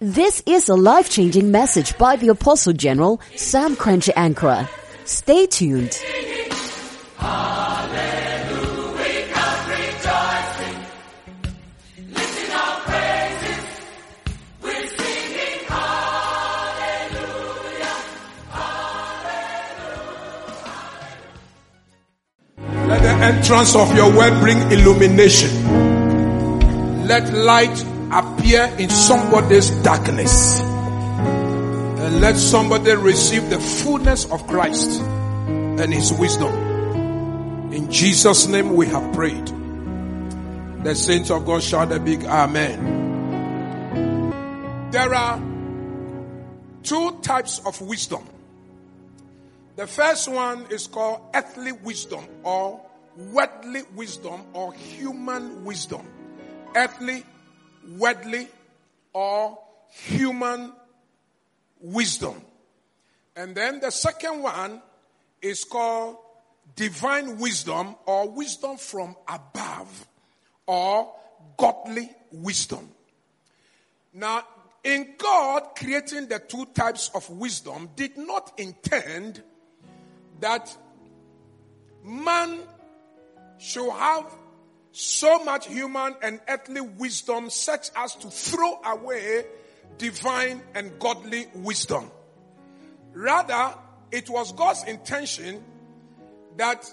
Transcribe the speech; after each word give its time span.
This 0.00 0.42
is 0.46 0.70
a 0.70 0.74
life-changing 0.74 1.50
message 1.50 1.98
by 1.98 2.16
the 2.16 2.28
Apostle 2.28 2.72
General 2.72 3.20
Sam 3.36 3.76
Korankye 3.76 4.14
Ankrah. 4.14 4.66
Stay 5.04 5.46
tuned. 5.46 6.00
Let 22.88 23.02
the 23.02 23.10
entrance 23.10 23.76
of 23.76 23.94
your 23.94 24.16
word 24.16 24.40
bring 24.40 24.56
illumination. 24.72 25.67
Let 27.08 27.32
light 27.32 27.84
appear 28.12 28.64
in 28.78 28.90
somebody's 28.90 29.70
darkness. 29.80 30.60
And 30.60 32.20
let 32.20 32.36
somebody 32.36 32.92
receive 32.96 33.48
the 33.48 33.58
fullness 33.58 34.30
of 34.30 34.46
Christ 34.46 35.00
and 35.00 35.90
his 35.90 36.12
wisdom. 36.12 36.52
In 37.72 37.90
Jesus' 37.90 38.46
name 38.46 38.74
we 38.74 38.88
have 38.88 39.10
prayed. 39.14 39.46
The 40.84 40.94
saints 40.94 41.30
of 41.30 41.46
God 41.46 41.62
shout 41.62 41.92
a 41.92 41.98
big 41.98 42.24
amen. 42.24 42.98
There 44.90 45.14
are 45.14 45.42
two 46.82 47.18
types 47.22 47.62
of 47.64 47.80
wisdom. 47.80 48.28
The 49.76 49.86
first 49.86 50.28
one 50.30 50.66
is 50.68 50.86
called 50.86 51.22
earthly 51.34 51.72
wisdom 51.72 52.26
or 52.42 52.82
worldly 53.16 53.84
wisdom 53.94 54.42
or 54.52 54.74
human 54.74 55.64
wisdom. 55.64 56.06
Earthly, 56.74 57.24
worldly, 57.96 58.48
or 59.12 59.58
human 59.90 60.72
wisdom. 61.80 62.40
And 63.36 63.54
then 63.54 63.80
the 63.80 63.90
second 63.90 64.42
one 64.42 64.82
is 65.40 65.64
called 65.64 66.16
divine 66.76 67.38
wisdom 67.38 67.96
or 68.06 68.28
wisdom 68.28 68.76
from 68.76 69.16
above 69.26 70.06
or 70.66 71.12
godly 71.56 72.10
wisdom. 72.32 72.88
Now, 74.12 74.44
in 74.84 75.14
God 75.18 75.74
creating 75.76 76.28
the 76.28 76.38
two 76.38 76.66
types 76.66 77.10
of 77.14 77.28
wisdom 77.30 77.90
did 77.96 78.16
not 78.16 78.52
intend 78.58 79.42
that 80.40 80.76
man 82.04 82.60
should 83.58 83.90
have 83.90 84.32
so 84.98 85.44
much 85.44 85.68
human 85.68 86.12
and 86.22 86.40
earthly 86.48 86.80
wisdom 86.80 87.50
such 87.50 87.88
as 87.94 88.16
to 88.16 88.28
throw 88.28 88.80
away 88.82 89.44
divine 89.96 90.60
and 90.74 90.98
godly 90.98 91.46
wisdom. 91.54 92.10
Rather, 93.12 93.74
it 94.10 94.28
was 94.28 94.50
God's 94.54 94.82
intention 94.88 95.62
that 96.56 96.92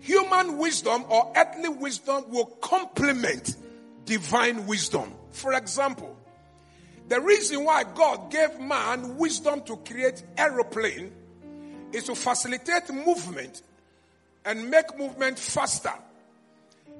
human 0.00 0.58
wisdom 0.58 1.04
or 1.08 1.32
earthly 1.36 1.68
wisdom 1.68 2.24
will 2.30 2.46
complement 2.46 3.54
divine 4.04 4.66
wisdom. 4.66 5.14
For 5.30 5.54
example, 5.54 6.16
the 7.06 7.20
reason 7.20 7.62
why 7.64 7.84
God 7.84 8.32
gave 8.32 8.58
man 8.58 9.18
wisdom 9.18 9.62
to 9.66 9.76
create 9.76 10.24
aeroplane 10.36 11.12
is 11.92 12.02
to 12.04 12.16
facilitate 12.16 12.90
movement 12.90 13.62
and 14.44 14.68
make 14.68 14.98
movement 14.98 15.38
faster. 15.38 15.94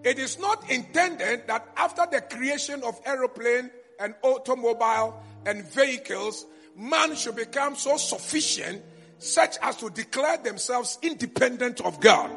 It 0.05 0.19
is 0.19 0.39
not 0.39 0.69
intended 0.71 1.47
that 1.47 1.69
after 1.77 2.07
the 2.11 2.21
creation 2.21 2.83
of 2.83 3.01
aeroplane 3.05 3.71
and 4.01 4.15
automobile 4.23 5.23
and 5.47 5.65
vehicles, 5.65 6.45
man 6.77 7.15
should 7.15 7.37
become 7.37 7.77
so 7.77 7.97
sufficient 7.97 8.83
such 9.19 9.57
as 9.63 9.77
to 9.77 9.91
declare 9.91 10.39
themselves 10.39 10.99
independent 11.03 11.81
of 11.81 12.01
God. 12.01 12.31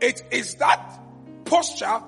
It 0.00 0.22
is 0.30 0.54
that 0.56 1.00
posture 1.44 2.00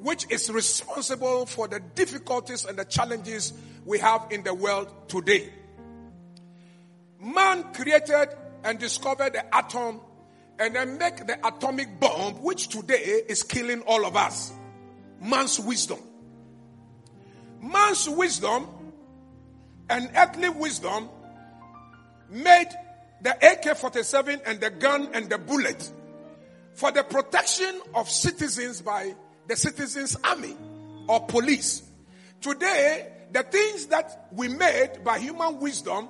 which 0.00 0.26
is 0.30 0.50
responsible 0.50 1.46
for 1.46 1.68
the 1.68 1.80
difficulties 1.94 2.64
and 2.64 2.78
the 2.78 2.84
challenges 2.84 3.52
we 3.84 3.98
have 3.98 4.26
in 4.30 4.42
the 4.42 4.54
world 4.54 4.92
today. 5.08 5.50
Man 7.18 7.72
created 7.72 8.28
and 8.64 8.78
discovered 8.78 9.32
the 9.32 9.54
atom 9.54 10.00
and 10.60 10.76
then 10.76 10.98
make 10.98 11.26
the 11.26 11.38
atomic 11.46 11.98
bomb, 11.98 12.34
which 12.42 12.68
today 12.68 13.22
is 13.26 13.42
killing 13.42 13.80
all 13.86 14.04
of 14.04 14.14
us. 14.14 14.52
Man's 15.18 15.58
wisdom. 15.58 15.98
Man's 17.62 18.08
wisdom 18.08 18.68
and 19.88 20.10
earthly 20.14 20.50
wisdom 20.50 21.08
made 22.28 22.68
the 23.22 23.34
AK 23.42 23.76
47 23.76 24.40
and 24.46 24.60
the 24.60 24.70
gun 24.70 25.08
and 25.14 25.30
the 25.30 25.38
bullet 25.38 25.90
for 26.74 26.92
the 26.92 27.02
protection 27.04 27.80
of 27.94 28.08
citizens 28.08 28.82
by 28.82 29.14
the 29.46 29.56
citizens' 29.56 30.16
army 30.22 30.56
or 31.08 31.20
police. 31.26 31.82
Today, 32.40 33.10
the 33.32 33.42
things 33.42 33.86
that 33.86 34.28
we 34.32 34.48
made 34.48 35.04
by 35.04 35.18
human 35.18 35.58
wisdom 35.58 36.08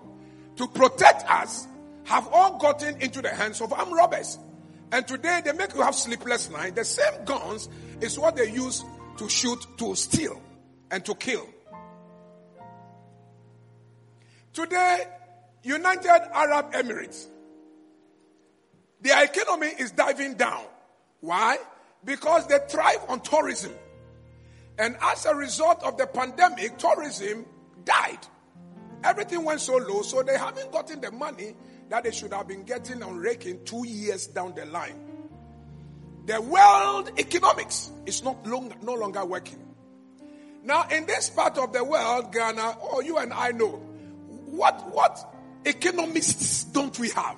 to 0.57 0.67
protect 0.69 1.29
us 1.31 1.67
have 2.05 2.29
all 2.33 2.59
gotten 2.59 3.01
into 3.01 3.23
the 3.23 3.31
hands 3.31 3.61
of 3.61 3.73
armed 3.73 3.93
robbers. 3.93 4.39
And 4.93 5.07
today 5.07 5.41
they 5.45 5.53
make 5.53 5.75
you 5.75 5.83
have 5.83 5.95
sleepless 5.95 6.51
night. 6.51 6.75
The 6.75 6.85
same 6.85 7.25
guns 7.25 7.69
is 8.01 8.19
what 8.19 8.37
they 8.37 8.51
use 8.51 8.85
to 9.19 9.29
shoot, 9.29 9.65
to 9.79 9.95
steal, 9.95 10.41
and 10.91 11.05
to 11.05 11.15
kill. 11.15 11.47
Today, 14.53 15.05
United 15.63 16.09
Arab 16.35 16.73
Emirates, 16.73 17.27
their 19.01 19.23
economy 19.25 19.69
is 19.79 19.93
diving 19.93 20.35
down. 20.35 20.65
Why? 21.21 21.59
Because 22.05 22.47
they 22.49 22.59
thrive 22.69 22.99
on 23.09 23.21
tourism. 23.21 23.73
And 24.79 24.97
as 25.01 25.27
a 25.27 25.35
result 25.35 25.83
of 25.85 25.99
the 25.99 26.07
pandemic, 26.07 26.79
tourism 26.79 27.45
died. 27.85 28.19
Everything 29.05 29.45
went 29.45 29.61
so 29.61 29.77
low, 29.77 30.03
so 30.03 30.23
they 30.23 30.37
haven't 30.37 30.73
gotten 30.73 31.01
the 31.01 31.11
money 31.13 31.55
that 31.91 32.05
they 32.05 32.13
should 32.13 32.33
have 32.33 32.47
been 32.49 32.63
getting 32.63 33.03
on 33.03 33.19
raking 33.19 33.65
two 33.65 33.87
years 33.87 34.29
down 34.29 34.55
the 34.55 34.65
line. 34.67 34.95
The 36.27 36.41
world 36.41 37.11
economics 37.19 37.91
is 38.07 38.23
not 38.23 38.47
long, 38.47 38.73
no 38.83 38.95
longer 38.95 39.25
working. 39.25 39.59
Now, 40.63 40.87
in 40.89 41.07
this 41.07 41.31
part 41.31 41.59
of 41.59 41.73
the 41.73 41.83
world, 41.83 42.33
Ghana, 42.33 42.77
oh, 42.81 43.01
you 43.01 43.19
and 43.19 43.33
I 43.33 43.51
know, 43.51 43.83
what, 44.47 44.95
what 44.95 45.35
economists 45.65 46.65
don't 46.65 46.97
we 46.99 47.09
have? 47.11 47.37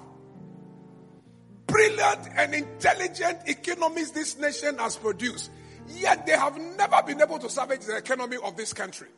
Brilliant 1.67 2.29
and 2.37 2.55
intelligent 2.55 3.39
economists 3.47 4.11
this 4.11 4.39
nation 4.39 4.77
has 4.79 4.97
produced. 4.97 5.51
Yet 5.89 6.27
they 6.27 6.33
have 6.33 6.59
never 6.77 7.03
been 7.07 7.23
able 7.23 7.39
to 7.39 7.49
salvage 7.49 7.87
the 7.87 7.97
economy 7.97 8.37
of 8.45 8.57
this 8.57 8.75
country. 8.75 9.09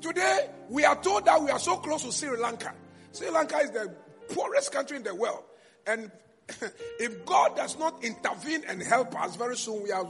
Today, 0.00 0.48
we 0.70 0.84
are 0.84 0.96
told 1.02 1.26
that 1.26 1.42
we 1.42 1.50
are 1.50 1.58
so 1.58 1.76
close 1.76 2.04
to 2.04 2.12
Sri 2.12 2.34
Lanka. 2.38 2.72
Sri 3.12 3.28
Lanka 3.28 3.58
is 3.58 3.70
the 3.72 3.94
poorest 4.34 4.72
country 4.72 4.96
in 4.96 5.02
the 5.02 5.14
world. 5.14 5.44
And 5.86 6.10
if 6.98 7.24
God 7.24 7.56
does 7.56 7.78
not 7.78 8.02
intervene 8.04 8.64
and 8.68 8.82
help 8.82 9.20
us, 9.20 9.36
very 9.36 9.56
soon 9.56 9.82
we 9.82 9.92
are 9.92 10.08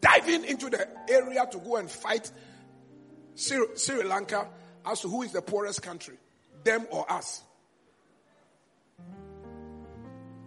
diving 0.00 0.44
into 0.44 0.70
the 0.70 0.86
area 1.08 1.46
to 1.50 1.58
go 1.58 1.76
and 1.76 1.90
fight 1.90 2.30
Sri, 3.34 3.64
Sri 3.76 4.02
Lanka 4.02 4.48
as 4.84 5.00
to 5.00 5.08
who 5.08 5.22
is 5.22 5.32
the 5.32 5.42
poorest 5.42 5.82
country, 5.82 6.16
them 6.64 6.86
or 6.90 7.10
us. 7.10 7.42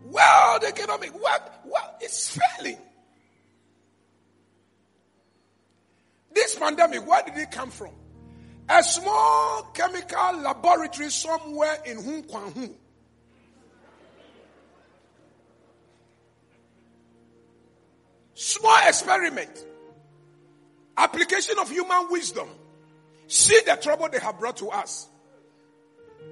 World 0.05 0.63
economic, 0.67 1.11
what 1.11 1.99
is 2.03 2.37
failing? 2.57 2.77
This 6.33 6.55
pandemic, 6.55 7.07
where 7.07 7.21
did 7.23 7.37
it 7.37 7.51
come 7.51 7.69
from? 7.69 7.91
A 8.69 8.83
small 8.83 9.63
chemical 9.73 10.37
laboratory 10.41 11.09
somewhere 11.09 11.77
in 11.85 12.03
Hun 12.03 12.23
Kwan. 12.23 12.75
Small 18.35 18.79
experiment. 18.87 19.65
Application 20.97 21.57
of 21.59 21.69
human 21.69 22.07
wisdom. 22.11 22.47
See 23.27 23.59
the 23.65 23.75
trouble 23.75 24.07
they 24.09 24.19
have 24.19 24.39
brought 24.39 24.57
to 24.57 24.69
us. 24.69 25.07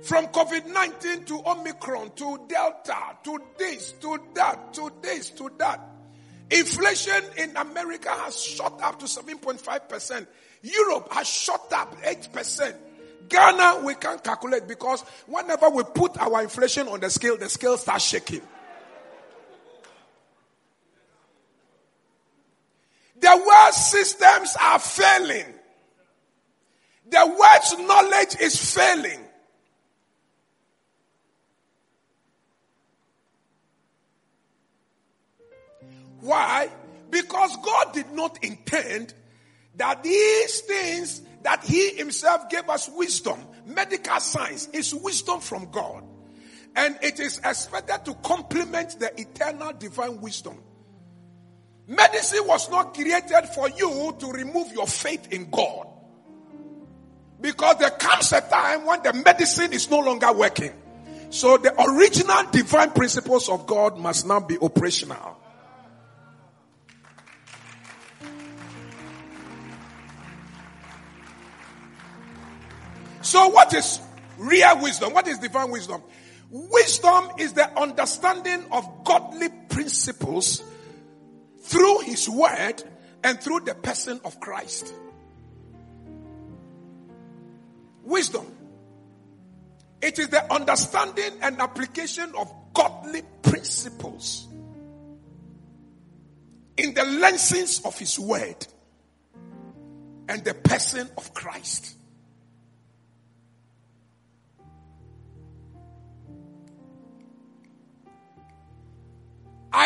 From 0.03 0.27
COVID 0.27 0.67
19 0.67 1.25
to 1.25 1.41
Omicron 1.45 2.11
to 2.17 2.39
Delta 2.47 3.17
to 3.23 3.39
this 3.57 3.93
to 3.93 4.19
that 4.35 4.73
to 4.73 4.91
this 5.01 5.31
to 5.31 5.49
that. 5.57 5.81
Inflation 6.51 7.23
in 7.37 7.57
America 7.57 8.09
has 8.09 8.39
shot 8.41 8.79
up 8.81 8.99
to 8.99 9.05
7.5%. 9.05 10.27
Europe 10.61 11.11
has 11.11 11.27
shot 11.27 11.71
up 11.73 11.95
8%. 12.01 12.75
Ghana, 13.29 13.81
we 13.83 13.95
can't 13.95 14.23
calculate 14.23 14.67
because 14.67 15.01
whenever 15.25 15.69
we 15.69 15.83
put 15.83 16.17
our 16.17 16.41
inflation 16.41 16.87
on 16.87 16.99
the 16.99 17.09
scale, 17.09 17.37
the 17.37 17.49
scale 17.49 17.77
starts 17.77 18.05
shaking. 18.05 18.41
The 23.19 23.43
world 23.45 23.73
systems 23.73 24.55
are 24.61 24.79
failing. 24.79 25.45
The 27.09 27.25
world's 27.25 27.87
knowledge 27.87 28.35
is 28.39 28.73
failing. 28.75 29.21
Why? 36.21 36.69
Because 37.09 37.55
God 37.63 37.93
did 37.93 38.11
not 38.11 38.43
intend 38.43 39.13
that 39.77 40.03
these 40.03 40.61
things 40.61 41.21
that 41.43 41.63
He 41.63 41.95
Himself 41.95 42.49
gave 42.49 42.69
us 42.69 42.89
wisdom, 42.89 43.39
medical 43.65 44.19
science 44.19 44.67
is 44.73 44.93
wisdom 44.93 45.39
from 45.39 45.71
God. 45.71 46.03
And 46.75 46.97
it 47.01 47.19
is 47.19 47.39
expected 47.39 48.05
to 48.05 48.13
complement 48.15 48.99
the 48.99 49.19
eternal 49.19 49.73
divine 49.73 50.21
wisdom. 50.21 50.61
Medicine 51.87 52.45
was 52.45 52.69
not 52.69 52.93
created 52.93 53.47
for 53.55 53.69
you 53.69 54.15
to 54.19 54.27
remove 54.27 54.71
your 54.73 54.87
faith 54.87 55.31
in 55.31 55.49
God. 55.49 55.87
Because 57.39 57.77
there 57.77 57.91
comes 57.91 58.33
a 58.33 58.41
time 58.41 58.85
when 58.85 59.01
the 59.03 59.13
medicine 59.13 59.71
is 59.71 59.89
no 59.89 59.99
longer 59.99 60.31
working. 60.33 60.73
So 61.29 61.57
the 61.57 61.73
original 61.81 62.43
divine 62.51 62.91
principles 62.91 63.47
of 63.47 63.65
God 63.67 63.97
must 63.97 64.27
now 64.27 64.39
be 64.39 64.57
operational. 64.59 65.36
So 73.27 73.49
what 73.49 73.73
is 73.73 73.99
real 74.37 74.81
wisdom? 74.81 75.13
What 75.13 75.27
is 75.27 75.37
divine 75.39 75.69
wisdom? 75.69 76.01
Wisdom 76.49 77.27
is 77.37 77.51
the 77.51 77.69
understanding 77.77 78.63
of 78.71 79.03
godly 79.03 79.49
principles 79.67 80.63
through 81.59 81.99
his 82.05 82.29
word 82.29 82.81
and 83.25 83.37
through 83.37 83.65
the 83.65 83.75
person 83.75 84.21
of 84.23 84.39
Christ. 84.39 84.93
Wisdom. 88.03 88.45
It 90.01 90.19
is 90.19 90.29
the 90.29 90.49
understanding 90.53 91.33
and 91.41 91.59
application 91.59 92.31
of 92.37 92.49
godly 92.73 93.23
principles 93.41 94.47
in 96.77 96.93
the 96.93 97.03
lenses 97.03 97.81
of 97.83 97.99
his 97.99 98.17
word 98.17 98.65
and 100.29 100.45
the 100.45 100.53
person 100.53 101.09
of 101.17 101.33
Christ. 101.33 101.97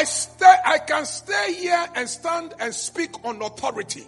I 0.01 0.03
stay, 0.03 0.55
I 0.65 0.79
can 0.79 1.05
stay 1.05 1.53
here 1.53 1.85
and 1.93 2.09
stand 2.09 2.55
and 2.59 2.73
speak 2.73 3.23
on 3.23 3.39
authority. 3.43 4.03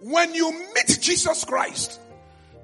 When 0.00 0.34
you 0.34 0.52
meet 0.74 0.98
Jesus 1.00 1.42
Christ 1.46 1.98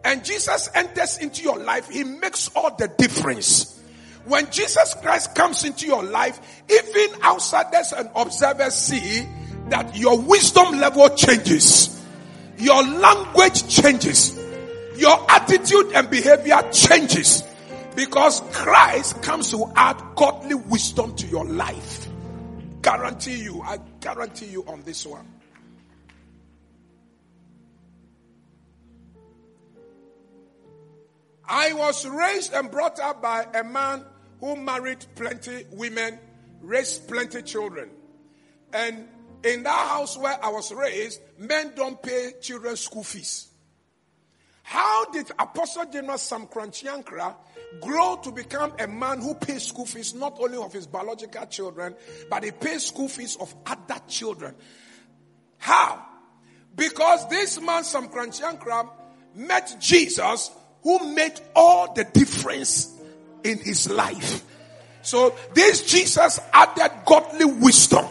and 0.05 0.23
Jesus 0.23 0.69
enters 0.75 1.17
into 1.17 1.43
your 1.43 1.59
life, 1.59 1.89
he 1.89 2.05
makes 2.05 2.51
all 2.55 2.77
the 2.77 2.89
difference. 2.89 3.83
When 4.27 4.51
Jesus 4.51 4.93
Christ 5.01 5.35
comes 5.35 5.65
into 5.65 5.87
your 5.87 6.03
life, 6.03 6.63
even 6.69 7.23
outsiders 7.23 7.95
and 7.95 8.11
observers 8.15 8.75
see 8.75 9.27
that 9.71 9.97
your 9.97 10.21
wisdom 10.21 10.79
level 10.79 11.09
changes. 11.17 12.05
Your 12.59 12.83
language 12.83 13.67
changes. 13.67 14.39
Your 14.99 15.25
attitude 15.31 15.93
and 15.95 16.11
behavior 16.11 16.61
changes. 16.71 17.45
Because 17.97 18.41
Christ 18.53 19.23
comes 19.23 19.53
to 19.53 19.73
add 19.75 19.97
godly 20.17 20.57
wisdom 20.57 21.17
to 21.17 21.27
your 21.27 21.47
life. 21.47 22.09
Guarantee 22.83 23.43
you, 23.43 23.61
I 23.63 23.79
guarantee 24.01 24.47
you 24.47 24.65
on 24.67 24.83
this 24.83 25.07
one. 25.07 25.27
I 31.47 31.73
was 31.73 32.07
raised 32.07 32.53
and 32.53 32.71
brought 32.71 33.01
up 33.01 33.21
by 33.21 33.45
a 33.55 33.65
man 33.65 34.05
who 34.39 34.55
married 34.57 35.05
plenty 35.17 35.67
women, 35.73 36.19
raised 36.63 37.09
plenty 37.09 37.43
children. 37.43 37.91
And 38.73 39.09
in 39.43 39.65
that 39.65 39.89
house 39.89 40.17
where 40.17 40.43
I 40.43 40.49
was 40.49 40.73
raised, 40.73 41.21
men 41.39 41.73
don't 41.75 42.01
pay 42.01 42.35
children 42.41 42.77
school 42.77 43.03
fees. 43.03 43.49
How 44.63 45.07
did 45.07 45.31
Apostle 45.39 45.87
General 45.87 46.19
Sam 46.19 46.47
Korankye 46.47 46.89
Ankrah 46.89 47.35
grow 47.81 48.17
to 48.23 48.31
become 48.31 48.73
a 48.79 48.87
man 48.87 49.21
who 49.21 49.35
pays 49.35 49.65
school 49.65 49.87
fees 49.87 50.15
not 50.15 50.39
only 50.41 50.59
of 50.59 50.73
his 50.73 50.87
biological 50.87 51.47
children, 51.47 51.95
but 52.29 52.45
he 52.45 52.51
pays 52.51 52.87
school 52.87 53.09
fees 53.09 53.37
of 53.37 53.55
other 53.67 54.01
children? 54.09 54.55
How? 55.59 56.05
Because 56.75 57.29
this 57.29 57.61
man, 57.61 57.85
Sam 57.85 58.09
Korankye 58.09 58.43
Ankrah, 58.43 58.89
met 59.35 59.77
Jesus 59.81 60.51
who 60.83 61.15
made 61.15 61.39
all 61.55 61.93
the 61.93 62.05
difference 62.05 62.97
in 63.45 63.59
his 63.59 63.91
life. 63.91 64.45
So 65.03 65.35
this 65.55 65.83
Jesus 65.83 66.41
added 66.53 66.93
godly 67.07 67.45
wisdom. 67.45 68.07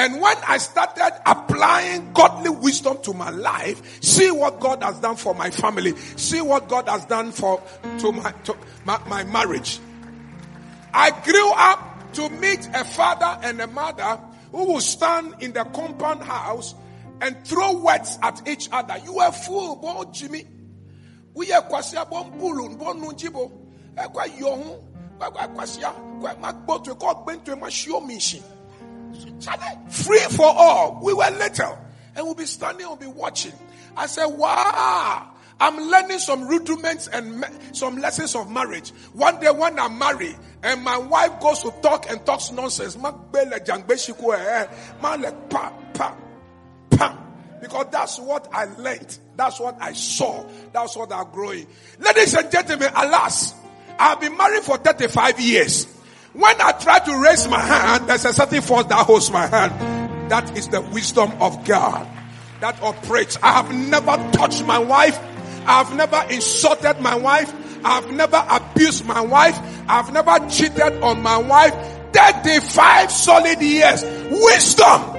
And 0.00 0.18
when 0.18 0.36
I 0.48 0.56
started 0.56 1.12
applying 1.26 2.14
godly 2.14 2.48
wisdom 2.48 3.02
to 3.02 3.12
my 3.12 3.28
life, 3.28 4.02
see 4.02 4.30
what 4.30 4.58
God 4.58 4.82
has 4.82 4.98
done 4.98 5.16
for 5.16 5.34
my 5.34 5.50
family, 5.50 5.94
see 6.16 6.40
what 6.40 6.70
God 6.70 6.88
has 6.88 7.04
done 7.04 7.32
for 7.32 7.62
to 7.98 8.10
my 8.10 8.32
to 8.44 8.56
my, 8.86 8.98
my 9.06 9.24
marriage. 9.24 9.78
I 10.94 11.10
grew 11.10 11.52
up 11.52 12.12
to 12.14 12.30
meet 12.30 12.66
a 12.72 12.82
father 12.82 13.46
and 13.46 13.60
a 13.60 13.66
mother 13.66 14.18
who 14.52 14.72
will 14.72 14.80
stand 14.80 15.34
in 15.40 15.52
the 15.52 15.64
compound 15.64 16.22
house 16.22 16.74
and 17.20 17.36
throw 17.44 17.76
words 17.76 18.18
at 18.22 18.48
each 18.48 18.70
other. 18.72 18.96
You 19.04 19.18
are 19.18 19.32
fool, 19.32 19.76
boy 19.76 20.04
Jimmy. 20.12 20.46
We 21.34 21.52
are 21.52 21.60
kwasia 21.60 22.08
bon 22.08 22.40
bulun 22.40 22.78
bon 22.78 23.02
nunjibo. 23.02 23.52
Ekwa 23.96 24.24
yohun. 24.38 24.80
Kwa 25.18 25.30
kwasia. 25.30 25.90
Kwa 26.22 26.34
makbotu. 26.36 26.96
Kwa 26.98 27.22
bento 27.26 27.54
ma 27.56 27.66
shio 27.66 28.00
mission. 28.00 28.42
Free 29.90 30.18
for 30.30 30.46
all. 30.46 31.00
We 31.02 31.12
were 31.14 31.30
little. 31.30 31.78
And 32.14 32.26
we'll 32.26 32.34
be 32.34 32.46
standing, 32.46 32.86
we'll 32.86 32.96
be 32.96 33.06
watching. 33.06 33.52
I 33.96 34.06
said, 34.06 34.26
wow. 34.26 35.30
I'm 35.60 35.76
learning 35.76 36.18
some 36.20 36.48
rudiments 36.48 37.06
and 37.08 37.44
some 37.72 37.98
lessons 37.98 38.34
of 38.34 38.50
marriage. 38.50 38.90
One 39.12 39.38
day 39.40 39.50
when 39.50 39.78
I 39.78 39.88
marry 39.88 40.34
and 40.62 40.82
my 40.82 40.96
wife 40.96 41.38
goes 41.40 41.62
to 41.62 41.70
talk 41.82 42.10
and 42.10 42.24
talks 42.24 42.50
nonsense, 42.50 42.96
eh, 42.96 43.12
eh. 46.98 47.16
because 47.60 47.86
that's 47.90 48.18
what 48.18 48.48
I 48.52 48.64
learned. 48.78 49.18
That's 49.36 49.60
what 49.60 49.76
I 49.80 49.92
saw. 49.92 50.46
That's 50.72 50.96
what 50.96 51.12
I'm 51.12 51.30
growing. 51.30 51.66
Ladies 51.98 52.34
and 52.34 52.50
gentlemen, 52.50 52.90
alas, 52.96 53.54
I've 53.98 54.18
been 54.20 54.36
married 54.38 54.62
for 54.62 54.78
35 54.78 55.40
years. 55.40 55.86
When 56.32 56.60
I 56.60 56.72
try 56.72 57.00
to 57.00 57.22
raise 57.22 57.48
my 57.48 57.60
hand, 57.60 58.08
there's 58.08 58.24
a 58.24 58.32
certain 58.32 58.62
force 58.62 58.86
that 58.86 59.06
holds 59.06 59.30
my 59.30 59.46
hand. 59.46 60.30
That 60.30 60.56
is 60.56 60.68
the 60.68 60.80
wisdom 60.80 61.32
of 61.40 61.64
God 61.64 62.06
that 62.60 62.80
operates. 62.82 63.36
I 63.42 63.52
have 63.52 63.74
never 63.74 64.16
touched 64.32 64.64
my 64.64 64.78
wife. 64.78 65.18
I've 65.66 65.94
never 65.96 66.24
insulted 66.30 67.00
my 67.00 67.16
wife. 67.16 67.52
I've 67.84 68.10
never 68.12 68.44
abused 68.48 69.06
my 69.06 69.20
wife. 69.20 69.58
I've 69.88 70.12
never 70.12 70.38
cheated 70.48 71.02
on 71.02 71.22
my 71.22 71.38
wife. 71.38 71.74
35 72.12 73.10
solid 73.10 73.60
years. 73.60 74.04
Wisdom. 74.30 75.16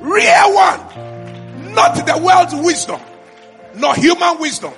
Real 0.00 0.54
one. 0.54 1.74
Not 1.74 1.94
the 2.06 2.18
world's 2.22 2.54
wisdom. 2.54 3.00
Not 3.74 3.96
human 3.96 4.38
wisdom. 4.38 4.72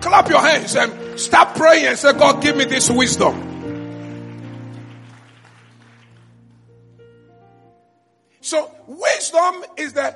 Clap 0.00 0.28
your 0.28 0.40
hands 0.40 0.76
and 0.76 0.92
start 1.16 1.56
praying 1.56 1.86
and 1.86 1.98
say, 1.98 2.12
God, 2.12 2.42
give 2.42 2.56
me 2.56 2.64
this 2.64 2.90
wisdom. 2.90 3.54
So, 8.40 8.70
wisdom 8.86 9.64
is 9.76 9.94
the 9.94 10.14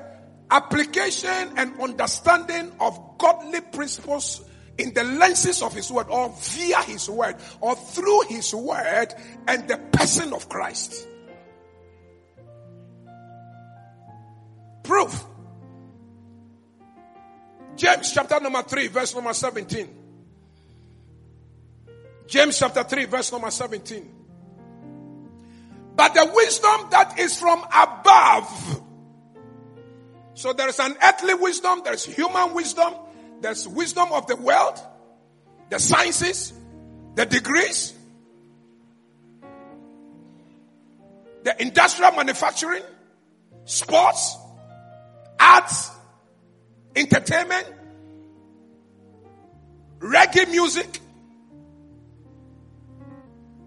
application 0.49 1.53
and 1.57 1.79
understanding 1.81 2.71
of 2.79 3.17
godly 3.17 3.61
principles 3.61 4.43
in 4.77 4.93
the 4.93 5.03
lenses 5.03 5.61
of 5.61 5.73
His 5.73 5.91
Word 5.91 6.07
or 6.09 6.33
via 6.39 6.81
His 6.83 7.09
Word 7.09 7.35
or 7.59 7.75
through 7.75 8.21
His 8.29 8.53
Word 8.53 9.07
and 9.47 9.67
the 9.67 9.77
person 9.77 10.33
of 10.33 10.47
Christ. 10.49 11.07
Proof. 14.83 15.25
James 17.75 18.11
chapter 18.13 18.39
number 18.39 18.61
3, 18.63 18.87
verse 18.87 19.15
number 19.15 19.33
17. 19.33 20.00
James 22.27 22.57
chapter 22.57 22.83
3, 22.83 23.05
verse 23.05 23.31
number 23.31 23.51
17. 23.51 24.15
But 25.95 26.13
the 26.13 26.31
wisdom 26.33 26.87
that 26.91 27.19
is 27.19 27.37
from 27.37 27.63
above. 27.75 28.81
So 30.33 30.53
there 30.53 30.69
is 30.69 30.79
an 30.79 30.95
earthly 31.03 31.35
wisdom, 31.35 31.81
there's 31.83 32.05
human 32.05 32.53
wisdom, 32.53 32.93
there's 33.41 33.67
wisdom 33.67 34.07
of 34.13 34.27
the 34.27 34.37
world, 34.37 34.79
the 35.69 35.77
sciences, 35.79 36.53
the 37.15 37.25
degrees, 37.25 37.93
the 41.43 41.61
industrial 41.61 42.13
manufacturing, 42.13 42.83
sports, 43.65 44.37
arts, 45.39 45.91
entertainment, 46.95 47.67
reggae 49.99 50.49
music. 50.49 51.00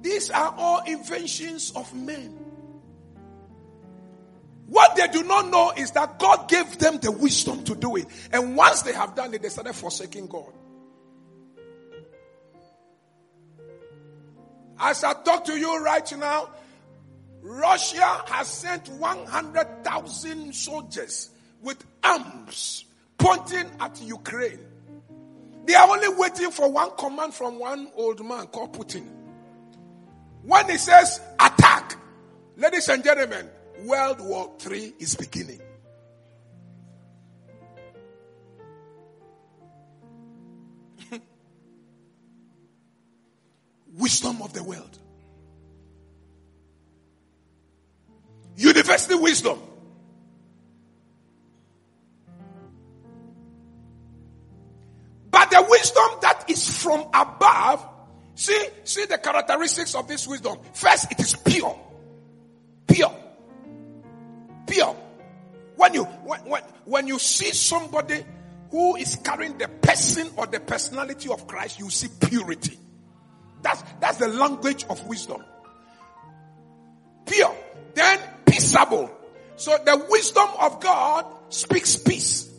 These 0.04 0.30
are 0.32 0.54
all 0.58 0.82
inventions 0.84 1.72
of 1.74 1.92
men. 1.94 2.38
What 4.66 4.96
they 4.96 5.08
do 5.08 5.22
not 5.22 5.48
know 5.48 5.72
is 5.74 5.92
that 5.92 6.18
God 6.18 6.46
gave 6.46 6.76
them 6.76 6.98
the 6.98 7.10
wisdom 7.10 7.64
to 7.64 7.74
do 7.74 7.96
it. 7.96 8.06
And 8.30 8.54
once 8.54 8.82
they 8.82 8.92
have 8.92 9.14
done 9.14 9.32
it, 9.32 9.40
they 9.40 9.48
started 9.48 9.72
forsaking 9.72 10.26
God. 10.26 10.52
As 14.78 15.02
I 15.04 15.14
talk 15.14 15.46
to 15.46 15.58
you 15.58 15.82
right 15.82 16.18
now, 16.18 16.50
Russia 17.40 18.24
has 18.26 18.46
sent 18.46 18.88
100,000 18.88 20.54
soldiers 20.54 21.30
with 21.62 21.82
arms 22.02 22.84
pointing 23.16 23.70
at 23.80 24.02
Ukraine. 24.02 24.60
They 25.64 25.74
are 25.74 25.88
only 25.88 26.08
waiting 26.10 26.50
for 26.50 26.70
one 26.70 26.90
command 26.98 27.32
from 27.32 27.58
one 27.58 27.88
old 27.96 28.22
man 28.22 28.48
called 28.48 28.74
Putin. 28.74 29.23
When 30.46 30.68
he 30.68 30.76
says 30.76 31.20
attack, 31.40 31.96
ladies 32.56 32.88
and 32.90 33.02
gentlemen, 33.02 33.48
World 33.84 34.20
War 34.20 34.52
III 34.70 34.94
is 34.98 35.14
beginning. 35.14 35.60
Wisdom 43.94 44.42
of 44.42 44.52
the 44.52 44.62
world. 44.62 44.98
University 48.56 49.14
wisdom. 49.14 49.58
But 55.30 55.50
the 55.50 55.66
wisdom 55.68 56.04
that 56.20 56.44
is 56.48 56.80
from 56.80 57.06
above, 57.12 57.84
see, 58.34 58.66
see 58.84 59.06
the 59.06 59.18
characteristics 59.18 59.94
of 59.94 60.08
this 60.08 60.26
wisdom. 60.26 60.58
First, 60.72 61.12
it 61.12 61.20
is 61.20 61.34
pure. 61.36 61.78
Pure. 62.86 63.14
Pure. 64.66 64.96
When 65.76 65.94
you, 65.94 66.04
when, 66.04 66.40
when, 66.40 66.62
when 66.84 67.06
you 67.06 67.18
see 67.18 67.50
somebody 67.50 68.24
who 68.70 68.96
is 68.96 69.16
carrying 69.16 69.58
the 69.58 69.68
person 69.68 70.30
or 70.36 70.46
the 70.46 70.60
personality 70.60 71.28
of 71.28 71.46
Christ, 71.46 71.78
you 71.78 71.90
see 71.90 72.08
purity. 72.28 72.78
That's, 73.62 73.82
that's 74.00 74.18
the 74.18 74.28
language 74.28 74.84
of 74.88 75.06
wisdom. 75.06 75.42
Pure. 77.26 77.56
Then 77.94 78.20
peaceable. 78.46 79.10
So 79.56 79.76
the 79.84 80.06
wisdom 80.10 80.48
of 80.60 80.80
God 80.80 81.26
speaks 81.48 81.96
peace. 81.96 82.50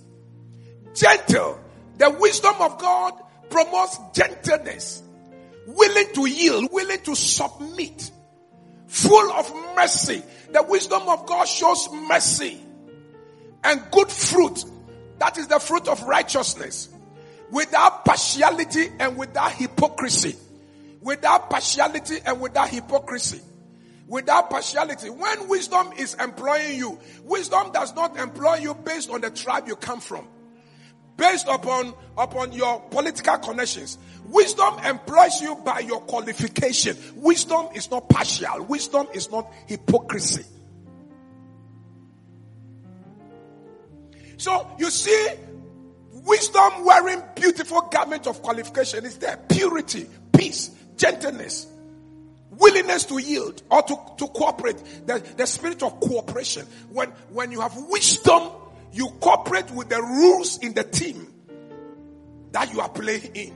Gentle. 0.93 1.59
The 1.97 2.09
wisdom 2.09 2.55
of 2.59 2.79
God 2.79 3.13
promotes 3.49 3.99
gentleness. 4.13 5.03
Willing 5.67 6.13
to 6.13 6.25
yield, 6.27 6.71
willing 6.71 7.01
to 7.01 7.15
submit. 7.15 8.11
Full 8.87 9.31
of 9.31 9.51
mercy. 9.75 10.21
The 10.51 10.63
wisdom 10.63 11.03
of 11.07 11.25
God 11.25 11.45
shows 11.47 11.89
mercy 11.91 12.61
and 13.63 13.81
good 13.91 14.09
fruit. 14.09 14.63
That 15.19 15.37
is 15.37 15.47
the 15.47 15.59
fruit 15.59 15.87
of 15.87 16.03
righteousness. 16.03 16.89
Without 17.51 18.05
partiality 18.05 18.89
and 18.99 19.17
without 19.17 19.51
hypocrisy 19.51 20.35
without 21.05 21.51
partiality 21.51 22.17
and 22.25 22.41
without 22.41 22.67
hypocrisy. 22.67 23.39
Without 24.07 24.49
partiality. 24.49 25.09
When 25.09 25.47
wisdom 25.47 25.91
is 25.97 26.15
employing 26.15 26.77
you, 26.77 26.99
wisdom 27.23 27.71
does 27.71 27.95
not 27.95 28.17
employ 28.17 28.55
you 28.55 28.73
based 28.73 29.11
on 29.11 29.21
the 29.21 29.29
tribe 29.29 29.67
you 29.67 29.75
come 29.75 30.01
from. 30.01 30.27
Based 31.17 31.47
upon, 31.47 31.93
upon 32.17 32.51
your 32.51 32.81
political 32.89 33.37
connections. 33.37 33.97
Wisdom 34.25 34.79
employs 34.79 35.39
you 35.41 35.55
by 35.55 35.79
your 35.79 36.01
qualification. 36.01 36.97
Wisdom 37.15 37.67
is 37.73 37.89
not 37.89 38.09
partial. 38.09 38.63
Wisdom 38.63 39.07
is 39.13 39.31
not 39.31 39.51
hypocrisy. 39.67 40.43
So 44.37 44.69
you 44.77 44.89
see, 44.89 45.29
wisdom 46.11 46.83
wearing 46.83 47.21
beautiful 47.35 47.81
garment 47.81 48.27
of 48.27 48.41
qualification 48.41 49.05
is 49.05 49.17
there. 49.19 49.37
Purity, 49.47 50.07
peace, 50.33 50.71
gentleness, 50.97 51.67
willingness 52.51 53.05
to 53.05 53.17
yield 53.19 53.61
or 53.69 53.83
to, 53.83 53.97
to 54.17 54.27
cooperate. 54.27 54.77
The, 55.05 55.23
the 55.37 55.45
spirit 55.45 55.83
of 55.83 55.99
cooperation. 55.99 56.65
When, 56.89 57.09
when 57.29 57.51
you 57.51 57.61
have 57.61 57.77
wisdom, 57.89 58.49
you 58.95 59.09
cooperate 59.19 59.69
with 59.71 59.89
the 59.89 60.01
rules 60.01 60.57
in 60.59 60.73
the 60.73 60.83
team 60.83 61.27
that 62.51 62.73
you 62.73 62.79
are 62.79 62.87
playing 62.87 63.29
in. 63.33 63.53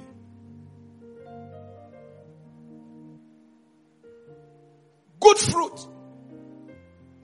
Good 5.22 5.38
fruit. 5.38 5.88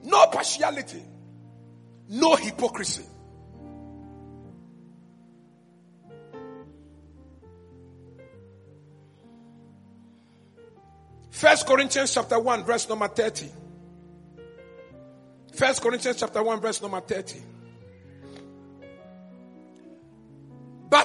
No 0.04 0.26
partiality. 0.28 1.02
No 2.08 2.36
hypocrisy. 2.36 3.04
First 11.30 11.66
Corinthians 11.66 12.14
chapter 12.14 12.40
1 12.40 12.64
verse 12.64 12.88
number 12.88 13.08
30. 13.08 13.50
First 15.52 15.82
Corinthians 15.82 16.16
chapter 16.18 16.42
1 16.42 16.60
verse 16.62 16.80
number 16.80 17.00
30. 17.00 17.55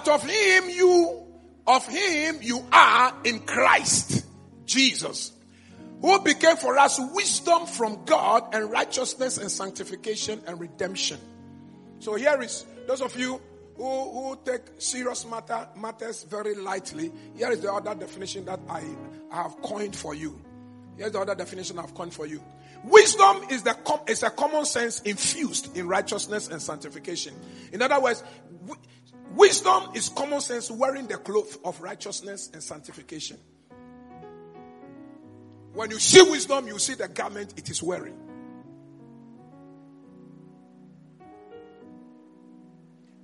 But 0.03 0.15
of 0.15 0.24
him 0.24 0.70
you, 0.70 1.27
of 1.67 1.88
him 1.88 2.39
you 2.41 2.65
are 2.72 3.13
in 3.24 3.39
Christ 3.41 4.25
Jesus, 4.65 5.31
who 6.01 6.20
became 6.22 6.58
for 6.58 6.75
us 6.79 7.00
wisdom 7.13 7.67
from 7.67 8.03
God 8.05 8.55
and 8.55 8.72
righteousness 8.72 9.38
and 9.38 9.51
sanctification 9.51 10.41
and 10.48 10.60
redemption. 10.60 11.20
So 12.00 12.15
here 12.15 12.41
is 12.41 12.65
those 12.88 13.01
of 13.01 13.15
you 13.15 13.39
who, 13.77 14.12
who 14.12 14.39
take 14.43 14.62
serious 14.79 15.24
matter, 15.27 15.67
matters 15.75 16.24
very 16.24 16.55
lightly. 16.55 17.12
Here 17.38 17.51
is 17.51 17.60
the 17.60 17.72
other 17.72 17.93
definition 17.93 18.46
that 18.46 18.60
I 18.67 18.84
I 19.31 19.43
have 19.43 19.62
coined 19.62 19.96
for 19.96 20.15
you. 20.15 20.41
Here's 20.98 21.12
the 21.12 21.20
other 21.20 21.36
definition 21.36 21.77
I've 21.77 21.93
coined 21.93 22.13
for 22.13 22.25
you. 22.25 22.43
Wisdom 22.86 23.43
is 23.51 23.62
the 23.62 23.75
com- 23.75 24.01
is 24.08 24.24
a 24.24 24.31
common 24.31 24.65
sense 24.65 25.01
infused 25.01 25.77
in 25.77 25.88
righteousness 25.88 26.48
and 26.48 26.60
sanctification. 26.60 27.36
In 27.72 27.84
other 27.84 28.01
words, 28.01 28.24
wisdom 29.35 29.89
is 29.95 30.09
common 30.09 30.41
sense 30.41 30.69
wearing 30.69 31.07
the 31.07 31.17
cloth 31.17 31.57
of 31.63 31.81
righteousness 31.81 32.50
and 32.53 32.61
sanctification. 32.61 33.38
When 35.73 35.89
you 35.89 36.00
see 36.00 36.21
wisdom, 36.21 36.67
you 36.67 36.77
see 36.79 36.95
the 36.95 37.07
garment 37.07 37.53
it 37.57 37.69
is 37.69 37.81
wearing. 37.81 38.17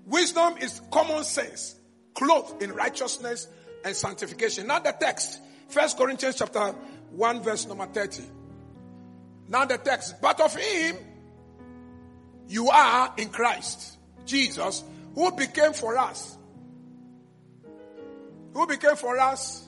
Wisdom 0.06 0.58
is 0.60 0.82
common 0.90 1.24
sense, 1.26 1.76
clothed 2.14 2.64
in 2.64 2.72
righteousness 2.72 3.48
and 3.84 3.94
sanctification. 3.96 4.68
Now 4.68 4.80
the 4.80 4.94
text, 4.94 5.42
First 5.68 5.98
Corinthians 5.98 6.36
chapter 6.38 6.74
1 7.12 7.42
verse 7.44 7.68
number 7.68 7.86
30. 7.88 8.24
Now 9.50 9.66
the 9.66 9.78
text, 9.78 10.22
but 10.22 10.40
of 10.40 10.56
him 10.56 10.96
you 12.48 12.70
are 12.70 13.14
in 13.18 13.30
Christ, 13.30 13.98
Jesus, 14.26 14.84
who 15.18 15.32
became 15.32 15.74
for 15.74 15.98
us, 15.98 16.38
who 18.54 18.68
became 18.68 18.96
for 18.96 19.18
us 19.18 19.68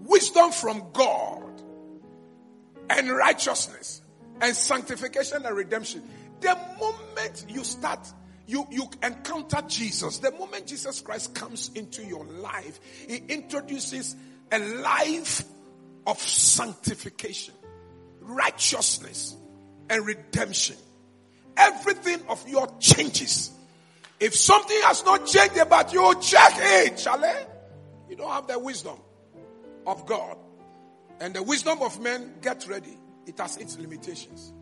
wisdom 0.00 0.50
from 0.50 0.90
God 0.92 1.62
and 2.90 3.08
righteousness 3.08 4.02
and 4.40 4.56
sanctification 4.56 5.46
and 5.46 5.56
redemption. 5.56 6.02
The 6.40 6.58
moment 6.80 7.46
you 7.48 7.62
start 7.62 8.12
you, 8.48 8.66
you 8.72 8.90
encounter 9.04 9.62
Jesus, 9.68 10.18
the 10.18 10.32
moment 10.32 10.66
Jesus 10.66 11.00
Christ 11.00 11.32
comes 11.32 11.70
into 11.76 12.04
your 12.04 12.24
life, 12.24 12.80
he 13.06 13.18
introduces 13.28 14.16
a 14.50 14.58
life 14.58 15.44
of 16.08 16.18
sanctification, 16.18 17.54
righteousness, 18.20 19.36
and 19.88 20.04
redemption. 20.04 20.74
Everything 21.56 22.18
of 22.28 22.48
your 22.48 22.66
changes. 22.80 23.52
If 24.22 24.36
something 24.36 24.80
has 24.84 25.04
not 25.04 25.26
changed 25.26 25.56
about 25.56 25.92
you, 25.92 26.14
check 26.20 26.52
it, 26.54 27.00
shall 27.00 27.24
I? 27.24 27.44
You 28.08 28.14
don't 28.14 28.30
have 28.30 28.46
the 28.46 28.56
wisdom 28.56 28.96
of 29.84 30.06
God. 30.06 30.36
And 31.20 31.34
the 31.34 31.42
wisdom 31.42 31.82
of 31.82 32.00
men, 32.00 32.34
get 32.40 32.68
ready. 32.68 32.96
It 33.26 33.36
has 33.40 33.56
its 33.56 33.80
limitations. 33.80 34.52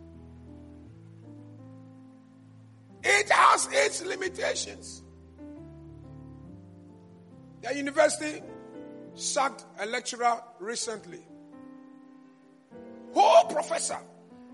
It 3.03 3.29
has 3.29 3.69
its 3.71 4.03
limitations. 4.03 5.03
The 7.61 7.75
university 7.75 8.41
sacked 9.13 9.65
a 9.79 9.85
lecturer 9.85 10.41
recently. 10.59 11.21
Whole 13.13 13.45
professor 13.45 13.99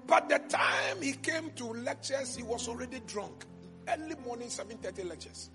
But 0.06 0.28
the 0.28 0.40
time 0.40 1.02
he 1.02 1.14
came 1.14 1.52
to 1.52 1.66
lectures, 1.66 2.36
he 2.36 2.44
was 2.44 2.68
already 2.68 3.00
drunk. 3.08 3.46
Early 3.88 4.16
morning, 4.26 4.50
7.30 4.50 5.08
lectures. 5.08 5.50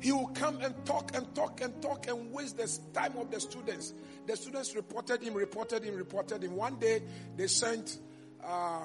He 0.00 0.12
will 0.12 0.28
come 0.28 0.60
and 0.62 0.74
talk 0.86 1.14
and 1.14 1.32
talk 1.34 1.60
and 1.60 1.80
talk 1.82 2.06
and 2.08 2.32
waste 2.32 2.56
the 2.56 2.98
time 2.98 3.16
of 3.18 3.30
the 3.30 3.38
students. 3.38 3.92
The 4.26 4.34
students 4.36 4.74
reported 4.74 5.22
him, 5.22 5.34
reported 5.34 5.84
him, 5.84 5.94
reported 5.94 6.42
him. 6.42 6.56
One 6.56 6.78
day, 6.78 7.02
they 7.36 7.46
sent 7.46 7.98
uh, 8.42 8.84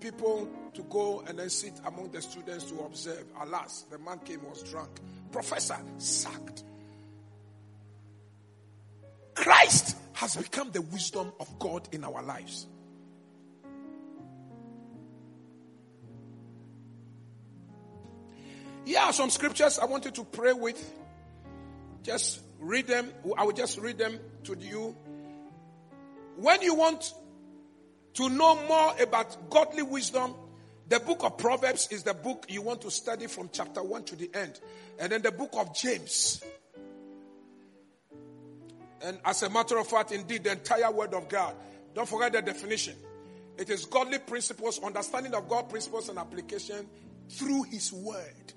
people 0.00 0.48
to 0.74 0.82
go 0.82 1.22
and 1.26 1.38
then 1.38 1.50
sit 1.50 1.74
among 1.86 2.10
the 2.10 2.20
students 2.20 2.64
to 2.64 2.80
observe. 2.80 3.24
Alas, 3.40 3.82
the 3.90 3.98
man 3.98 4.18
came, 4.18 4.42
was 4.48 4.62
drunk. 4.64 4.90
Professor 5.30 5.76
sacked. 5.98 6.64
Christ 9.34 9.96
has 10.14 10.36
become 10.36 10.72
the 10.72 10.82
wisdom 10.82 11.32
of 11.38 11.58
God 11.58 11.88
in 11.92 12.02
our 12.02 12.22
lives. 12.22 12.66
Here 18.86 19.00
are 19.00 19.12
some 19.12 19.30
scriptures 19.30 19.80
I 19.80 19.86
want 19.86 20.04
you 20.04 20.12
to 20.12 20.22
pray 20.22 20.52
with. 20.52 20.94
Just 22.04 22.40
read 22.60 22.86
them. 22.86 23.10
I 23.36 23.42
will 23.42 23.52
just 23.52 23.78
read 23.78 23.98
them 23.98 24.16
to 24.44 24.56
you. 24.56 24.96
When 26.36 26.62
you 26.62 26.76
want 26.76 27.12
to 28.14 28.28
know 28.28 28.54
more 28.68 28.94
about 29.00 29.50
godly 29.50 29.82
wisdom, 29.82 30.34
the 30.88 31.00
book 31.00 31.24
of 31.24 31.36
Proverbs 31.36 31.88
is 31.90 32.04
the 32.04 32.14
book 32.14 32.46
you 32.48 32.62
want 32.62 32.82
to 32.82 32.92
study 32.92 33.26
from 33.26 33.50
chapter 33.52 33.82
1 33.82 34.04
to 34.04 34.14
the 34.14 34.30
end. 34.32 34.60
And 35.00 35.10
then 35.10 35.20
the 35.20 35.32
book 35.32 35.50
of 35.54 35.74
James. 35.74 36.44
And 39.02 39.18
as 39.24 39.42
a 39.42 39.50
matter 39.50 39.78
of 39.78 39.88
fact, 39.88 40.12
indeed, 40.12 40.44
the 40.44 40.52
entire 40.52 40.92
word 40.92 41.12
of 41.12 41.28
God. 41.28 41.56
Don't 41.92 42.08
forget 42.08 42.32
the 42.32 42.40
definition. 42.40 42.94
It 43.58 43.68
is 43.68 43.84
godly 43.84 44.20
principles, 44.20 44.80
understanding 44.80 45.34
of 45.34 45.48
God 45.48 45.68
principles 45.68 46.08
and 46.08 46.18
application 46.18 46.86
through 47.28 47.64
His 47.64 47.92
word. 47.92 48.52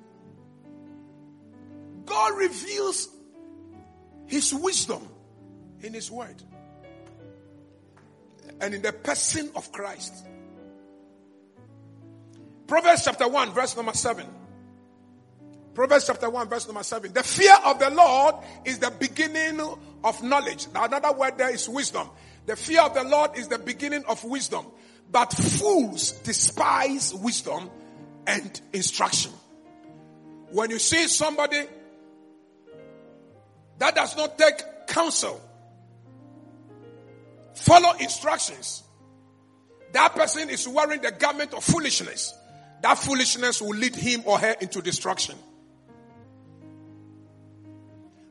God 2.06 2.38
reveals 2.38 3.10
His 4.28 4.54
wisdom 4.54 5.08
in 5.82 5.94
His 5.94 6.12
Word 6.12 6.42
and 8.62 8.74
in 8.74 8.82
the 8.82 8.94
person 8.94 9.50
of 9.56 9.72
Christ. 9.72 10.26
Proverbs 12.68 13.04
chapter 13.06 13.28
1, 13.28 13.52
verse 13.54 13.76
number 13.76 13.94
7. 13.94 14.26
Proverbs 15.74 16.08
chapter 16.08 16.30
1, 16.30 16.50
verse 16.50 16.68
number 16.68 16.84
7. 16.84 17.14
The 17.14 17.24
fear 17.24 17.56
of 17.66 17.80
the 17.80 17.90
Lord 17.90 18.36
is 18.66 18.80
the 18.80 18.92
beginning 18.92 19.62
of 20.04 20.24
knowledge. 20.24 20.68
Now, 20.74 20.86
another 20.86 21.12
word 21.14 21.38
there 21.38 21.54
is 21.54 21.68
wisdom. 21.70 22.10
The 22.46 22.56
fear 22.56 22.82
of 22.82 22.94
the 22.94 23.04
Lord 23.04 23.38
is 23.38 23.48
the 23.48 23.60
beginning 23.60 24.04
of 24.08 24.24
wisdom. 24.24 24.66
But 25.12 25.32
fools 25.34 26.12
despise 26.12 27.14
wisdom 27.14 27.70
and 28.28 28.62
instruction. 28.74 29.32
When 30.52 30.70
you 30.70 30.80
see 30.80 31.08
somebody 31.08 31.62
that 33.80 33.96
does 33.96 34.16
not 34.16 34.38
take 34.38 34.88
counsel, 34.88 35.42
follow 37.56 37.94
instructions, 38.00 38.84
that 39.94 40.14
person 40.14 40.50
is 40.50 40.68
wearing 40.68 41.02
the 41.02 41.12
garment 41.12 41.54
of 41.54 41.64
foolishness. 41.64 42.34
That 42.82 42.98
foolishness 42.98 43.62
will 43.62 43.76
lead 43.76 43.96
him 43.96 44.24
or 44.26 44.38
her 44.40 44.56
into 44.62 44.82
destruction. 44.82 45.36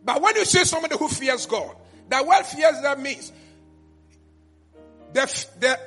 But 0.04 0.22
when 0.22 0.36
you 0.36 0.44
see 0.44 0.64
somebody 0.64 0.96
who 0.96 1.08
fears 1.08 1.44
God, 1.46 1.74
that 2.08 2.26
word 2.26 2.44
fears 2.44 2.80
that 2.80 2.98
means 2.98 3.30
the, 5.12 5.46
the, 5.60 5.78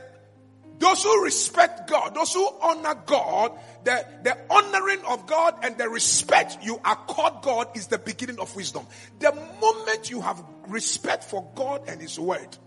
those 0.82 1.04
who 1.04 1.24
respect 1.24 1.88
God, 1.88 2.16
those 2.16 2.34
who 2.34 2.50
honor 2.60 2.96
God, 3.06 3.58
the, 3.84 4.04
the 4.24 4.36
honoring 4.50 5.00
of 5.08 5.28
God 5.28 5.56
and 5.62 5.78
the 5.78 5.88
respect 5.88 6.58
you 6.64 6.82
accord 6.84 7.34
God 7.44 7.78
is 7.78 7.88
the 7.88 8.00
beginning 8.00 8.40
of 8.40 8.54
wisdom. 8.56 8.88
The 9.20 9.32
moment 9.62 10.10
you 10.10 10.22
have 10.22 10.44
respect 10.68 11.24
for 11.24 11.48
God 11.54 11.84
and 11.88 12.02
His 12.02 12.20
word, 12.20 12.58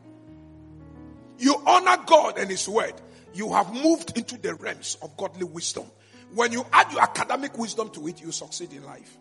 you 1.38 1.61
honor 1.67 2.03
God 2.07 2.38
and 2.38 2.49
His 2.49 2.69
word, 2.69 2.95
you 3.35 3.53
have 3.53 3.75
moved 3.75 4.17
into 4.17 4.38
the 4.38 4.55
realms 4.55 4.97
of 5.03 5.17
godly 5.17 5.45
wisdom. 5.45 5.85
When 6.35 6.53
you 6.53 6.65
add 6.73 6.93
your 6.93 7.03
academic 7.03 7.59
wisdom 7.59 7.91
to 7.91 8.07
it, 8.07 8.21
you 8.23 8.31
succeed 8.31 8.73
in 8.73 8.85
life. 8.85 9.19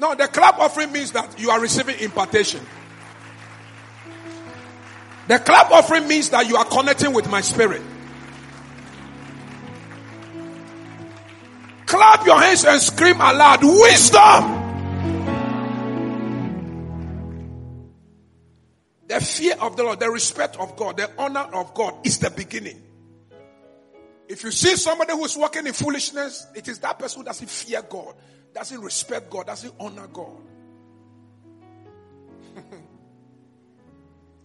Now, 0.00 0.14
the 0.14 0.26
clap 0.28 0.58
offering 0.58 0.92
means 0.92 1.12
that 1.12 1.38
you 1.38 1.50
are 1.50 1.60
receiving 1.60 1.98
impartation. 2.00 2.60
The 5.28 5.38
clap 5.38 5.70
offering 5.70 6.08
means 6.08 6.30
that 6.30 6.48
you 6.48 6.56
are 6.56 6.64
connecting 6.64 7.12
with 7.12 7.30
my 7.30 7.40
spirit. 7.40 7.82
Clap 11.86 12.26
your 12.26 12.40
hands 12.40 12.64
and 12.64 12.80
scream 12.80 13.16
aloud, 13.16 13.62
wisdom! 13.62 14.60
The 19.06 19.20
fear 19.20 19.54
of 19.60 19.76
the 19.76 19.84
Lord, 19.84 20.00
the 20.00 20.10
respect 20.10 20.56
of 20.56 20.76
God, 20.76 20.96
the 20.96 21.10
honor 21.16 21.46
of 21.52 21.72
God 21.74 21.94
is 22.04 22.18
the 22.18 22.30
beginning. 22.30 22.82
If 24.26 24.42
you 24.42 24.50
see 24.50 24.74
somebody 24.76 25.12
who's 25.12 25.36
walking 25.36 25.66
in 25.66 25.72
foolishness, 25.72 26.46
it 26.54 26.66
is 26.66 26.78
that 26.80 26.98
person 26.98 27.20
who 27.20 27.24
doesn't 27.24 27.48
fear 27.48 27.82
God 27.82 28.14
doesn't 28.54 28.80
respect 28.80 29.30
God, 29.30 29.46
doesn't 29.46 29.74
honor 29.80 30.06
God. 30.06 30.40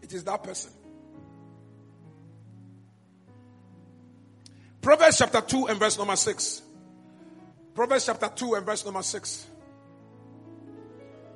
it 0.02 0.12
is 0.12 0.24
that 0.24 0.44
person. 0.44 0.72
Proverbs 4.82 5.18
chapter 5.18 5.42
2 5.42 5.68
and 5.68 5.80
verse 5.80 5.98
number 5.98 6.16
6. 6.16 6.62
Proverbs 7.76 8.06
chapter 8.08 8.30
2 8.36 8.56
and 8.56 8.66
verse 8.66 8.84
number 8.84 9.04
6. 9.04 9.48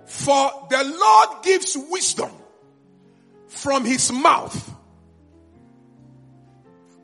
For 0.06 0.68
the 0.70 0.84
Lord 0.84 1.44
gives 1.44 1.78
wisdom 1.90 2.32
from 3.48 3.86
his 3.86 4.12
mouth. 4.12 4.72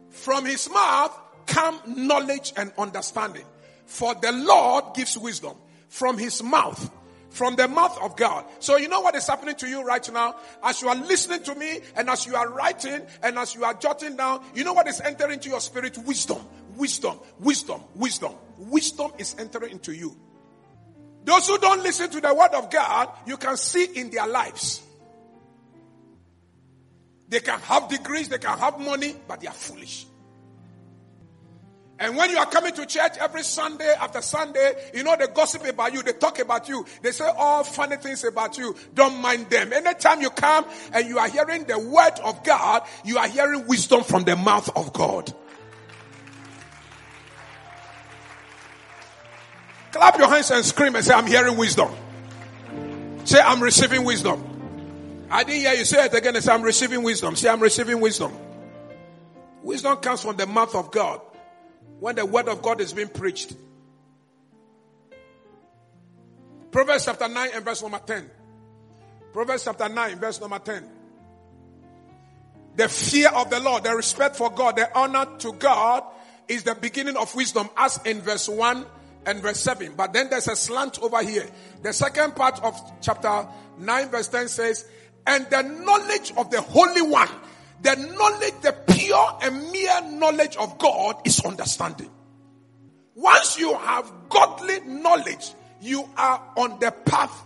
From 0.09 0.45
his 0.45 0.69
mouth 0.69 1.17
come 1.45 1.79
knowledge 1.85 2.53
and 2.57 2.71
understanding. 2.77 3.45
For 3.89 4.13
the 4.13 4.31
Lord 4.31 4.93
gives 4.93 5.17
wisdom 5.17 5.57
from 5.89 6.19
his 6.19 6.43
mouth. 6.43 6.91
From 7.31 7.55
the 7.55 7.67
mouth 7.67 7.97
of 8.01 8.15
God. 8.15 8.45
So 8.59 8.77
you 8.77 8.87
know 8.87 9.01
what 9.01 9.15
is 9.15 9.27
happening 9.27 9.55
to 9.55 9.67
you 9.67 9.83
right 9.83 10.07
now? 10.13 10.35
As 10.63 10.81
you 10.81 10.89
are 10.89 10.95
listening 10.95 11.41
to 11.43 11.55
me 11.55 11.79
and 11.95 12.07
as 12.07 12.25
you 12.25 12.35
are 12.35 12.47
writing 12.49 13.01
and 13.23 13.37
as 13.37 13.55
you 13.55 13.63
are 13.63 13.73
jotting 13.73 14.15
down, 14.15 14.43
you 14.53 14.63
know 14.63 14.73
what 14.73 14.87
is 14.87 15.01
entering 15.01 15.33
into 15.33 15.49
your 15.49 15.59
spirit? 15.59 15.97
Wisdom. 15.97 16.37
Wisdom. 16.75 17.19
Wisdom. 17.39 17.81
Wisdom. 17.95 18.33
Wisdom 18.59 19.11
is 19.17 19.35
entering 19.39 19.71
into 19.71 19.91
you. 19.91 20.15
Those 21.23 21.47
who 21.47 21.57
don't 21.57 21.81
listen 21.81 22.11
to 22.11 22.21
the 22.21 22.33
word 22.33 22.53
of 22.53 22.69
God, 22.69 23.09
you 23.25 23.37
can 23.37 23.57
see 23.57 23.85
in 23.85 24.11
their 24.11 24.27
lives. 24.27 24.81
They 27.27 27.39
can 27.39 27.59
have 27.61 27.89
degrees, 27.89 28.29
they 28.29 28.37
can 28.37 28.57
have 28.57 28.79
money, 28.79 29.15
but 29.27 29.41
they 29.41 29.47
are 29.47 29.53
foolish. 29.53 30.05
And 31.99 32.15
when 32.15 32.29
you 32.29 32.37
are 32.37 32.45
coming 32.45 32.73
to 32.75 32.85
church 32.85 33.17
every 33.19 33.43
Sunday 33.43 33.93
after 33.99 34.21
Sunday, 34.21 34.71
you 34.93 35.03
know, 35.03 35.17
they 35.17 35.27
gossip 35.27 35.65
about 35.67 35.93
you, 35.93 36.01
they 36.01 36.13
talk 36.13 36.39
about 36.39 36.69
you, 36.69 36.85
they 37.01 37.11
say 37.11 37.29
all 37.37 37.65
funny 37.65 37.97
things 37.97 38.23
about 38.23 38.57
you. 38.57 38.73
Don't 38.93 39.21
mind 39.21 39.49
them. 39.49 39.73
Anytime 39.73 40.21
you 40.21 40.29
come 40.29 40.65
and 40.93 41.09
you 41.09 41.19
are 41.19 41.27
hearing 41.27 41.65
the 41.65 41.77
word 41.77 42.17
of 42.23 42.41
God, 42.45 42.83
you 43.03 43.17
are 43.17 43.27
hearing 43.27 43.67
wisdom 43.67 44.03
from 44.03 44.23
the 44.23 44.37
mouth 44.37 44.69
of 44.77 44.93
God. 44.93 45.33
Clap 49.91 50.17
your 50.17 50.29
hands 50.29 50.51
and 50.51 50.63
scream 50.63 50.95
and 50.95 51.03
say, 51.03 51.13
I'm 51.13 51.27
hearing 51.27 51.57
wisdom. 51.57 51.89
Say, 53.25 53.41
I'm 53.41 53.61
receiving 53.61 54.05
wisdom. 54.05 55.27
I 55.29 55.43
didn't 55.43 55.61
hear 55.61 55.73
you 55.73 55.83
say 55.83 56.05
it 56.05 56.13
again 56.13 56.33
and 56.33 56.45
say, 56.45 56.53
I'm 56.53 56.61
receiving 56.61 57.03
wisdom. 57.03 57.35
Say, 57.35 57.49
I'm 57.49 57.59
receiving 57.59 57.99
wisdom. 57.99 58.31
Wisdom 59.63 59.97
comes 59.97 60.21
from 60.21 60.37
the 60.37 60.47
mouth 60.47 60.73
of 60.75 60.91
God 60.91 61.19
when 61.99 62.15
the 62.15 62.25
word 62.25 62.47
of 62.47 62.61
God 62.61 62.81
is 62.81 62.93
being 62.93 63.09
preached. 63.09 63.53
Proverbs 66.71 67.05
chapter 67.05 67.27
9 67.27 67.49
and 67.55 67.65
verse 67.65 67.81
number 67.81 67.99
10. 67.99 68.29
Proverbs 69.33 69.63
chapter 69.65 69.89
9, 69.89 70.19
verse 70.19 70.39
number 70.39 70.59
10. 70.59 70.89
The 72.75 72.87
fear 72.87 73.29
of 73.29 73.49
the 73.49 73.59
Lord, 73.59 73.83
the 73.83 73.95
respect 73.95 74.35
for 74.35 74.49
God, 74.51 74.75
the 74.77 74.97
honor 74.97 75.25
to 75.39 75.53
God 75.53 76.03
is 76.47 76.63
the 76.63 76.75
beginning 76.75 77.17
of 77.17 77.33
wisdom, 77.35 77.69
as 77.75 77.99
in 78.05 78.21
verse 78.21 78.47
1 78.47 78.85
and 79.25 79.41
verse 79.41 79.59
7. 79.59 79.93
But 79.95 80.13
then 80.13 80.29
there's 80.29 80.47
a 80.47 80.55
slant 80.55 80.99
over 81.01 81.21
here. 81.23 81.47
The 81.81 81.93
second 81.93 82.35
part 82.35 82.63
of 82.63 82.79
chapter 83.01 83.47
9, 83.77 84.09
verse 84.09 84.27
10 84.29 84.47
says, 84.47 84.87
And 85.27 85.47
the 85.49 85.61
knowledge 85.61 86.33
of 86.37 86.49
the 86.51 86.61
Holy 86.61 87.01
One 87.01 87.29
the 87.81 87.95
knowledge, 87.95 88.53
the 88.61 88.73
pure 88.93 89.37
and 89.41 89.71
mere 89.71 90.01
knowledge 90.19 90.57
of 90.57 90.77
God 90.77 91.21
is 91.25 91.39
understanding. 91.41 92.09
Once 93.15 93.57
you 93.59 93.75
have 93.77 94.11
godly 94.29 94.79
knowledge, 94.81 95.51
you 95.81 96.07
are 96.17 96.41
on 96.57 96.79
the 96.79 96.91
path 96.91 97.45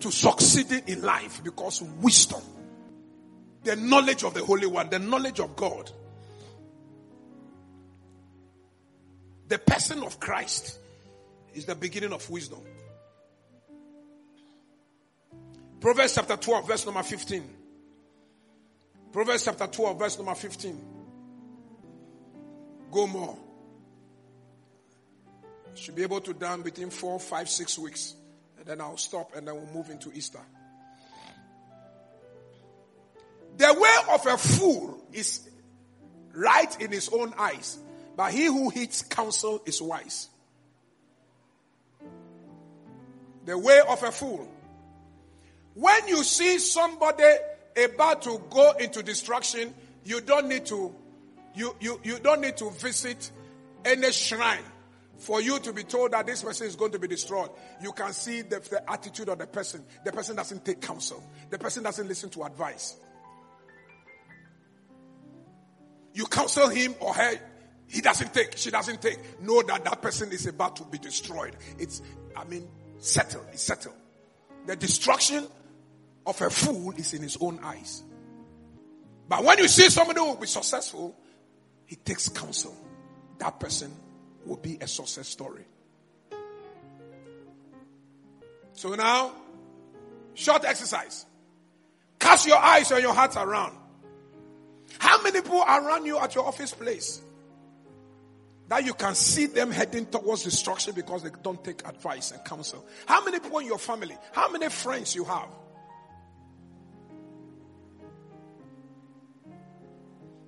to 0.00 0.10
succeeding 0.10 0.82
in 0.86 1.02
life 1.02 1.42
because 1.42 1.82
wisdom, 2.00 2.42
the 3.64 3.76
knowledge 3.76 4.24
of 4.24 4.34
the 4.34 4.44
Holy 4.44 4.66
One, 4.66 4.90
the 4.90 4.98
knowledge 4.98 5.40
of 5.40 5.56
God, 5.56 5.90
the 9.48 9.58
person 9.58 10.02
of 10.02 10.20
Christ 10.20 10.78
is 11.54 11.64
the 11.64 11.74
beginning 11.74 12.12
of 12.12 12.28
wisdom. 12.28 12.60
Proverbs 15.80 16.14
chapter 16.14 16.36
12, 16.36 16.66
verse 16.66 16.84
number 16.84 17.02
15. 17.02 17.55
Proverbs 19.12 19.44
chapter 19.44 19.66
12, 19.66 19.98
verse 19.98 20.16
number 20.18 20.34
15. 20.34 20.84
Go 22.90 23.06
more. 23.06 23.36
Should 25.74 25.94
be 25.94 26.02
able 26.02 26.20
to 26.22 26.32
down 26.32 26.62
between 26.62 26.90
four, 26.90 27.20
five, 27.20 27.48
six 27.48 27.78
weeks. 27.78 28.14
And 28.58 28.66
then 28.66 28.80
I'll 28.80 28.96
stop 28.96 29.36
and 29.36 29.46
then 29.46 29.54
we'll 29.54 29.74
move 29.74 29.90
into 29.90 30.10
Easter. 30.12 30.40
The 33.58 33.74
way 33.78 34.14
of 34.14 34.26
a 34.26 34.36
fool 34.36 35.02
is 35.12 35.48
right 36.34 36.80
in 36.80 36.92
his 36.92 37.08
own 37.08 37.32
eyes, 37.38 37.78
but 38.16 38.32
he 38.32 38.46
who 38.46 38.68
heeds 38.68 39.02
counsel 39.02 39.62
is 39.64 39.80
wise. 39.80 40.28
The 43.46 43.56
way 43.56 43.80
of 43.88 44.02
a 44.02 44.12
fool. 44.12 44.46
When 45.74 46.08
you 46.08 46.22
see 46.24 46.58
somebody 46.58 47.24
about 47.76 48.22
to 48.22 48.42
go 48.50 48.72
into 48.72 49.02
destruction, 49.02 49.74
you 50.04 50.20
don't 50.20 50.48
need 50.48 50.66
to 50.66 50.94
you, 51.54 51.74
you, 51.80 51.98
you 52.04 52.18
don't 52.18 52.42
need 52.42 52.58
to 52.58 52.70
visit 52.70 53.30
any 53.84 54.12
shrine 54.12 54.62
for 55.16 55.40
you 55.40 55.58
to 55.60 55.72
be 55.72 55.82
told 55.84 56.12
that 56.12 56.26
this 56.26 56.42
person 56.42 56.66
is 56.66 56.76
going 56.76 56.92
to 56.92 56.98
be 56.98 57.08
destroyed. 57.08 57.48
You 57.82 57.92
can 57.92 58.12
see 58.12 58.42
the, 58.42 58.60
the 58.60 58.90
attitude 58.90 59.30
of 59.30 59.38
the 59.38 59.46
person. 59.46 59.82
The 60.04 60.12
person 60.12 60.36
doesn't 60.36 60.64
take 60.66 60.82
counsel. 60.82 61.22
The 61.48 61.58
person 61.58 61.82
doesn't 61.82 62.06
listen 62.06 62.28
to 62.30 62.44
advice. 62.44 62.96
You 66.12 66.26
counsel 66.26 66.68
him 66.68 66.94
or 67.00 67.14
her, 67.14 67.40
he 67.86 68.00
doesn't 68.00 68.34
take, 68.34 68.56
she 68.56 68.70
doesn't 68.70 69.00
take. 69.00 69.40
Know 69.40 69.62
that 69.62 69.84
that 69.84 70.02
person 70.02 70.32
is 70.32 70.46
about 70.46 70.76
to 70.76 70.84
be 70.84 70.98
destroyed. 70.98 71.56
It's, 71.78 72.02
I 72.34 72.44
mean, 72.44 72.68
settled. 72.98 73.46
It's 73.52 73.62
settled. 73.62 73.94
The 74.66 74.76
destruction 74.76 75.46
of 76.26 76.40
a 76.40 76.50
fool 76.50 76.92
is 76.96 77.14
in 77.14 77.22
his 77.22 77.36
own 77.40 77.60
eyes. 77.62 78.02
But 79.28 79.44
when 79.44 79.58
you 79.58 79.68
see 79.68 79.88
somebody 79.88 80.20
who 80.20 80.26
will 80.26 80.36
be 80.36 80.46
successful, 80.46 81.16
he 81.86 81.96
takes 81.96 82.28
counsel. 82.28 82.76
That 83.38 83.58
person 83.60 83.92
will 84.44 84.56
be 84.56 84.78
a 84.80 84.88
success 84.88 85.28
story. 85.28 85.64
So 88.72 88.94
now, 88.94 89.32
short 90.34 90.64
exercise. 90.64 91.26
Cast 92.18 92.46
your 92.46 92.58
eyes 92.58 92.90
and 92.90 93.02
your 93.02 93.14
heart 93.14 93.36
around. 93.36 93.76
How 94.98 95.22
many 95.22 95.40
people 95.40 95.62
around 95.62 96.06
you 96.06 96.18
at 96.18 96.34
your 96.34 96.46
office 96.46 96.72
place 96.74 97.20
that 98.68 98.84
you 98.84 98.94
can 98.94 99.14
see 99.14 99.46
them 99.46 99.70
heading 99.70 100.06
towards 100.06 100.42
destruction 100.42 100.92
because 100.94 101.22
they 101.22 101.30
don't 101.42 101.62
take 101.64 101.86
advice 101.86 102.32
and 102.32 102.44
counsel? 102.44 102.84
How 103.06 103.24
many 103.24 103.38
people 103.40 103.58
in 103.58 103.66
your 103.66 103.78
family? 103.78 104.16
How 104.32 104.50
many 104.50 104.68
friends 104.68 105.14
you 105.14 105.24
have? 105.24 105.48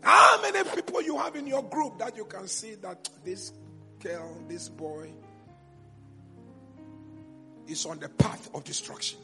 How 0.09 0.41
many 0.41 0.67
people 0.71 1.03
you 1.03 1.19
have 1.19 1.37
in 1.37 1.47
your 1.47 1.63
group 1.63 1.99
that 1.99 2.17
you 2.17 2.25
can 2.25 2.49
see 2.49 2.77
that 2.77 3.11
this 3.27 3.53
girl, 4.01 4.43
this 4.49 4.71
boy 4.71 5.11
is 7.67 7.85
on 7.85 7.99
the 7.99 8.09
path 8.09 8.49
of 8.55 8.65
destruction? 8.65 9.19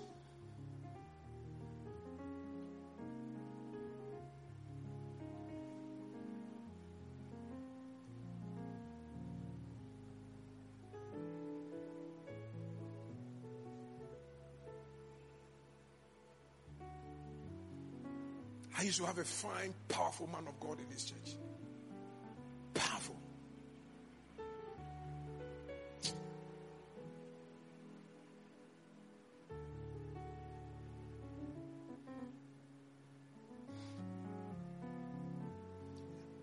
To 18.97 19.05
have 19.05 19.19
a 19.19 19.25
fine, 19.25 19.75
powerful 19.89 20.29
man 20.29 20.47
of 20.47 20.59
God 20.61 20.79
in 20.79 20.89
this 20.89 21.05
church. 21.05 21.35
Powerful. 22.75 23.17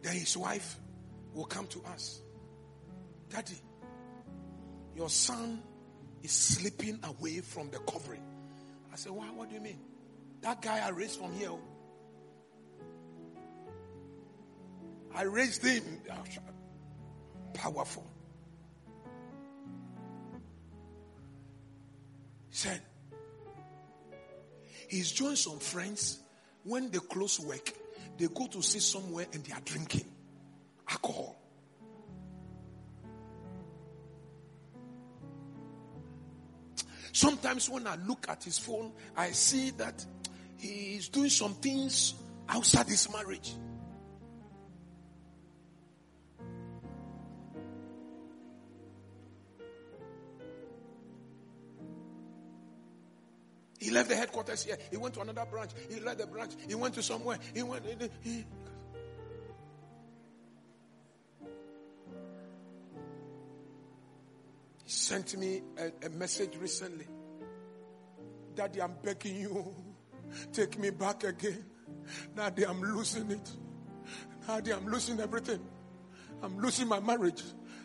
Then 0.02 0.14
his 0.14 0.36
wife 0.36 0.78
will 1.34 1.46
come 1.46 1.68
to 1.68 1.82
us. 1.84 2.22
Daddy, 3.30 3.62
your 4.96 5.10
son 5.10 5.62
is 6.22 6.32
slipping 6.32 7.00
away 7.04 7.40
from 7.40 7.70
the 7.70 7.80
covering. 7.80 8.24
I 8.92 8.98
said, 8.98 9.14
Why? 9.14 9.28
What 9.28 9.50
do 9.50 9.56
you 9.56 9.62
mean? 9.62 9.80
That 10.42 10.62
guy 10.62 10.86
I 10.86 10.90
raised 10.90 11.20
from 11.20 11.32
here. 11.34 11.52
I 15.14 15.24
raised 15.24 15.66
him. 15.66 15.84
Ah, 16.10 16.24
powerful. 17.54 18.06
He 22.50 22.58
said, 22.58 22.82
he's 24.88 25.12
joined 25.12 25.38
some 25.38 25.60
friends. 25.60 26.20
When 26.64 26.92
they 26.92 27.00
close 27.00 27.40
work, 27.40 27.72
they 28.18 28.28
go 28.28 28.48
to 28.48 28.62
sit 28.62 28.82
somewhere 28.82 29.26
and 29.34 29.44
they 29.44 29.54
are 29.54 29.62
drinking 29.62 30.06
alcohol. 30.90 31.38
Sometimes 37.14 37.70
when 37.70 37.88
I 37.88 37.96
look 38.08 38.28
at 38.30 38.44
his 38.44 38.58
phone, 38.58 38.94
I 39.16 39.32
see 39.32 39.72
that 39.72 40.06
he 40.58 40.96
is 40.96 41.10
doing 41.10 41.30
some 41.30 41.54
things 41.56 42.14
outside 42.48 42.88
his 42.88 43.12
marriage. 43.12 43.54
Headquarters 54.32 54.64
here. 54.64 54.78
He 54.90 54.98
went 54.98 55.14
to 55.16 55.22
another 55.22 55.46
branch. 55.50 55.72
He 55.90 56.00
left 56.00 56.20
the 56.20 56.28
branch. 56.28 56.54
He 56.68 56.76
went 56.76 56.94
to 56.96 57.04
somewhere. 57.04 57.38
He 57.54 57.64
went. 57.64 57.84
He, 58.22 58.46
sent 64.86 65.38
me 65.38 65.62
a, 65.78 66.06
a 66.06 66.10
message 66.10 66.56
recently. 66.60 67.08
Daddy, 68.56 68.82
I'm 68.82 68.96
begging 69.02 69.38
you. 69.38 69.74
Take 70.54 70.78
me 70.80 70.90
back 70.90 71.24
again. 71.24 71.64
Daddy, 72.36 72.66
I'm 72.66 72.82
losing 72.82 73.32
it. 73.32 73.50
Daddy, 74.46 74.74
I'm 74.74 74.86
losing 74.88 75.20
everything. 75.20 75.62
I'm 76.44 76.60
losing 76.60 76.88
my 76.88 77.00
marriage. 77.00 77.42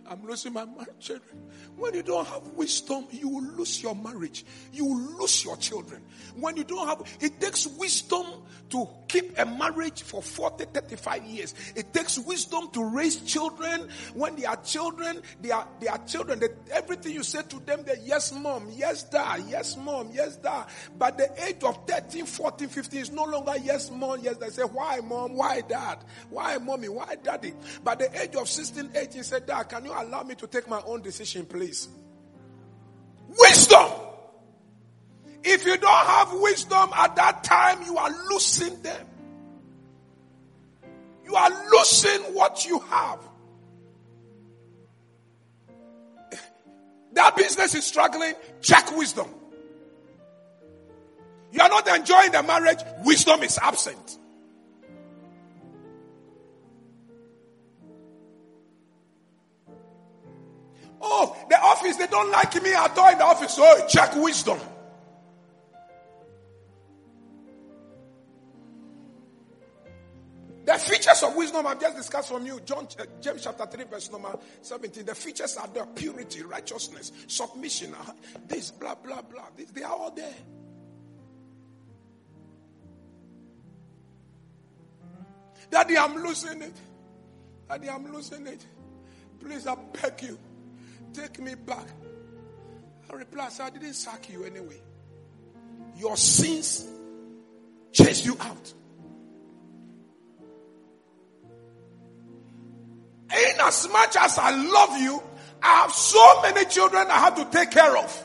I'm 0.09 0.27
losing 0.27 0.53
my 0.53 0.67
children. 1.01 1.43
When 1.77 1.95
you 1.95 2.03
don't 2.03 2.27
have 2.27 2.47
wisdom, 2.49 3.07
you 3.11 3.29
will 3.29 3.43
lose 3.43 3.83
your 3.83 3.95
marriage. 3.95 4.45
You 4.73 4.87
will 4.87 5.19
lose 5.19 5.45
your 5.45 5.57
children. 5.57 6.03
When 6.37 6.57
you 6.57 6.65
don't 6.65 6.87
have, 6.87 7.03
it 7.21 7.41
takes 7.41 7.67
wisdom 7.67 8.27
to 8.71 8.89
keep 9.09 9.39
a 9.39 9.47
marriage 9.47 10.03
for 10.03 10.23
40, 10.23 10.65
35 10.67 11.25
years. 11.25 11.55
It 11.75 11.93
takes 11.93 12.19
wisdom 12.19 12.71
to 12.73 12.85
raise 12.85 13.21
children. 13.21 13.89
When 14.15 14.37
they 14.37 14.45
are 14.45 14.57
children, 14.57 15.23
they 15.41 15.51
are, 15.51 15.67
they 15.81 15.89
are 15.89 15.99
children. 16.07 16.41
They, 16.41 16.49
everything 16.73 17.13
you 17.13 17.23
say 17.23 17.43
to 17.43 17.61
them, 17.61 17.83
they 17.85 17.97
yes 18.05 18.33
mom, 18.33 18.69
yes 18.75 19.05
dad, 19.05 19.45
yes 19.49 19.77
mom, 19.77 20.11
yes 20.13 20.37
dad. 20.37 20.67
But 20.99 21.19
the 21.19 21.31
age 21.47 21.63
of 21.63 21.87
13, 21.87 22.27
14, 22.27 22.69
15 22.69 23.01
is 23.01 23.11
no 23.13 23.25
longer 23.25 23.55
yes 23.63 23.91
mom, 23.91 24.21
yes 24.23 24.37
dad. 24.37 24.53
Say, 24.53 24.63
why 24.63 25.01
mom, 25.01 25.35
why 25.35 25.61
dad? 25.61 25.99
Why 26.31 26.59
mommy, 26.59 26.89
why 26.89 27.17
daddy? 27.23 27.53
But 27.85 27.99
the 27.99 28.21
age 28.21 28.35
of 28.35 28.49
16, 28.49 28.91
18, 28.95 29.23
said, 29.23 29.47
dad, 29.47 29.65
can 29.65 29.85
you 29.85 29.93
allow 30.03 30.23
me 30.23 30.35
to 30.37 30.47
take 30.47 30.69
my 30.69 30.81
own 30.87 31.03
decision, 31.03 31.47
please? 31.47 31.89
Wisdom. 33.29 33.91
If 35.43 35.65
you 35.65 35.77
don't 35.77 36.07
have 36.07 36.33
wisdom 36.41 36.91
at 36.97 37.17
that 37.17 37.45
time, 37.45 37.83
you 37.85 37.97
are 37.97 38.11
losing 38.31 38.83
them. 38.83 39.07
You 41.25 41.35
are 41.35 41.51
losing 41.71 42.35
what 42.35 42.65
you 42.67 42.79
have. 42.81 43.19
That 47.13 47.35
business 47.35 47.75
is 47.75 47.85
struggling, 47.85 48.35
check 48.61 48.95
wisdom. 48.97 49.29
You 51.51 51.61
are 51.63 51.69
not 51.69 51.89
enjoying 51.89 52.33
the 52.33 52.43
marriage, 52.43 52.79
wisdom 53.05 53.43
is 53.43 53.59
absent. 53.63 54.19
Oh, 61.01 61.37
the 61.49 61.61
office, 61.61 61.97
they 61.97 62.07
don't 62.07 62.31
like 62.31 62.63
me 62.63 62.75
at 62.75 62.97
all 62.97 63.11
in 63.11 63.19
the 63.19 63.25
office. 63.25 63.57
Oh, 63.59 63.87
check 63.89 64.15
wisdom. 64.17 64.59
The 70.67 70.75
features 70.79 71.23
of 71.23 71.37
wisdom 71.37 71.65
I've 71.65 71.81
just 71.81 71.97
discussed 71.97 72.29
from 72.29 72.45
you, 72.45 72.59
John, 72.65 72.89
uh, 72.99 73.05
James 73.21 73.45
chapter 73.45 73.67
3, 73.67 73.85
verse 73.85 74.11
number 74.11 74.37
17. 74.63 75.07
The 75.07 75.15
features 75.15 75.57
are 75.57 75.69
there 75.69 75.87
purity, 75.87 76.43
righteousness, 76.43 77.13
submission, 77.29 77.95
uh, 77.95 78.13
this, 78.49 78.73
blah, 78.73 78.97
blah, 78.97 79.23
blah. 79.23 79.45
This, 79.57 79.71
they 79.71 79.85
are 79.85 79.93
all 79.93 80.11
there. 80.11 80.35
Daddy, 85.71 85.97
I'm 85.97 86.17
losing 86.17 86.63
it. 86.63 86.75
Daddy, 87.69 87.89
I'm 87.89 88.13
losing 88.13 88.47
it. 88.49 88.67
Please, 89.39 89.69
I 89.69 89.77
beg 89.77 90.21
you 90.23 90.39
take 91.17 91.41
me 91.41 91.55
back. 91.55 91.87
I 93.11 93.15
reply, 93.15 93.49
I 93.61 93.71
didn't 93.71 93.95
sack 93.95 94.29
you 94.31 94.45
anyway. 94.45 94.81
Your 95.97 96.17
sins 96.17 96.87
chase 97.93 98.25
you 98.25 98.37
out. 98.41 98.75
In 103.31 103.61
as 103.61 103.89
much 103.91 104.17
as 104.17 104.39
I 104.39 104.51
love 104.51 105.01
you, 105.01 105.23
I 105.63 105.81
have 105.83 105.93
so 105.93 106.43
many 106.43 106.65
children 106.67 107.07
I 107.09 107.19
have 107.19 107.37
to 107.37 107.45
take 107.47 107.71
care 107.71 107.97
of. 107.97 108.25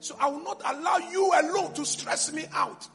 So 0.00 0.16
I 0.20 0.28
will 0.28 0.42
not 0.42 0.60
allow 0.64 0.98
you 0.98 1.32
alone 1.34 1.72
to 1.74 1.84
stress 1.84 2.32
me 2.32 2.44
out 2.52 2.86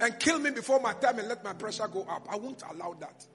and 0.00 0.18
kill 0.18 0.38
me 0.38 0.50
before 0.50 0.80
my 0.80 0.92
time 0.94 1.18
and 1.18 1.28
let 1.28 1.42
my 1.44 1.52
pressure 1.52 1.88
go 1.88 2.02
up. 2.02 2.26
I 2.30 2.36
won't 2.36 2.62
allow 2.70 2.94
that. 3.00 3.26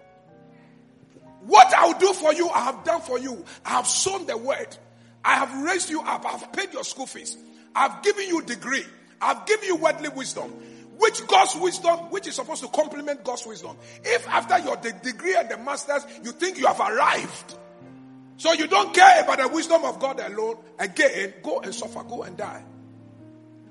What 1.45 1.73
I 1.73 1.87
will 1.87 1.99
do 1.99 2.13
for 2.13 2.33
you, 2.33 2.49
I 2.49 2.59
have 2.59 2.83
done 2.83 3.01
for 3.01 3.19
you. 3.19 3.43
I 3.65 3.71
have 3.71 3.87
sown 3.87 4.25
the 4.25 4.37
word. 4.37 4.77
I 5.23 5.35
have 5.35 5.63
raised 5.63 5.89
you 5.89 6.01
up. 6.01 6.25
I 6.25 6.37
have 6.37 6.51
paid 6.53 6.73
your 6.73 6.83
school 6.83 7.05
fees. 7.05 7.37
I 7.75 7.87
have 7.87 8.03
given 8.03 8.27
you 8.27 8.41
degree. 8.41 8.83
I 9.21 9.33
have 9.33 9.45
given 9.45 9.65
you 9.67 9.75
worldly 9.75 10.09
wisdom. 10.09 10.51
Which 10.97 11.25
God's 11.27 11.55
wisdom, 11.57 12.09
which 12.09 12.27
is 12.27 12.35
supposed 12.35 12.63
to 12.63 12.69
complement 12.69 13.23
God's 13.23 13.45
wisdom. 13.45 13.75
If 14.03 14.27
after 14.27 14.57
your 14.59 14.77
de- 14.77 14.93
degree 14.93 15.35
and 15.35 15.49
the 15.49 15.57
masters, 15.57 16.05
you 16.23 16.31
think 16.31 16.57
you 16.57 16.67
have 16.67 16.79
arrived, 16.79 17.55
so 18.37 18.53
you 18.53 18.67
don't 18.67 18.93
care 18.93 19.23
about 19.23 19.39
the 19.39 19.47
wisdom 19.47 19.83
of 19.85 19.99
God 19.99 20.19
alone, 20.19 20.57
again, 20.79 21.33
go 21.41 21.59
and 21.61 21.73
suffer, 21.73 22.03
go 22.03 22.23
and 22.23 22.35
die. 22.35 22.63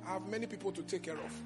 I 0.07 0.13
have 0.15 0.27
many 0.27 0.47
people 0.47 0.73
to 0.73 0.83
take 0.83 1.03
care 1.03 1.15
of. 1.15 1.43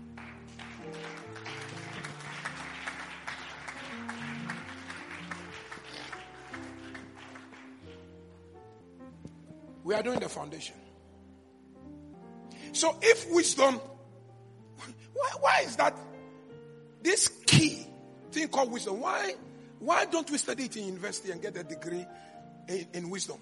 We 9.89 9.95
are 9.95 10.03
doing 10.03 10.21
the 10.21 10.29
foundation. 10.29 10.75
So 12.73 12.95
if 13.01 13.31
wisdom, 13.31 13.81
why, 15.15 15.31
why 15.41 15.61
is 15.65 15.77
that 15.77 15.97
this 17.03 17.29
key 17.47 17.87
thing 18.31 18.49
called 18.49 18.71
wisdom? 18.71 19.01
Why, 19.01 19.33
why 19.79 20.05
don't 20.05 20.31
we 20.31 20.37
study 20.37 20.65
it 20.65 20.77
in 20.77 20.85
university 20.85 21.33
and 21.33 21.41
get 21.41 21.57
a 21.57 21.65
degree 21.65 22.07
in, 22.69 22.87
in 22.93 23.09
wisdom? 23.09 23.39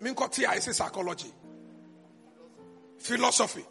I 0.00 0.60
say 0.60 0.72
psychology, 0.74 1.32
philosophy. 2.98 3.64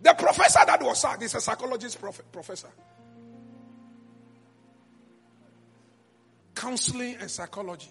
The 0.00 0.14
professor 0.14 0.60
that 0.64 0.80
was 0.80 1.00
sacked 1.00 1.24
is 1.24 1.34
a 1.34 1.40
psychologist 1.40 2.00
prof- 2.00 2.22
professor. 2.30 2.70
Counseling 6.54 7.16
and 7.16 7.28
psychology 7.28 7.90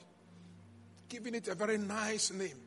giving 1.10 1.36
it 1.36 1.48
a 1.48 1.56
very 1.56 1.78
nice 1.78 2.32
name. 2.32 2.58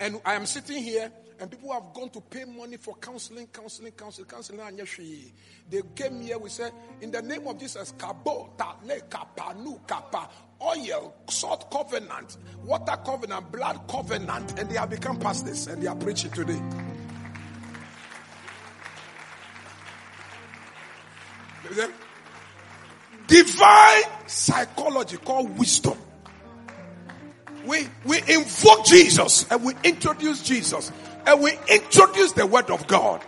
And 0.00 0.20
I 0.24 0.34
am 0.34 0.46
sitting 0.46 0.82
here, 0.82 1.12
and 1.38 1.50
people 1.50 1.72
have 1.72 1.94
gone 1.94 2.10
to 2.10 2.20
pay 2.20 2.44
money 2.44 2.76
for 2.76 2.94
counseling, 2.96 3.46
counseling, 3.46 3.92
counseling, 3.92 4.28
counseling. 4.28 5.32
They 5.70 5.82
came 5.94 6.20
here, 6.20 6.38
we 6.38 6.50
said, 6.50 6.72
in 7.00 7.10
the 7.10 7.22
name 7.22 7.46
of 7.46 7.58
Jesus, 7.58 7.92
Kabo, 7.92 8.50
Tale, 8.58 9.00
Kapanu, 9.08 9.86
Kapa, 9.86 10.28
oil, 10.60 11.14
salt 11.28 11.70
covenant, 11.70 12.36
water 12.64 12.96
covenant, 13.04 13.52
blood 13.52 13.80
covenant, 13.88 14.58
and 14.58 14.68
they 14.68 14.76
have 14.76 14.90
become 14.90 15.18
pastors 15.18 15.66
and 15.66 15.82
they 15.82 15.86
are 15.86 15.96
preaching 15.96 16.30
today. 16.30 16.60
Divine 23.32 24.02
psychology 24.26 25.16
called 25.16 25.58
wisdom. 25.58 25.96
We, 27.66 27.88
we 28.04 28.18
invoke 28.28 28.84
Jesus 28.84 29.50
and 29.50 29.64
we 29.64 29.72
introduce 29.84 30.42
Jesus 30.42 30.92
and 31.26 31.40
we 31.40 31.52
introduce 31.68 32.32
the 32.32 32.46
word 32.46 32.70
of 32.70 32.86
God. 32.86 33.22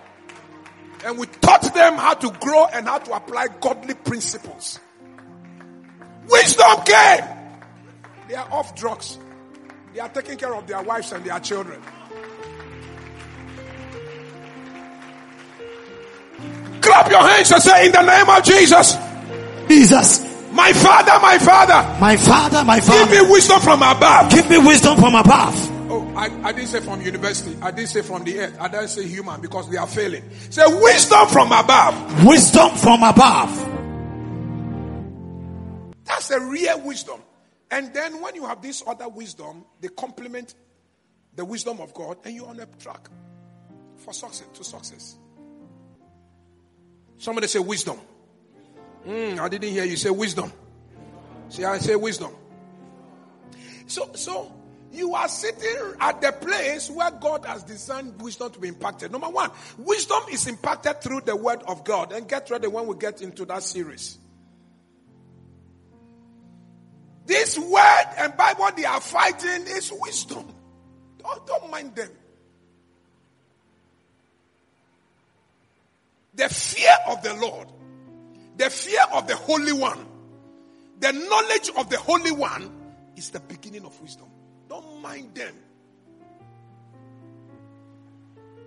And 1.04 1.18
we 1.18 1.26
taught 1.26 1.62
them 1.74 1.94
how 1.94 2.14
to 2.14 2.30
grow 2.40 2.66
and 2.66 2.86
how 2.86 2.98
to 2.98 3.12
apply 3.14 3.48
godly 3.60 3.94
principles. 3.94 4.78
Wisdom 6.28 6.84
came. 6.84 7.24
They 8.28 8.34
are 8.34 8.50
off 8.50 8.74
drugs. 8.74 9.18
They 9.94 10.00
are 10.00 10.08
taking 10.08 10.36
care 10.36 10.54
of 10.54 10.66
their 10.66 10.82
wives 10.82 11.12
and 11.12 11.24
their 11.24 11.38
children. 11.40 11.80
Clap 16.80 17.10
your 17.10 17.20
hands 17.20 17.52
and 17.52 17.62
say, 17.62 17.86
in 17.86 17.92
the 17.92 18.02
name 18.02 18.28
of 18.28 18.42
Jesus. 18.42 18.96
Jesus. 19.68 20.34
My 20.52 20.72
father, 20.72 21.20
my 21.20 21.38
father. 21.38 22.00
My 22.00 22.16
father, 22.16 22.64
my 22.64 22.80
father. 22.80 23.10
Give 23.10 23.24
me 23.24 23.32
wisdom 23.32 23.60
from 23.60 23.82
above. 23.82 24.30
Give 24.30 24.48
me 24.48 24.58
wisdom 24.58 24.96
from 24.96 25.14
above. 25.14 25.70
Oh, 25.90 26.12
I, 26.16 26.26
I 26.48 26.52
didn't 26.52 26.68
say 26.68 26.80
from 26.80 27.00
university. 27.02 27.56
I 27.60 27.70
didn't 27.70 27.88
say 27.88 28.02
from 28.02 28.24
the 28.24 28.38
earth. 28.38 28.56
I 28.60 28.68
didn't 28.68 28.88
say 28.88 29.06
human 29.06 29.40
because 29.40 29.68
they 29.68 29.76
are 29.76 29.86
failing. 29.86 30.22
Say 30.50 30.64
wisdom 30.80 31.28
from 31.28 31.52
above. 31.52 32.24
Wisdom 32.24 32.70
from 32.76 33.02
above. 33.02 33.50
That's 36.04 36.30
a 36.30 36.40
real 36.40 36.80
wisdom. 36.82 37.20
And 37.70 37.92
then 37.92 38.20
when 38.22 38.34
you 38.36 38.46
have 38.46 38.62
this 38.62 38.82
other 38.86 39.08
wisdom, 39.08 39.64
they 39.80 39.88
complement 39.88 40.54
the 41.34 41.44
wisdom 41.44 41.80
of 41.80 41.92
God 41.92 42.18
and 42.24 42.34
you're 42.34 42.46
on 42.46 42.60
a 42.60 42.66
track 42.66 43.08
for 43.96 44.12
success 44.12 44.46
to 44.54 44.62
success. 44.64 45.16
Somebody 47.18 47.48
say 47.48 47.58
wisdom. 47.58 47.98
Mm, 49.06 49.38
I 49.38 49.48
didn't 49.48 49.70
hear 49.70 49.84
you 49.84 49.96
say 49.96 50.10
wisdom. 50.10 50.52
See, 51.48 51.64
I 51.64 51.78
say 51.78 51.94
wisdom. 51.94 52.32
So, 53.86 54.10
so 54.14 54.52
you 54.92 55.14
are 55.14 55.28
sitting 55.28 55.94
at 56.00 56.20
the 56.20 56.32
place 56.32 56.90
where 56.90 57.10
God 57.10 57.44
has 57.44 57.62
designed 57.64 58.20
wisdom 58.22 58.50
to 58.52 58.58
be 58.58 58.68
impacted. 58.68 59.12
Number 59.12 59.28
one, 59.28 59.50
wisdom 59.76 60.22
is 60.32 60.46
impacted 60.46 61.02
through 61.02 61.22
the 61.22 61.36
word 61.36 61.62
of 61.66 61.84
God. 61.84 62.12
And 62.12 62.28
get 62.28 62.48
ready 62.50 62.66
when 62.66 62.86
we 62.86 62.96
get 62.96 63.20
into 63.20 63.44
that 63.46 63.62
series. 63.62 64.18
This 67.26 67.58
word 67.58 68.04
and 68.18 68.36
Bible 68.36 68.68
they 68.76 68.84
are 68.84 69.00
fighting 69.00 69.66
is 69.66 69.92
wisdom. 70.00 70.46
Don't, 71.18 71.46
don't 71.46 71.70
mind 71.70 71.94
them. 71.94 72.10
The 76.34 76.48
fear 76.48 76.94
of 77.08 77.22
the 77.22 77.34
Lord 77.34 77.68
the 78.56 78.70
fear 78.70 79.00
of 79.12 79.26
the 79.26 79.36
Holy 79.36 79.72
One, 79.72 80.06
the 81.00 81.12
knowledge 81.12 81.70
of 81.76 81.90
the 81.90 81.98
Holy 81.98 82.32
One 82.32 82.70
is 83.16 83.30
the 83.30 83.40
beginning 83.40 83.84
of 83.84 84.00
wisdom. 84.00 84.26
Don't 84.68 85.02
mind 85.02 85.34
them. 85.34 85.54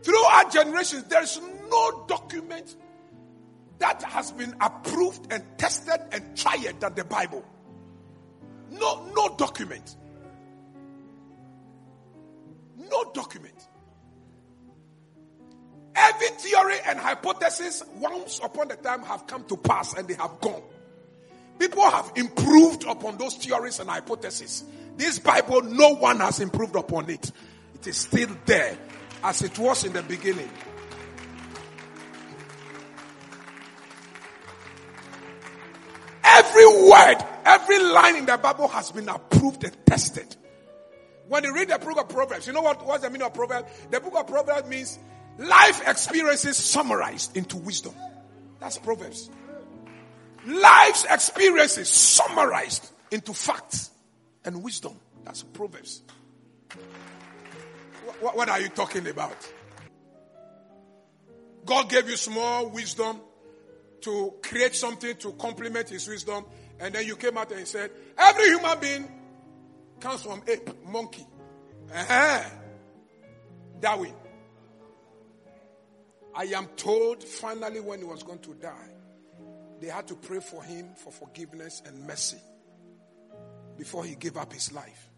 Throughout 0.04 0.52
generations, 0.54 1.04
there 1.06 1.23
is 1.23 1.39
no 1.69 2.06
document 2.08 2.76
that 3.80 4.02
has 4.04 4.32
been 4.32 4.56
approved 4.62 5.32
and 5.32 5.43
tested 5.58 6.00
and 6.12 6.36
tried 6.38 6.80
than 6.80 6.95
the 6.95 7.04
Bible. 7.04 7.43
No, 8.71 9.06
no 9.15 9.36
document. 9.36 9.95
No 12.78 13.12
document. 13.13 13.67
Every 16.00 16.28
theory 16.28 16.76
and 16.86 17.00
hypothesis, 17.00 17.84
once 17.96 18.40
upon 18.44 18.70
a 18.70 18.76
time, 18.76 19.02
have 19.02 19.26
come 19.26 19.44
to 19.46 19.58
pass 19.58 19.96
and 19.96 20.08
they 20.08 20.14
have 20.14 20.40
gone. 20.40 20.62
People 21.58 21.90
have 21.90 22.12
improved 22.16 22.84
upon 22.84 23.18
those 23.18 23.36
theories 23.36 23.80
and 23.80 23.90
hypotheses. 23.90 24.64
This 24.96 25.18
Bible, 25.18 25.64
no 25.64 25.96
one 25.96 26.20
has 26.20 26.40
improved 26.40 26.76
upon 26.76 27.10
it. 27.10 27.32
It 27.74 27.88
is 27.88 27.98
still 27.98 28.30
there 28.46 28.78
as 29.24 29.42
it 29.42 29.58
was 29.58 29.86
in 29.86 29.94
the 29.94 30.04
beginning. 30.04 30.50
Every 36.24 36.68
word, 36.68 37.18
every 37.44 37.80
line 37.80 38.18
in 38.18 38.26
the 38.28 38.38
Bible 38.38 38.68
has 38.68 38.92
been 38.92 39.10
approved 39.10 39.64
and 39.64 39.76
tested. 39.88 40.36
When 41.28 41.44
you 41.44 41.56
read 41.56 41.70
the 41.70 41.80
book 41.80 42.00
of 42.00 42.08
Proverbs, 42.10 42.46
you 42.46 42.54
know 42.54 42.62
what, 42.62 42.86
what's 42.86 43.04
the 43.04 43.10
meaning 43.10 43.26
of 43.26 43.34
Proverbs? 43.34 43.68
The 43.90 44.00
book 44.00 44.14
of 44.16 44.28
Proverbs 44.28 44.70
means 44.70 45.00
Life 45.38 45.88
experiences 45.88 46.58
summarized 46.58 47.38
into 47.38 47.58
wisdom. 47.58 47.93
That's 48.60 48.78
Proverbs. 48.78 49.30
Life's 50.45 51.06
experiences 51.06 51.89
summarized 51.89 52.91
into 53.12 53.34
facts 53.34 53.91
and 54.45 54.63
wisdom. 54.63 55.00
That's 55.23 55.43
Proverbs. 55.43 56.02
What, 58.19 58.36
what 58.36 58.50
are 58.50 58.60
you 58.60 58.69
talking 58.69 59.08
about? 59.08 59.36
God 61.65 61.89
gave 61.89 62.10
you 62.10 62.15
small 62.15 62.69
wisdom 62.69 63.19
to 64.02 64.34
create 64.41 64.73
something 64.73 65.17
to 65.17 65.34
complement 65.34 65.89
his 65.89 66.08
wisdom. 66.08 66.45
And 66.80 66.95
then 66.95 67.06
you 67.06 67.15
came 67.15 67.38
out 67.38 67.52
and 67.52 67.67
said, 67.67 67.91
every 68.17 68.45
human 68.45 68.80
being 68.80 69.12
comes 70.00 70.23
from 70.23 70.41
ape, 70.47 70.69
monkey. 70.86 71.28
Uh-huh. 71.93 72.43
Darwin. 73.80 74.13
I 76.38 76.43
am 76.56 76.67
told 76.76 77.23
finally 77.23 77.80
when 77.80 77.97
he 77.97 78.06
was 78.06 78.21
going 78.21 78.38
to 78.39 78.54
die, 78.54 78.89
they 79.82 79.88
had 79.88 80.08
to 80.10 80.15
pray 80.15 80.39
for 80.39 80.63
him 80.63 80.89
for 80.95 81.12
forgiveness 81.12 81.82
and 81.84 82.06
mercy 82.06 82.38
before 83.76 84.06
he 84.06 84.13
gave 84.13 84.38
up 84.38 84.54
his 84.54 84.71
life. 84.71 85.10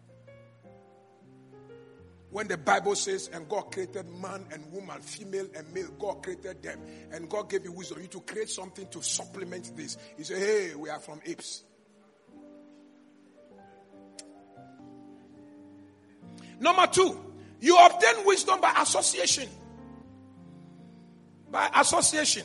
When 2.30 2.48
the 2.48 2.56
Bible 2.56 2.94
says, 2.94 3.28
and 3.34 3.46
God 3.50 3.70
created 3.70 4.08
man 4.08 4.46
and 4.50 4.72
woman, 4.72 5.02
female 5.02 5.46
and 5.54 5.70
male, 5.74 5.90
God 5.98 6.22
created 6.22 6.62
them, 6.62 6.80
and 7.12 7.28
God 7.28 7.50
gave 7.50 7.64
you 7.64 7.72
wisdom, 7.72 8.00
you 8.00 8.06
to 8.08 8.20
create 8.20 8.48
something 8.48 8.88
to 8.88 9.02
supplement 9.02 9.76
this. 9.76 9.98
He 10.16 10.24
said, 10.24 10.38
Hey, 10.38 10.74
we 10.74 10.88
are 10.88 11.00
from 11.00 11.20
apes. 11.26 11.64
Number 16.58 16.86
two, 16.86 17.20
you 17.60 17.76
obtain 17.76 18.24
wisdom 18.24 18.60
by 18.62 18.72
association. 18.80 19.48
By 21.50 21.70
association. 21.74 22.44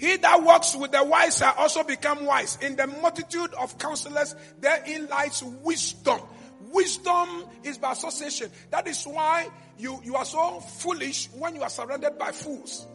He 0.00 0.16
that 0.16 0.42
works 0.42 0.74
with 0.74 0.92
the 0.92 1.04
wise 1.04 1.36
shall 1.36 1.54
also 1.58 1.82
become 1.84 2.24
wise. 2.24 2.56
In 2.62 2.74
the 2.74 2.86
multitude 2.86 3.52
of 3.54 3.76
counselors, 3.78 4.34
therein 4.58 5.06
lies 5.08 5.42
wisdom. 5.62 6.20
Wisdom 6.72 7.44
is 7.64 7.76
by 7.76 7.92
association. 7.92 8.50
That 8.70 8.88
is 8.88 9.04
why 9.04 9.48
you, 9.76 10.00
you 10.02 10.16
are 10.16 10.24
so 10.24 10.60
foolish 10.60 11.28
when 11.34 11.54
you 11.54 11.62
are 11.62 11.68
surrounded 11.68 12.18
by 12.18 12.32
fools. 12.32 12.86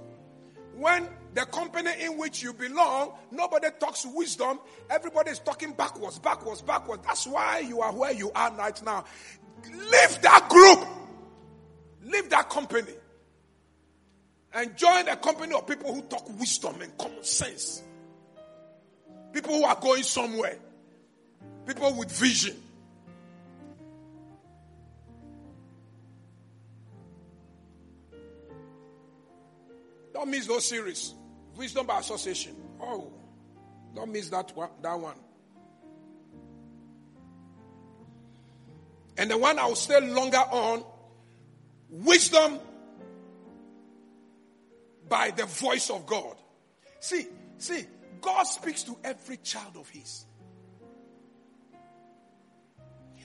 When 0.75 1.07
the 1.35 1.45
company 1.45 1.91
in 2.01 2.17
which 2.17 2.41
you 2.41 2.53
belong, 2.53 3.13
nobody 3.31 3.67
talks 3.79 4.05
wisdom, 4.05 4.59
everybody 4.89 5.31
is 5.31 5.39
talking 5.39 5.73
backwards, 5.73 6.17
backwards, 6.19 6.61
backwards. 6.61 7.03
That's 7.05 7.27
why 7.27 7.59
you 7.59 7.81
are 7.81 7.93
where 7.93 8.13
you 8.13 8.31
are 8.33 8.51
right 8.55 8.81
now. 8.83 9.05
Leave 9.63 10.21
that 10.21 10.47
group. 10.49 10.87
Leave 12.03 12.29
that 12.29 12.49
company. 12.49 12.93
And 14.55 14.77
join 14.77 15.09
a 15.09 15.17
company 15.17 15.53
of 15.53 15.67
people 15.67 15.93
who 15.93 16.01
talk 16.03 16.27
wisdom 16.39 16.81
and 16.81 16.97
common 16.97 17.25
sense. 17.25 17.83
People 19.33 19.53
who 19.53 19.65
are 19.65 19.75
going 19.75 20.03
somewhere. 20.03 20.57
People 21.67 21.93
with 21.93 22.09
vision. 22.09 22.55
Don't 30.13 30.29
miss 30.29 30.47
those 30.47 30.65
series. 30.65 31.13
Wisdom 31.57 31.85
by 31.85 31.99
association. 31.99 32.55
Oh, 32.81 33.11
don't 33.93 34.13
miss 34.13 34.29
that 34.29 34.55
one. 34.55 34.69
That 34.81 34.97
one. 34.97 35.17
And 39.17 39.29
the 39.29 39.37
one 39.37 39.59
I 39.59 39.65
will 39.65 39.75
stay 39.75 39.99
longer 39.99 40.37
on, 40.37 40.85
wisdom 41.89 42.59
by 45.15 45.31
the 45.31 45.45
voice 45.45 45.89
of 45.89 46.05
God. 46.05 46.35
See, 46.99 47.25
see, 47.57 47.85
God 48.19 48.43
speaks 48.43 48.83
to 48.83 48.97
every 49.01 49.37
child 49.37 49.77
of 49.77 49.87
His. 49.87 50.25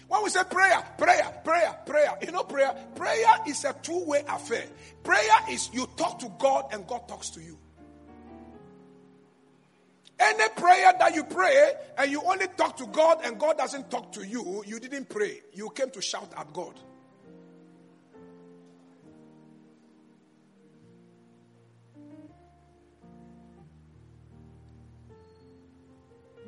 When 0.07 0.22
we 0.22 0.31
say 0.31 0.42
prayer, 0.48 0.85
prayer, 0.96 1.35
prayer, 1.42 1.76
prayer, 1.85 2.16
you 2.22 2.31
know, 2.31 2.44
prayer, 2.44 2.72
prayer 2.94 3.26
is 3.48 3.64
a 3.64 3.72
two 3.83 4.05
way 4.05 4.22
affair. 4.29 4.66
Prayer 5.03 5.38
is 5.50 5.68
you 5.72 5.88
talk 5.96 6.20
to 6.20 6.31
God 6.38 6.66
and 6.72 6.87
God 6.87 7.09
talks 7.09 7.31
to 7.31 7.40
you. 7.40 7.59
Any 10.20 10.48
prayer 10.50 10.92
that 10.96 11.12
you 11.16 11.24
pray 11.24 11.72
and 11.98 12.09
you 12.09 12.22
only 12.22 12.46
talk 12.57 12.76
to 12.76 12.87
God 12.87 13.18
and 13.24 13.37
God 13.37 13.59
doesn't 13.59 13.90
talk 13.90 14.12
to 14.12 14.24
you, 14.24 14.62
you 14.64 14.79
didn't 14.79 15.09
pray. 15.09 15.40
You 15.55 15.70
came 15.70 15.90
to 15.90 16.00
shout 16.00 16.31
at 16.37 16.53
God. 16.53 16.79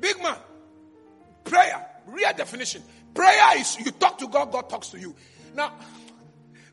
Big 0.03 0.21
man. 0.21 0.35
Prayer. 1.45 1.87
Real 2.07 2.33
definition. 2.35 2.83
Prayer 3.13 3.57
is 3.57 3.79
you 3.79 3.89
talk 3.91 4.17
to 4.17 4.27
God, 4.27 4.51
God 4.51 4.69
talks 4.69 4.89
to 4.89 4.99
you. 4.99 5.15
Now, 5.55 5.71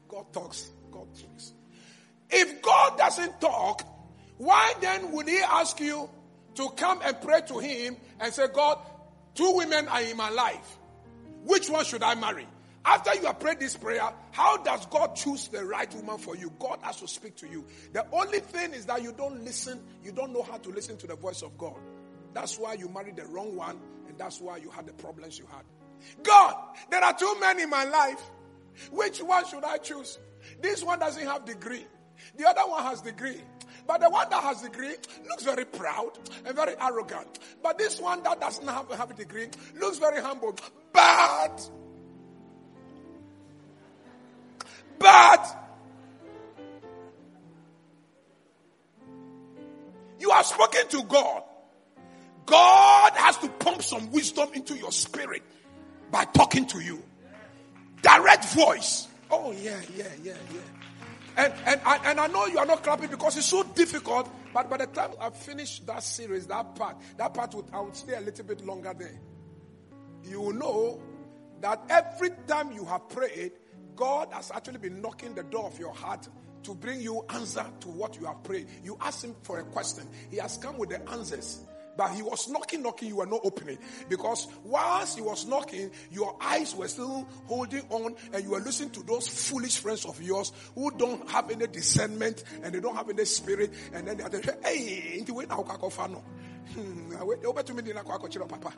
God 0.09 0.33
talks, 0.33 0.69
God 0.91 1.07
talks. 1.15 1.53
If 2.29 2.61
God 2.61 2.99
doesn't 2.99 3.41
talk, 3.41 3.87
why 4.39 4.75
then 4.81 5.13
would 5.13 5.29
He 5.29 5.39
ask 5.39 5.79
you 5.79 6.11
to 6.57 6.71
come 6.71 7.01
and 7.05 7.21
pray 7.21 7.43
to 7.47 7.61
Him 7.61 7.97
and 8.19 8.35
say, 8.35 8.47
God, 8.53 8.79
two 9.37 9.53
women 9.55 9.87
are 9.87 10.03
in 10.03 10.17
my 10.17 10.31
life. 10.31 10.79
Which 11.45 11.71
one 11.71 11.85
should 11.85 12.03
I 12.03 12.17
marry? 12.17 12.49
After 12.85 13.15
you 13.15 13.27
have 13.27 13.39
prayed 13.39 13.61
this 13.61 13.77
prayer, 13.77 14.13
how 14.33 14.57
does 14.57 14.87
God 14.87 15.15
choose 15.15 15.47
the 15.47 15.65
right 15.65 15.95
woman 15.95 16.19
for 16.19 16.35
you? 16.35 16.53
God 16.59 16.81
has 16.83 16.97
to 16.97 17.07
speak 17.07 17.37
to 17.37 17.47
you. 17.47 17.65
The 17.93 18.05
only 18.11 18.41
thing 18.41 18.73
is 18.73 18.87
that 18.87 19.05
you 19.05 19.13
don't 19.13 19.45
listen, 19.45 19.81
you 20.03 20.11
don't 20.11 20.33
know 20.33 20.43
how 20.43 20.57
to 20.57 20.71
listen 20.71 20.97
to 20.97 21.07
the 21.07 21.15
voice 21.15 21.43
of 21.43 21.57
God. 21.57 21.77
That's 22.33 22.59
why 22.59 22.75
you 22.75 22.89
married 22.89 23.17
the 23.17 23.27
wrong 23.27 23.57
one, 23.57 23.79
and 24.09 24.17
that's 24.19 24.41
why 24.41 24.59
you 24.59 24.71
had 24.71 24.87
the 24.87 24.93
problems 24.93 25.39
you 25.39 25.47
had. 25.47 25.65
God, 26.23 26.57
there 26.91 27.03
are 27.03 27.17
two 27.17 27.37
men 27.41 27.61
in 27.61 27.69
my 27.69 27.85
life. 27.85 28.23
Which 28.91 29.23
one 29.23 29.47
should 29.47 29.65
I 29.65 29.79
choose? 29.79 30.19
This 30.61 30.83
one 30.83 30.99
doesn't 30.99 31.27
have 31.27 31.45
degree. 31.45 31.87
The 32.37 32.49
other 32.49 32.63
one 32.63 32.83
has 32.85 33.01
degree. 33.01 33.41
But 33.87 34.01
the 34.01 34.11
one 34.11 34.29
that 34.31 34.43
has 34.43 34.63
degree 34.63 34.95
looks 35.29 35.43
very 35.43 35.65
proud 35.65 36.13
and 36.45 36.55
very 36.55 36.75
arrogant. 36.81 37.41
But 37.63 37.79
this 37.79 38.01
one 38.01 38.23
that 38.23 38.41
doesn't 38.41 38.67
have, 38.67 38.89
have 38.93 39.11
a 39.11 39.15
degree 39.15 39.49
looks 39.79 39.99
very 39.99 40.21
humble. 40.23 40.55
But, 40.93 41.71
but, 44.99 45.57
you 50.19 50.31
are 50.31 50.45
speaking 50.45 50.89
to 50.91 51.03
God. 51.05 51.43
God 52.47 53.13
has 53.15 53.37
to 53.39 53.49
pump 53.49 53.83
some 53.83 54.11
wisdom 54.11 54.51
into 54.55 54.77
your 54.77 54.93
spirit 54.93 55.43
by 56.11 56.25
talking 56.25 56.67
to 56.67 56.81
you. 56.81 57.03
Direct 58.03 58.47
voice. 58.47 59.09
Oh, 59.31 59.53
yeah, 59.53 59.81
yeah, 59.95 60.09
yeah, 60.23 60.35
yeah. 60.53 60.61
And, 61.37 61.55
and, 61.65 61.81
and 61.87 62.21
I 62.21 62.27
know 62.27 62.47
you 62.47 62.59
are 62.59 62.67
not 62.67 62.83
clapping 62.83 63.11
because 63.11 63.37
it's 63.37 63.47
so 63.47 63.63
difficult, 63.63 64.29
but 64.53 64.69
by 64.69 64.79
the 64.79 64.87
time 64.87 65.11
I 65.21 65.31
finish 65.31 65.81
that 65.81 66.03
series, 66.03 66.47
that 66.49 66.75
part, 66.75 66.97
that 67.19 67.33
part 67.35 67.55
would, 67.55 67.67
I 67.73 67.81
would 67.81 67.95
stay 67.95 68.15
a 68.15 68.21
little 68.21 68.45
bit 68.45 68.65
longer 68.67 68.93
there. 68.99 69.21
You 70.25 70.41
will 70.41 70.53
know 70.53 71.03
that 71.61 71.83
every 71.89 72.31
time 72.47 72.73
you 72.73 72.85
have 72.85 73.09
prayed, 73.09 73.53
God 73.95 74.29
has 74.33 74.51
actually 74.51 74.79
been 74.79 75.01
knocking 75.01 75.35
the 75.35 75.43
door 75.45 75.67
of 75.67 75.79
your 75.79 75.95
heart 75.95 76.29
to 76.65 76.75
bring 76.75 77.01
you 77.01 77.25
answer 77.31 77.65
to 77.81 77.89
what 77.89 78.19
you 78.19 78.27
have 78.27 78.43
prayed. 78.43 78.67
You 78.83 78.99
ask 79.01 79.25
him 79.25 79.35
for 79.43 79.61
a 79.61 79.65
question. 79.65 80.07
He 80.31 80.39
has 80.39 80.57
come 80.57 80.79
with 80.79 80.91
the 80.91 81.09
answers. 81.11 81.61
But 81.97 82.13
he 82.13 82.23
was 82.23 82.49
knocking, 82.49 82.83
knocking, 82.83 83.09
you 83.09 83.17
were 83.17 83.27
not 83.27 83.41
opening. 83.45 83.79
Because 84.09 84.47
whilst 84.65 85.17
he 85.17 85.23
was 85.23 85.47
knocking, 85.47 85.91
your 86.11 86.37
eyes 86.41 86.75
were 86.75 86.89
still 86.89 87.29
holding 87.47 87.83
on 87.91 88.15
and 88.33 88.45
you 88.45 88.51
were 88.51 88.61
listening 88.61 88.91
to 88.91 89.03
those 89.03 89.29
foolish 89.29 89.79
friends 89.79 90.05
of 90.05 90.21
yours 90.23 90.53
who 90.75 90.91
don't 90.93 91.29
have 91.31 91.51
any 91.51 91.67
discernment 91.67 92.45
and 92.63 92.75
they 92.75 92.81
don't 92.81 92.97
have 92.97 93.09
any 93.11 93.25
spirit. 93.25 93.73
And 93.93 94.09
then 94.09 94.17
they 94.17 94.25
are 94.25 94.31
saying, 94.31 94.59
hey, 94.63 95.19
into 95.19 95.35
wait 95.35 95.49
now, 95.49 95.59
kakofano. 95.59 96.23
Hmm, 96.75 97.15
over 97.47 97.63
to 97.63 97.75
me, 97.75 97.93
papa. 97.93 98.73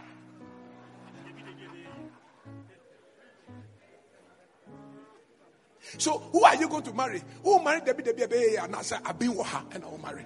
So 5.98 6.18
who 6.32 6.44
are 6.44 6.56
you 6.56 6.68
going 6.68 6.84
to 6.84 6.92
marry? 6.92 7.22
Who 7.44 7.62
married 7.62 7.84
Debbie 7.84 8.02
Debbie 8.02 8.20
Debbie 8.20 8.56
and 8.56 8.74
I 8.74 8.82
said 8.82 9.00
with 9.18 9.46
her 9.46 9.62
and 9.72 9.84
I'll 9.84 9.98
marry. 9.98 10.24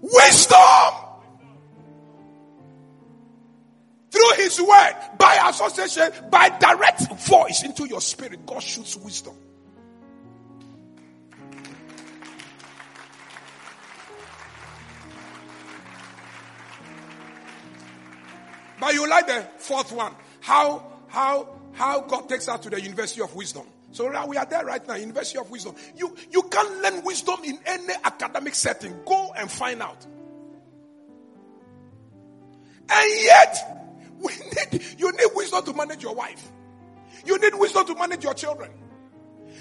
Wisdom 0.00 1.08
through 4.10 4.32
his 4.36 4.60
word, 4.60 4.94
by 5.18 5.48
association, 5.48 6.10
by 6.30 6.48
direct 6.58 7.12
voice 7.26 7.62
into 7.62 7.86
your 7.86 8.00
spirit, 8.00 8.44
God 8.46 8.62
shoots 8.62 8.96
wisdom. 8.96 9.34
But 18.80 18.94
you 18.94 19.08
like 19.08 19.26
the 19.26 19.46
fourth 19.58 19.92
one. 19.92 20.14
How, 20.40 20.84
how, 21.08 21.48
how 21.72 22.00
God 22.02 22.28
takes 22.28 22.48
us 22.48 22.60
to 22.60 22.70
the 22.70 22.80
University 22.80 23.20
of 23.20 23.34
Wisdom. 23.34 23.64
So 23.90 24.08
now 24.08 24.26
we 24.26 24.36
are 24.36 24.44
there 24.44 24.64
right 24.64 24.86
now, 24.86 24.94
University 24.94 25.38
of 25.38 25.50
Wisdom. 25.50 25.74
You, 25.96 26.14
you 26.30 26.42
can't 26.42 26.82
learn 26.82 27.04
wisdom 27.04 27.36
in 27.44 27.58
any 27.64 27.94
academic 28.04 28.54
setting. 28.54 28.94
Go 29.04 29.32
and 29.36 29.50
find 29.50 29.82
out. 29.82 30.06
And 32.90 33.24
yet, 33.24 33.88
we 34.18 34.32
need, 34.32 34.84
you 34.98 35.10
need 35.12 35.28
wisdom 35.34 35.64
to 35.64 35.72
manage 35.72 36.02
your 36.02 36.14
wife. 36.14 36.50
You 37.24 37.38
need 37.38 37.54
wisdom 37.54 37.86
to 37.86 37.94
manage 37.94 38.24
your 38.24 38.34
children. 38.34 38.70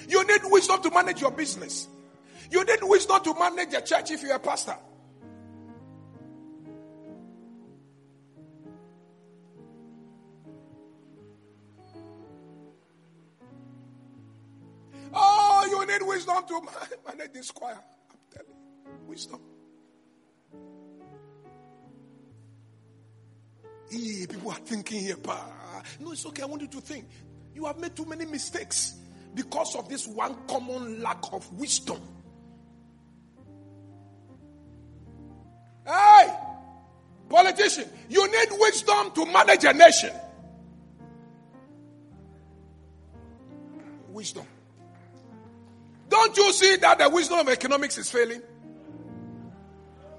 You 0.08 0.26
need 0.26 0.42
wisdom 0.46 0.82
to 0.84 0.92
manage 0.92 1.22
your 1.22 1.32
business. 1.32 1.88
You 2.52 2.64
need 2.64 2.80
wisdom 2.82 3.24
to 3.24 3.34
manage 3.34 3.74
a 3.74 3.82
church 3.82 4.12
if 4.12 4.24
you're 4.24 4.36
a 4.36 4.40
pastor. 4.40 4.76
Need 15.88 16.02
wisdom 16.04 16.44
to 16.48 16.62
manage 17.08 17.34
this 17.34 17.52
choir. 17.52 17.80
I'm 18.10 18.18
telling 18.32 18.50
you, 18.50 19.08
wisdom. 19.08 19.40
Yeah, 23.90 24.26
people 24.28 24.52
are 24.52 24.58
thinking 24.58 25.00
here, 25.00 25.18
but 25.22 25.40
no, 26.00 26.12
it's 26.12 26.26
okay. 26.26 26.44
I 26.44 26.46
want 26.46 26.62
you 26.62 26.68
to 26.68 26.82
think. 26.82 27.06
You 27.56 27.66
have 27.66 27.80
made 27.80 27.96
too 27.96 28.06
many 28.06 28.26
mistakes 28.26 28.96
because 29.34 29.76
of 29.76 29.88
this 29.88 30.08
one 30.08 30.36
common 30.48 31.02
lack 31.02 31.24
of 31.32 31.52
wisdom. 31.54 32.02
Hey, 35.86 36.34
politician, 37.30 37.90
you 38.10 38.30
need 38.30 38.50
wisdom 38.60 39.12
to 39.12 39.26
manage 39.26 39.64
a 39.64 39.74
nation. 39.74 40.12
Don't 46.38 46.46
you 46.46 46.54
see 46.54 46.76
that 46.76 47.00
the 47.00 47.10
wisdom 47.10 47.40
of 47.40 47.50
economics 47.50 47.98
is 47.98 48.12
failing? 48.12 48.44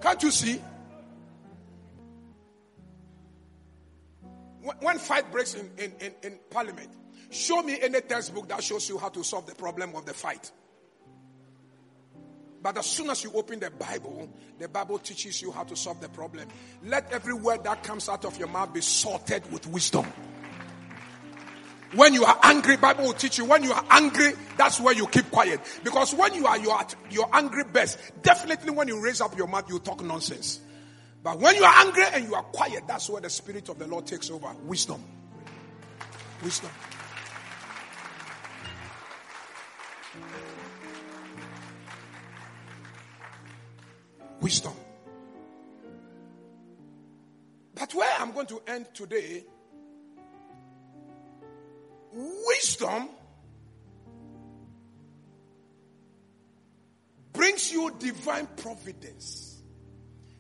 Can't 0.01 0.21
you 0.21 0.33
see? 0.33 0.61
When 4.81 4.99
fight 4.99 5.31
breaks 5.31 5.55
in, 5.55 5.71
in, 5.79 5.93
in, 6.01 6.13
in 6.25 6.39
parliament, 6.51 6.91
show 7.31 7.63
me 7.63 7.79
any 7.81 8.01
textbook 8.01 8.49
that 8.49 8.65
shows 8.65 8.89
you 8.89 8.99
how 8.99 9.11
to 9.11 9.23
solve 9.23 9.47
the 9.47 9.55
problem 9.55 9.95
of 9.95 10.07
the 10.07 10.13
fight. 10.13 10.51
But 12.61 12.79
as 12.79 12.87
soon 12.87 13.11
as 13.11 13.23
you 13.23 13.31
open 13.35 13.61
the 13.61 13.71
Bible, 13.71 14.29
the 14.59 14.69
Bible 14.69 14.99
teaches 14.99 15.41
you 15.41 15.53
how 15.53 15.63
to 15.63 15.77
solve 15.77 16.01
the 16.01 16.09
problem. 16.09 16.49
Let 16.83 17.13
every 17.13 17.35
word 17.35 17.63
that 17.63 17.85
comes 17.85 18.09
out 18.09 18.25
of 18.25 18.37
your 18.41 18.49
mouth 18.49 18.75
be 18.75 18.81
sorted 18.81 19.51
with 19.53 19.69
wisdom. 19.69 20.13
When 21.95 22.13
you 22.13 22.25
are 22.25 22.39
angry, 22.43 22.77
Bible 22.77 23.05
will 23.05 23.13
teach 23.15 23.39
you. 23.39 23.47
When 23.47 23.63
you 23.63 23.73
are 23.73 23.85
angry, 23.91 24.33
that's 24.59 24.79
where 24.79 24.95
you 24.95 25.07
keep 25.07 25.31
quiet. 25.31 25.61
Because 25.83 26.15
when 26.15 26.35
you 26.35 26.47
are 26.47 26.59
you 26.59 26.71
are, 26.71 26.87
your 27.11 27.19
your 27.19 27.37
angry 27.37 27.65
best, 27.65 27.99
definitely 28.23 28.71
when 28.73 28.89
you 28.89 29.01
raise 29.03 29.21
up 29.21 29.37
your 29.37 29.47
mouth, 29.47 29.69
you 29.71 29.79
talk 29.79 30.03
nonsense. 30.03 30.61
But 31.23 31.41
when 31.41 31.57
you 31.57 31.65
are 31.65 31.75
angry 31.79 32.05
and 32.13 32.25
you 32.25 32.35
are 32.35 32.43
quiet, 32.43 32.85
that's 32.87 33.09
where 33.09 33.21
the 33.21 33.31
Spirit 33.31 33.69
of 33.69 33.79
the 33.79 33.87
Lord 33.87 34.07
takes 34.07 34.31
over. 34.31 34.53
Wisdom. 34.65 35.03
Wisdom. 36.43 36.71
Wisdom. 44.41 44.73
But 47.75 47.95
where 47.95 48.11
I'm 48.21 48.33
going 48.33 48.47
to 48.47 48.63
end 48.67 48.87
today, 48.95 49.45
wisdom 52.19 53.09
brings 57.33 57.71
you 57.71 57.93
divine 57.99 58.49
providence. 58.57 59.63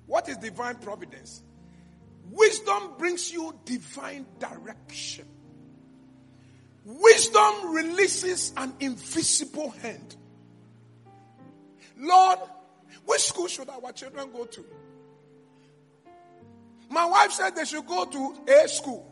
What 0.07 0.29
is 0.29 0.37
divine 0.39 0.77
providence? 0.77 1.43
Wisdom 2.31 2.95
brings 2.99 3.33
you 3.33 3.55
divine 3.65 4.27
direction. 4.41 5.27
Wisdom 6.85 7.73
releases 7.73 8.53
an 8.57 8.75
invisible 8.81 9.71
hand. 9.71 10.17
Lord, 11.97 12.39
which 13.05 13.23
school 13.23 13.47
should 13.47 13.69
our 13.69 13.93
children 13.93 14.31
go 14.33 14.47
to? 14.47 14.65
My 16.91 17.05
wife 17.05 17.33
said 17.33 17.55
they 17.55 17.65
should 17.65 17.87
go 17.87 18.05
to 18.07 18.37
A 18.51 18.69
school. 18.69 19.08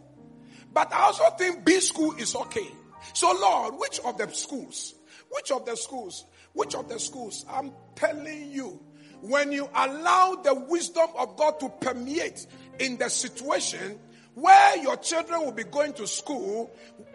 But 0.77 0.93
I 0.93 1.05
also 1.05 1.25
think 1.39 1.65
B 1.65 1.81
school 1.81 2.15
is 2.17 2.37
okay. 2.37 2.71
So 3.15 3.33
Lord, 3.33 3.77
which 3.79 3.99
of 4.01 4.19
the 4.19 4.29
schools? 4.29 4.95
Which 5.31 5.51
of 5.51 5.65
the 5.65 5.75
schools? 5.75 6.27
Which 6.53 6.75
of 6.75 6.87
the 6.91 7.01
schools? 7.01 7.47
I'm 7.49 7.73
telling 7.95 8.51
you, 8.51 8.79
when 9.23 9.53
you 9.53 9.71
allow 9.75 10.35
the 10.35 10.53
wisdom 10.53 11.09
of 11.17 11.39
God 11.39 11.61
to 11.61 11.71
permeate 11.81 12.47
in 12.79 12.99
the 12.99 13.09
situation 13.09 13.99
where 14.35 14.77
your 14.77 14.99
children 14.99 15.47
will 15.47 15.53
be 15.53 15.65
going 15.65 15.95
to 15.95 16.07
school 16.07 16.71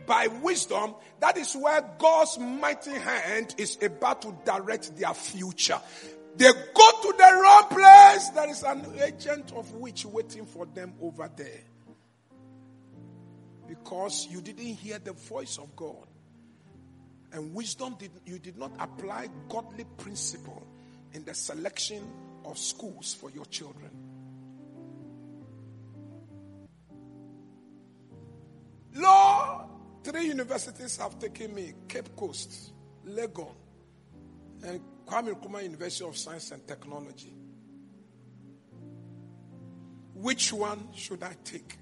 by 0.07 0.25
wisdom, 0.25 0.95
that 1.19 1.37
is 1.37 1.55
where 1.55 1.87
God's 1.99 2.39
mighty 2.39 2.89
hand 2.89 3.53
is 3.59 3.77
about 3.83 4.23
to 4.23 4.35
direct 4.43 4.97
their 4.97 5.13
future. 5.13 5.79
They 6.35 6.51
go 6.51 6.91
to 7.03 7.13
the 7.15 7.39
wrong 7.43 7.67
place. 7.69 8.29
There 8.29 8.49
is 8.49 8.63
an 8.63 8.87
agent 9.03 9.53
of 9.55 9.71
witch 9.75 10.03
waiting 10.03 10.47
for 10.47 10.65
them 10.65 10.95
over 10.99 11.29
there. 11.35 11.61
Because 13.71 14.27
you 14.29 14.41
didn't 14.41 14.65
hear 14.65 14.99
the 14.99 15.13
voice 15.13 15.57
of 15.57 15.73
God. 15.77 16.05
And 17.31 17.53
wisdom 17.53 17.95
did 17.97 18.11
you 18.25 18.37
did 18.37 18.57
not 18.57 18.73
apply 18.77 19.29
godly 19.47 19.85
principle 19.95 20.67
in 21.13 21.23
the 21.23 21.33
selection 21.33 22.03
of 22.43 22.57
schools 22.57 23.13
for 23.13 23.29
your 23.29 23.45
children. 23.45 23.89
Lord, 28.93 29.67
three 30.03 30.25
universities 30.27 30.97
have 30.97 31.17
taken 31.17 31.55
me 31.55 31.71
Cape 31.87 32.13
Coast, 32.17 32.73
Legon, 33.07 33.55
and 34.65 34.81
Kwame 35.05 35.33
Nkrumah 35.33 35.63
University 35.63 36.03
of 36.03 36.17
Science 36.17 36.51
and 36.51 36.67
Technology. 36.67 37.33
Which 40.13 40.51
one 40.51 40.89
should 40.93 41.23
I 41.23 41.37
take? 41.45 41.77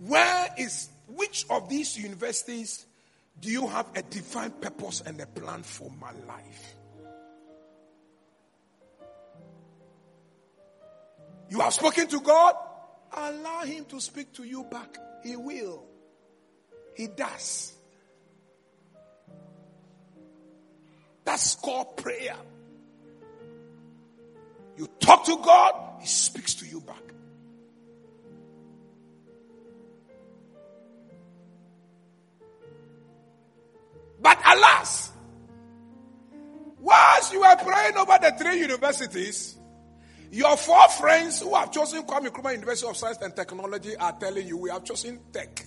Where 0.00 0.48
is, 0.56 0.88
which 1.08 1.44
of 1.50 1.68
these 1.68 1.98
universities 1.98 2.86
do 3.38 3.50
you 3.50 3.66
have 3.66 3.86
a 3.94 4.02
divine 4.02 4.50
purpose 4.50 5.02
and 5.04 5.20
a 5.20 5.26
plan 5.26 5.62
for 5.62 5.90
my 6.00 6.12
life? 6.26 6.74
You 11.50 11.60
have 11.60 11.74
spoken 11.74 12.06
to 12.08 12.20
God, 12.20 12.54
allow 13.12 13.62
Him 13.64 13.84
to 13.86 14.00
speak 14.00 14.32
to 14.34 14.44
you 14.44 14.64
back. 14.64 14.96
He 15.22 15.36
will. 15.36 15.84
He 16.94 17.06
does. 17.08 17.74
That's 21.24 21.56
called 21.56 21.96
prayer. 21.98 22.36
You 24.78 24.86
talk 24.98 25.26
to 25.26 25.36
God, 25.44 26.00
He 26.00 26.06
speaks 26.06 26.54
to 26.54 26.66
you 26.66 26.80
back. 26.80 27.02
But 34.20 34.38
alas, 34.46 35.12
whilst 36.78 37.32
you 37.32 37.42
are 37.42 37.56
praying 37.56 37.96
over 37.96 38.18
the 38.20 38.32
three 38.38 38.60
universities, 38.60 39.56
your 40.30 40.56
four 40.56 40.88
friends 40.88 41.40
who 41.40 41.54
have 41.54 41.72
chosen 41.72 42.02
Kwame 42.04 42.28
Nkrumah 42.28 42.52
University 42.52 42.88
of 42.88 42.96
Science 42.96 43.18
and 43.22 43.34
Technology 43.34 43.96
are 43.96 44.12
telling 44.12 44.46
you 44.46 44.58
we 44.58 44.70
have 44.70 44.84
chosen 44.84 45.18
tech. 45.32 45.66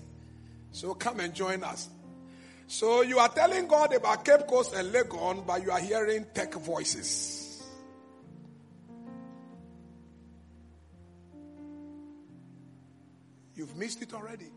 So 0.71 0.93
come 0.93 1.19
and 1.19 1.33
join 1.33 1.63
us. 1.63 1.89
So 2.67 3.01
you 3.01 3.19
are 3.19 3.29
telling 3.29 3.67
God 3.67 3.93
about 3.93 4.23
Cape 4.23 4.47
Coast 4.47 4.73
and 4.73 4.93
Legon, 4.93 5.45
but 5.45 5.61
you 5.61 5.71
are 5.71 5.79
hearing 5.79 6.25
tech 6.33 6.53
voices. 6.53 7.63
You've 13.55 13.75
missed 13.77 14.01
it 14.01 14.13
already. 14.13 14.47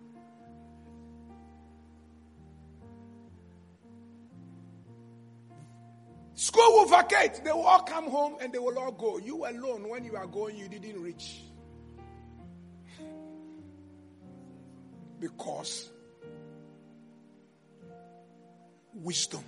School 6.36 6.70
will 6.74 6.86
vacate. 6.86 7.42
They 7.44 7.50
will 7.50 7.66
all 7.66 7.80
come 7.80 8.10
home 8.10 8.36
and 8.42 8.52
they 8.52 8.58
will 8.58 8.78
all 8.78 8.92
go. 8.92 9.18
You 9.18 9.46
alone, 9.46 9.88
when 9.88 10.04
you 10.04 10.16
are 10.16 10.26
going, 10.26 10.56
you 10.56 10.68
didn't 10.68 11.02
reach. 11.02 11.40
Because 15.18 15.88
wisdom 18.92 19.42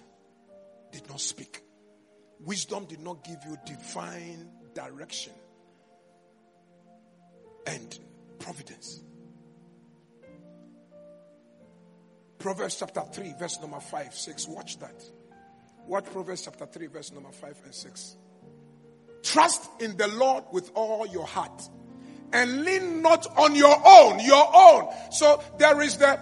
did 0.91 1.07
not 1.11 1.20
speak. 1.20 1.62
Wisdom 2.41 2.86
did 2.86 3.01
not 3.01 3.22
give 3.22 3.36
you 3.47 3.59
divine 3.66 4.49
direction 4.74 5.34
and 7.66 7.99
providence. 8.39 9.03
Proverbs 12.39 12.76
chapter 12.76 13.03
3, 13.12 13.34
verse 13.39 13.61
number 13.61 13.78
5, 13.78 14.14
6. 14.14 14.49
Watch 14.49 14.78
that. 14.78 15.17
Watch 15.89 16.05
Proverbs 16.12 16.43
chapter 16.43 16.66
3, 16.66 16.86
verse 16.89 17.12
number 17.12 17.32
5 17.32 17.62
and 17.64 17.74
6. 17.74 18.16
Trust 19.22 19.70
in 19.80 19.97
the 19.97 20.07
Lord 20.07 20.45
with 20.53 20.70
all 20.74 21.07
your 21.07 21.26
heart 21.26 21.62
and 22.30 22.62
lean 22.62 23.01
not 23.01 23.26
on 23.39 23.57
your 23.57 23.74
own, 23.84 24.20
your 24.20 24.51
own. 24.55 24.93
So 25.11 25.43
there 25.59 25.80
is 25.80 25.97
the 25.97 26.20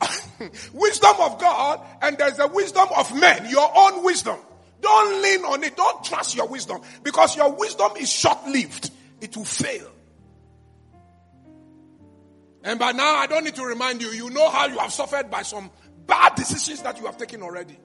wisdom 0.72 1.14
of 1.20 1.38
God 1.38 1.80
and 2.00 2.16
there's 2.16 2.38
the 2.38 2.48
wisdom 2.48 2.88
of 2.96 3.14
men, 3.14 3.50
your 3.50 3.70
own 3.76 4.02
wisdom. 4.02 4.38
Don't 4.80 5.22
lean 5.22 5.44
on 5.44 5.62
it. 5.62 5.76
Don't 5.76 6.02
trust 6.02 6.34
your 6.34 6.48
wisdom 6.48 6.80
because 7.02 7.36
your 7.36 7.52
wisdom 7.52 7.92
is 7.98 8.10
short 8.10 8.46
lived. 8.48 8.90
It 9.20 9.36
will 9.36 9.44
fail. 9.44 9.90
And 12.64 12.78
by 12.78 12.92
now, 12.92 13.16
I 13.16 13.26
don't 13.26 13.44
need 13.44 13.56
to 13.56 13.64
remind 13.64 14.00
you, 14.00 14.08
you 14.08 14.30
know 14.30 14.48
how 14.48 14.68
you 14.68 14.78
have 14.78 14.92
suffered 14.92 15.30
by 15.30 15.42
some 15.42 15.70
bad 16.06 16.34
decisions 16.34 16.80
that 16.80 16.98
you 16.98 17.04
have 17.04 17.18
taken 17.18 17.42
already. 17.42 17.76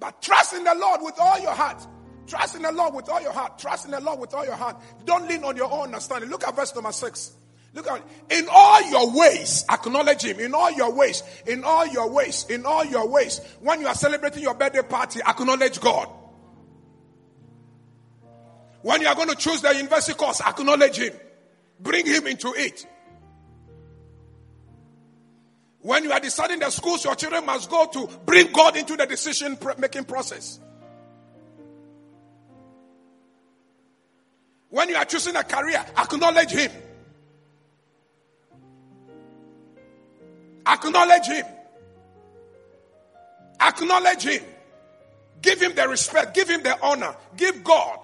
But 0.00 0.22
trust 0.22 0.54
in 0.54 0.64
the 0.64 0.74
Lord 0.74 1.02
with 1.02 1.20
all 1.20 1.38
your 1.38 1.52
heart. 1.52 1.86
Trust 2.26 2.56
in 2.56 2.62
the 2.62 2.72
Lord 2.72 2.94
with 2.94 3.08
all 3.08 3.20
your 3.20 3.32
heart. 3.32 3.58
Trust 3.58 3.84
in 3.84 3.90
the 3.90 4.00
Lord 4.00 4.18
with 4.18 4.32
all 4.34 4.44
your 4.44 4.54
heart. 4.54 4.76
Don't 5.04 5.28
lean 5.28 5.44
on 5.44 5.56
your 5.56 5.70
own 5.70 5.86
understanding. 5.86 6.30
Look 6.30 6.46
at 6.46 6.56
verse 6.56 6.74
number 6.74 6.92
six. 6.92 7.32
Look 7.74 7.88
at 7.88 8.02
in 8.30 8.48
all 8.50 8.90
your 8.90 9.12
ways, 9.16 9.64
acknowledge 9.70 10.24
him. 10.24 10.40
In 10.40 10.54
all 10.54 10.72
your 10.72 10.92
ways, 10.92 11.22
in 11.46 11.62
all 11.62 11.86
your 11.86 12.10
ways, 12.10 12.46
in 12.48 12.66
all 12.66 12.84
your 12.84 13.06
ways. 13.06 13.40
When 13.60 13.80
you 13.80 13.86
are 13.86 13.94
celebrating 13.94 14.42
your 14.42 14.54
birthday 14.54 14.82
party, 14.82 15.20
acknowledge 15.26 15.80
God. 15.80 16.08
When 18.82 19.02
you 19.02 19.08
are 19.08 19.14
going 19.14 19.28
to 19.28 19.36
choose 19.36 19.60
the 19.60 19.74
university 19.74 20.14
course, 20.14 20.40
acknowledge 20.40 20.98
him. 20.98 21.12
Bring 21.78 22.06
him 22.06 22.26
into 22.26 22.52
it. 22.56 22.86
When 25.82 26.04
you 26.04 26.12
are 26.12 26.20
deciding 26.20 26.58
the 26.58 26.70
schools 26.70 27.04
your 27.04 27.14
children 27.14 27.46
must 27.46 27.70
go 27.70 27.86
to, 27.86 28.08
bring 28.26 28.52
God 28.52 28.76
into 28.76 28.96
the 28.96 29.06
decision 29.06 29.56
making 29.78 30.04
process. 30.04 30.60
When 34.68 34.88
you 34.88 34.96
are 34.96 35.04
choosing 35.04 35.34
a 35.36 35.42
career, 35.42 35.84
acknowledge 35.96 36.50
Him. 36.50 36.70
Acknowledge 40.66 41.26
Him. 41.26 41.46
Acknowledge 43.60 44.22
Him. 44.22 44.44
Give 45.42 45.60
Him 45.60 45.74
the 45.74 45.88
respect. 45.88 46.34
Give 46.34 46.48
Him 46.48 46.62
the 46.62 46.80
honor. 46.82 47.16
Give 47.36 47.64
God. 47.64 47.98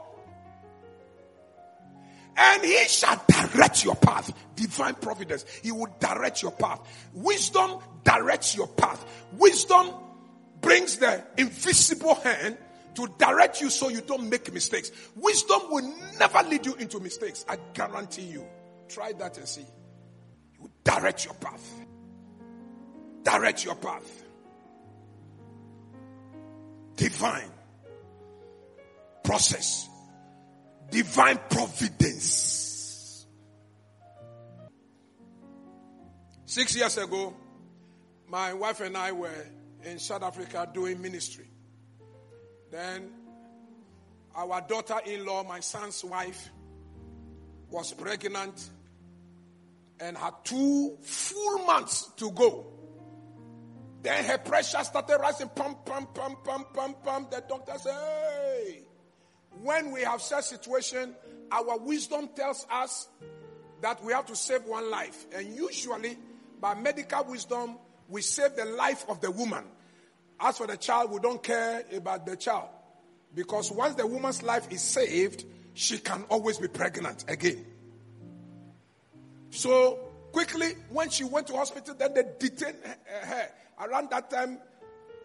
And 2.36 2.64
He 2.64 2.84
shall 2.88 3.22
direct 3.28 3.84
your 3.84 3.94
path. 3.96 4.32
Divine 4.56 4.94
providence. 4.94 5.44
He 5.62 5.70
will 5.70 5.94
direct 6.00 6.42
your 6.42 6.52
path. 6.52 6.80
Wisdom 7.12 7.78
directs 8.02 8.56
your 8.56 8.66
path. 8.66 9.04
Wisdom 9.34 9.90
brings 10.60 10.96
the 10.96 11.22
invisible 11.36 12.14
hand 12.16 12.56
to 12.94 13.06
direct 13.18 13.60
you 13.60 13.70
so 13.70 13.88
you 13.88 14.00
don't 14.00 14.28
make 14.28 14.52
mistakes. 14.52 14.90
Wisdom 15.14 15.60
will 15.70 15.94
never 16.18 16.42
lead 16.48 16.64
you 16.64 16.74
into 16.74 16.98
mistakes. 16.98 17.44
I 17.48 17.58
guarantee 17.74 18.22
you. 18.22 18.46
Try 18.88 19.12
that 19.12 19.36
and 19.38 19.46
see. 19.46 19.66
Will 20.58 20.70
direct 20.82 21.24
your 21.24 21.34
path. 21.34 21.74
Direct 23.22 23.64
your 23.64 23.74
path. 23.74 24.24
Divine 26.96 27.50
process. 29.22 29.88
Divine 30.90 31.38
providence. 31.50 32.65
Six 36.56 36.74
years 36.74 36.96
ago, 36.96 37.34
my 38.28 38.54
wife 38.54 38.80
and 38.80 38.96
I 38.96 39.12
were 39.12 39.46
in 39.84 39.98
South 39.98 40.22
Africa 40.22 40.66
doing 40.72 41.02
ministry. 41.02 41.50
Then 42.70 43.10
our 44.34 44.62
daughter 44.62 44.96
in 45.04 45.26
law, 45.26 45.44
my 45.44 45.60
son's 45.60 46.02
wife, 46.02 46.48
was 47.68 47.92
pregnant 47.92 48.70
and 50.00 50.16
had 50.16 50.32
two 50.44 50.96
full 51.02 51.58
months 51.66 52.10
to 52.16 52.30
go. 52.30 52.66
Then 54.00 54.24
her 54.24 54.38
pressure 54.38 54.82
started 54.82 55.18
rising. 55.20 55.50
Pump, 55.50 55.84
pump, 55.84 56.14
pump, 56.14 56.42
pump, 56.42 56.72
pump, 56.72 57.04
pump. 57.04 57.30
The 57.32 57.44
doctor 57.46 57.74
said, 57.78 57.92
Hey, 57.92 58.80
when 59.60 59.90
we 59.90 60.00
have 60.04 60.22
such 60.22 60.38
a 60.38 60.42
situation, 60.42 61.14
our 61.52 61.76
wisdom 61.76 62.30
tells 62.34 62.66
us 62.70 63.08
that 63.82 64.02
we 64.02 64.14
have 64.14 64.24
to 64.24 64.34
save 64.34 64.64
one 64.64 64.90
life. 64.90 65.26
And 65.34 65.54
usually, 65.54 66.16
by 66.66 66.74
medical 66.74 67.22
wisdom, 67.26 67.78
we 68.08 68.20
save 68.22 68.56
the 68.56 68.64
life 68.64 69.04
of 69.08 69.20
the 69.20 69.30
woman. 69.30 69.62
As 70.40 70.58
for 70.58 70.66
the 70.66 70.76
child, 70.76 71.12
we 71.12 71.20
don't 71.20 71.40
care 71.40 71.84
about 71.94 72.26
the 72.26 72.36
child. 72.36 72.68
Because 73.32 73.70
once 73.70 73.94
the 73.94 74.04
woman's 74.04 74.42
life 74.42 74.66
is 74.72 74.80
saved, 74.80 75.44
she 75.74 75.98
can 75.98 76.24
always 76.28 76.58
be 76.58 76.66
pregnant 76.66 77.24
again. 77.28 77.64
So 79.50 80.00
quickly, 80.32 80.72
when 80.90 81.08
she 81.08 81.22
went 81.22 81.46
to 81.46 81.52
hospital, 81.52 81.94
then 81.96 82.14
they 82.14 82.24
detained 82.36 82.78
her. 83.06 83.48
Around 83.80 84.10
that 84.10 84.28
time, 84.28 84.58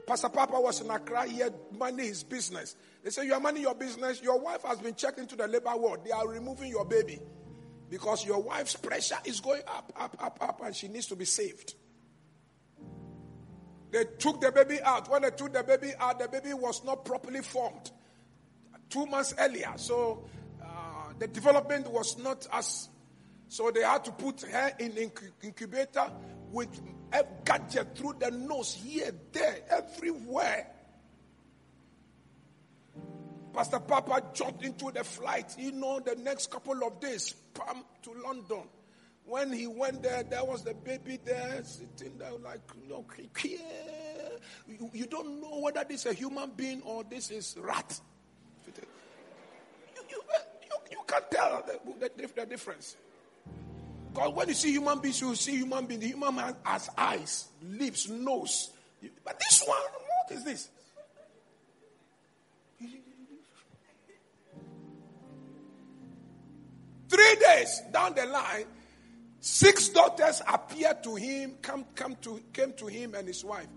Pastor 0.06 0.30
Papa 0.30 0.62
was 0.62 0.80
in 0.82 0.92
Accra. 0.92 1.26
He 1.28 1.40
had 1.40 1.56
money 1.76 2.04
his 2.04 2.24
business. 2.24 2.76
They 3.04 3.10
said, 3.10 3.26
You 3.26 3.34
are 3.34 3.40
money 3.40 3.62
your 3.62 3.74
business. 3.74 4.22
Your 4.22 4.40
wife 4.40 4.62
has 4.62 4.78
been 4.78 4.94
checked 4.94 5.18
into 5.18 5.36
the 5.36 5.48
labor 5.48 5.76
ward. 5.76 6.02
They 6.06 6.12
are 6.12 6.28
removing 6.28 6.70
your 6.70 6.86
baby 6.86 7.20
because 7.92 8.26
your 8.26 8.42
wife's 8.42 8.78
pressure 8.78 9.18
is 9.26 9.42
going 9.42 9.62
up, 9.68 9.92
up, 9.98 10.16
up, 10.18 10.38
up, 10.42 10.62
and 10.64 10.74
she 10.74 10.88
needs 10.88 11.08
to 11.08 11.16
be 11.18 11.26
saved. 11.26 11.76
They 13.92 14.06
took 14.18 14.40
the 14.40 14.50
baby 14.50 14.82
out. 14.82 15.12
When 15.12 15.24
they 15.24 15.32
took 15.32 15.52
the 15.52 15.62
baby 15.62 15.92
out, 16.00 16.18
the 16.18 16.30
baby 16.30 16.54
was 16.54 16.86
not 16.86 17.04
properly 17.04 17.42
formed 17.42 17.92
two 18.90 19.06
months 19.08 19.34
earlier. 19.38 19.74
So 19.76 20.24
uh, 20.64 21.12
the 21.20 21.28
development 21.28 21.92
was 21.92 22.18
not 22.18 22.48
as. 22.54 22.88
So 23.50 23.70
they 23.72 23.82
had 23.82 24.06
to 24.06 24.12
put 24.14 24.42
her 24.44 24.72
in 24.80 24.96
incubator 25.44 26.10
with 26.50 26.70
a 27.12 27.26
gadget 27.44 27.98
through 27.98 28.16
the 28.20 28.32
nose, 28.32 28.74
here, 28.74 29.12
there, 29.34 29.58
everywhere. 29.70 30.68
Pastor 33.54 33.80
Papa 33.80 34.22
jumped 34.34 34.64
into 34.64 34.92
the 34.92 35.04
flight, 35.04 35.56
you 35.58 35.72
know, 35.72 36.00
the 36.00 36.16
next 36.16 36.52
couple 36.52 36.84
of 36.84 37.00
days, 37.00 37.34
pam, 37.54 37.84
to 38.04 38.14
London. 38.24 38.64
When 39.26 39.52
he 39.54 39.68
went 39.68 40.02
there, 40.04 40.24
there 40.24 40.44
was 40.44 40.64
the 40.64 40.74
baby 40.74 41.20
there 41.24 41.62
sitting 41.64 42.18
there 42.18 42.32
like, 42.44 42.62
you 42.82 42.90
know, 42.90 43.06
you, 44.68 44.90
you 44.94 45.06
don't 45.06 45.42
know 45.42 45.60
whether 45.60 45.84
this 45.88 46.06
is 46.06 46.12
a 46.12 46.14
human 46.14 46.52
being 46.56 46.82
or 46.82 47.04
this 47.04 47.30
is 47.30 47.56
rat. 47.60 48.00
You, 48.66 48.74
you, 50.10 50.22
you, 50.64 50.78
you 50.92 50.98
can't 51.08 51.32
tell 51.32 51.64
the, 51.68 52.10
the, 52.18 52.28
the 52.36 52.46
difference. 52.46 52.96
Because 54.14 54.34
when 54.34 54.48
you 54.50 54.54
see 54.54 54.72
human 54.72 55.00
beings, 55.00 55.22
you 55.22 55.36
see 55.36 55.58
human 55.58 55.86
beings. 55.86 56.02
The 56.02 56.08
human 56.10 56.36
man 56.36 56.56
has 56.64 56.90
eyes, 56.98 57.48
lips, 57.64 58.10
nose. 58.10 58.72
But 59.24 59.40
this 59.40 59.64
one, 59.66 59.78
what 59.80 60.38
is 60.38 60.44
this? 60.44 60.70
Three 67.12 67.36
days 67.46 67.82
down 67.92 68.16
the 68.16 68.26
line, 68.26 68.64
six 69.42 69.90
daughters 69.90 70.42
appeared 70.48 71.04
to 71.04 71.16
him, 71.16 71.56
come, 71.62 71.86
come 71.94 72.16
to, 72.22 72.40
came 72.54 72.72
to 72.78 72.88
him 72.88 73.16
and 73.16 73.28
his 73.28 73.44
wife. 73.44 73.68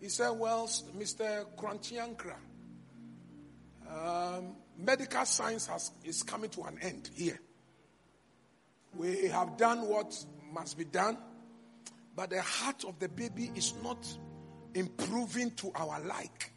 He 0.00 0.08
said, 0.08 0.30
Well, 0.30 0.66
Mr. 0.98 1.46
Korankye 1.56 2.02
Ankrah, 2.02 2.34
um, 3.88 4.56
medical 4.76 5.24
science 5.24 5.68
has, 5.68 5.92
is 6.02 6.24
coming 6.24 6.50
to 6.50 6.62
an 6.62 6.78
end 6.82 7.10
here. 7.14 7.38
We 8.96 9.28
have 9.28 9.56
done 9.56 9.86
what 9.86 10.12
must 10.52 10.76
be 10.76 10.84
done, 10.84 11.16
but 12.16 12.30
the 12.30 12.42
heart 12.42 12.82
of 12.82 12.98
the 12.98 13.08
baby 13.08 13.52
is 13.54 13.72
not 13.84 14.04
improving 14.74 15.52
to 15.52 15.70
our 15.76 16.00
like. 16.00 16.52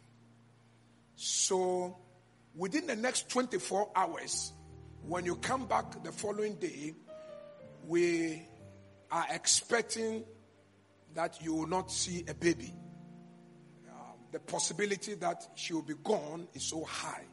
So, 1.14 1.96
within 2.56 2.88
the 2.88 2.96
next 2.96 3.28
24 3.28 3.92
hours, 3.94 4.52
when 5.06 5.24
you 5.24 5.36
come 5.36 5.66
back 5.66 6.02
the 6.02 6.12
following 6.12 6.54
day, 6.56 6.94
we 7.86 8.42
are 9.10 9.26
expecting 9.30 10.24
that 11.14 11.42
you 11.42 11.54
will 11.54 11.66
not 11.66 11.90
see 11.90 12.24
a 12.28 12.34
baby. 12.34 12.74
Um, 13.88 14.18
the 14.30 14.38
possibility 14.38 15.14
that 15.14 15.48
she 15.54 15.72
will 15.72 15.82
be 15.82 15.94
gone 16.04 16.48
is 16.54 16.64
so 16.64 16.84
high. 16.84 17.24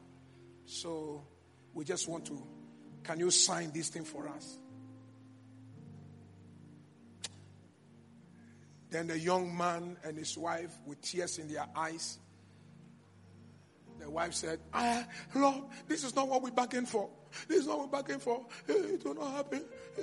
So 0.65 1.25
we 1.73 1.83
just 1.83 2.07
want 2.07 2.25
to, 2.25 2.41
can 3.03 3.19
you 3.19 3.29
sign 3.31 3.71
this 3.71 3.89
thing 3.89 4.05
for 4.05 4.27
us? 4.29 4.59
Then 8.89 9.07
the 9.07 9.19
young 9.19 9.55
man 9.57 9.97
and 10.05 10.17
his 10.17 10.37
wife, 10.37 10.71
with 10.85 11.01
tears 11.01 11.37
in 11.37 11.51
their 11.51 11.65
eyes, 11.75 12.17
the 13.99 14.09
wife 14.09 14.33
said, 14.33 14.59
ah, 14.73 15.05
Lord, 15.33 15.63
this 15.87 16.03
is 16.03 16.15
not 16.15 16.27
what 16.29 16.41
we 16.41 16.51
bargained 16.51 16.87
for. 16.87 17.09
This 17.47 17.59
is 17.61 17.67
what 17.67 17.81
we 17.81 17.87
bargained 17.87 18.21
for. 18.21 18.45
Eh, 18.69 18.73
it 18.73 19.05
will 19.05 19.15
not 19.15 19.33
happen. 19.33 19.63
Eh, 19.97 20.01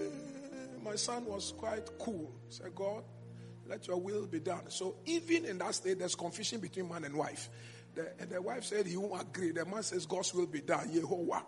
my 0.83 0.97
son 0.97 1.25
was 1.25 1.53
quite 1.57 1.89
cool. 1.99 2.33
He 2.49 2.55
said, 2.55 2.75
God, 2.75 3.05
let 3.69 3.87
your 3.87 3.99
will 3.99 4.27
be 4.27 4.41
done. 4.41 4.63
So 4.69 4.97
even 5.07 5.45
in 5.45 5.59
that 5.59 5.75
state, 5.75 5.99
there's 5.99 6.15
confusion 6.15 6.61
between 6.61 6.89
man 6.89 7.05
and 7.05 7.17
wife. 7.17 7.49
The, 7.95 8.13
and 8.19 8.31
the 8.31 8.41
wife 8.41 8.65
said 8.65 8.87
he 8.87 8.97
won't 8.97 9.21
agree. 9.21 9.53
The 9.53 9.65
man 9.65 9.83
says 9.83 10.07
God's 10.07 10.35
will 10.35 10.47
be 10.47 10.61
done. 10.61 10.89
Yehovah. 10.89 11.43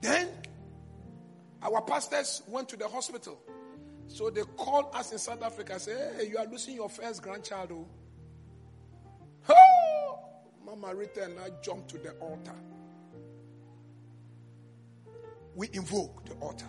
Then 0.00 0.28
our 1.62 1.82
pastors 1.82 2.42
went 2.48 2.68
to 2.70 2.76
the 2.76 2.88
hospital. 2.88 3.38
So 4.06 4.30
they 4.30 4.42
called 4.56 4.86
us 4.94 5.12
in 5.12 5.18
South 5.18 5.42
Africa 5.42 5.74
and 5.74 5.82
said, 5.82 6.16
Hey, 6.18 6.28
you 6.28 6.38
are 6.38 6.46
losing 6.46 6.74
your 6.74 6.88
first 6.88 7.22
grandchild. 7.22 7.86
Oh. 9.48 9.79
Mama 10.70 10.94
Rita 10.94 11.24
and 11.24 11.36
I 11.40 11.50
jumped 11.62 11.88
to 11.90 11.98
the 11.98 12.12
altar. 12.20 12.54
We 15.56 15.68
invoke 15.72 16.24
the 16.26 16.34
altar. 16.34 16.68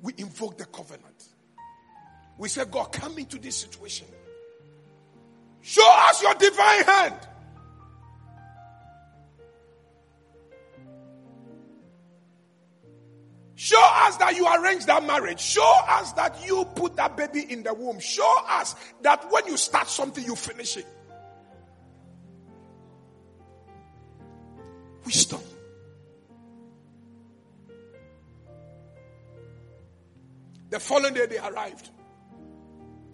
We 0.00 0.14
invoke 0.16 0.56
the 0.56 0.64
covenant. 0.64 1.24
We 2.38 2.48
say, 2.48 2.64
God, 2.64 2.92
come 2.92 3.18
into 3.18 3.38
this 3.38 3.58
situation. 3.58 4.06
Show 5.60 5.86
us 6.08 6.22
your 6.22 6.34
divine 6.36 6.84
hand. 6.84 7.28
Show 13.56 13.82
us 13.82 14.16
that 14.16 14.36
you 14.36 14.46
arranged 14.46 14.86
that 14.86 15.04
marriage. 15.04 15.40
Show 15.40 15.80
us 15.86 16.12
that 16.12 16.46
you 16.46 16.64
put 16.76 16.96
that 16.96 17.14
baby 17.14 17.44
in 17.52 17.62
the 17.62 17.74
womb. 17.74 18.00
Show 18.00 18.36
us 18.48 18.74
that 19.02 19.30
when 19.30 19.46
you 19.46 19.58
start 19.58 19.88
something, 19.88 20.24
you 20.24 20.34
finish 20.34 20.78
it. 20.78 20.86
Wisdom. 25.06 25.40
The 30.68 30.80
following 30.80 31.14
day, 31.14 31.26
they 31.26 31.38
arrived, 31.38 31.90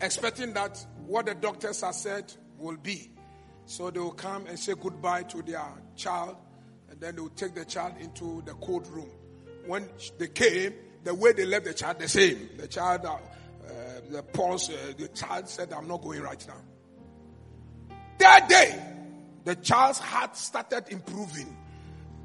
expecting 0.00 0.54
that 0.54 0.84
what 1.06 1.26
the 1.26 1.34
doctors 1.34 1.82
have 1.82 1.94
said 1.94 2.32
will 2.58 2.78
be. 2.78 3.10
So 3.66 3.90
they 3.90 4.00
will 4.00 4.12
come 4.12 4.46
and 4.46 4.58
say 4.58 4.72
goodbye 4.80 5.24
to 5.24 5.42
their 5.42 5.62
child, 5.94 6.36
and 6.90 6.98
then 6.98 7.16
they 7.16 7.20
will 7.20 7.28
take 7.28 7.54
the 7.54 7.66
child 7.66 7.94
into 8.00 8.42
the 8.46 8.54
cold 8.54 8.86
room. 8.88 9.10
When 9.66 9.88
they 10.18 10.28
came, 10.28 10.72
the 11.04 11.14
way 11.14 11.32
they 11.32 11.44
left 11.44 11.66
the 11.66 11.74
child, 11.74 11.98
the 11.98 12.08
same. 12.08 12.48
The 12.56 12.68
child, 12.68 13.04
uh, 13.04 13.14
uh, 13.14 13.18
the 14.10 14.22
pulse, 14.22 14.70
uh, 14.70 14.94
the 14.96 15.08
child 15.08 15.46
said, 15.46 15.72
I'm 15.72 15.88
not 15.88 16.00
going 16.00 16.22
right 16.22 16.44
now. 16.48 17.96
That 18.18 18.48
day, 18.48 18.82
the 19.44 19.56
child's 19.56 19.98
heart 19.98 20.36
started 20.36 20.84
improving. 20.88 21.58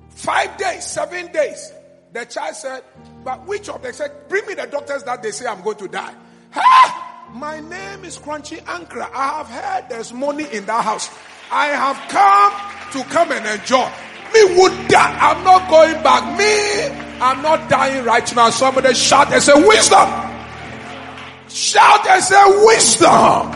Five 0.09 0.57
days, 0.57 0.85
seven 0.85 1.31
days. 1.31 1.73
The 2.13 2.25
child 2.25 2.55
said, 2.55 2.83
But 3.23 3.45
which 3.45 3.69
of 3.69 3.81
them 3.81 3.93
said, 3.93 4.11
Bring 4.29 4.45
me 4.47 4.53
the 4.53 4.65
doctors 4.65 5.03
that 5.03 5.21
they 5.21 5.31
say 5.31 5.45
I'm 5.45 5.61
going 5.61 5.77
to 5.77 5.87
die. 5.87 6.13
Ha! 6.51 7.29
My 7.33 7.59
name 7.59 8.05
is 8.05 8.17
Korankye 8.17 8.63
Ankrah. 8.63 9.11
I 9.13 9.37
have 9.37 9.47
heard 9.47 9.89
there's 9.89 10.13
money 10.13 10.45
in 10.51 10.65
that 10.65 10.83
house. 10.83 11.09
I 11.51 11.67
have 11.67 11.97
come 12.09 13.03
to 13.03 13.09
come 13.09 13.31
and 13.31 13.45
enjoy. 13.45 13.89
Me 14.33 14.59
would 14.59 14.87
die. 14.87 15.17
I'm 15.19 15.43
not 15.43 15.69
going 15.69 16.01
back. 16.03 16.37
Me, 16.37 17.19
I'm 17.21 17.41
not 17.41 17.69
dying 17.69 18.03
right 18.05 18.35
now. 18.35 18.49
Somebody 18.49 18.93
shout 18.93 19.31
and 19.31 19.41
say, 19.41 19.53
Wisdom! 19.55 20.09
Shout 21.49 22.07
and 22.07 22.23
say, 22.23 22.43
Wisdom! 22.65 23.51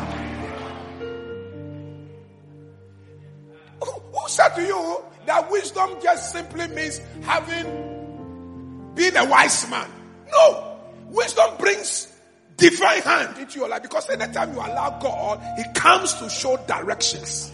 Who, 3.83 3.91
who 3.91 4.27
said 4.29 4.49
to 4.55 4.61
you 4.63 5.03
that 5.31 5.49
wisdom 5.49 5.95
just 6.03 6.33
simply 6.33 6.67
means 6.67 6.99
having 7.21 8.91
being 8.95 9.15
a 9.15 9.25
wise 9.25 9.69
man? 9.69 9.89
No. 10.29 10.77
Wisdom 11.07 11.55
brings 11.57 12.13
divine 12.57 13.01
hand 13.01 13.37
into 13.37 13.59
your 13.59 13.69
life 13.69 13.81
because 13.81 14.09
anytime 14.09 14.51
you 14.53 14.59
allow 14.59 14.99
God, 14.99 15.41
He 15.57 15.63
comes 15.73 16.13
to 16.15 16.29
show 16.29 16.57
directions. 16.67 17.49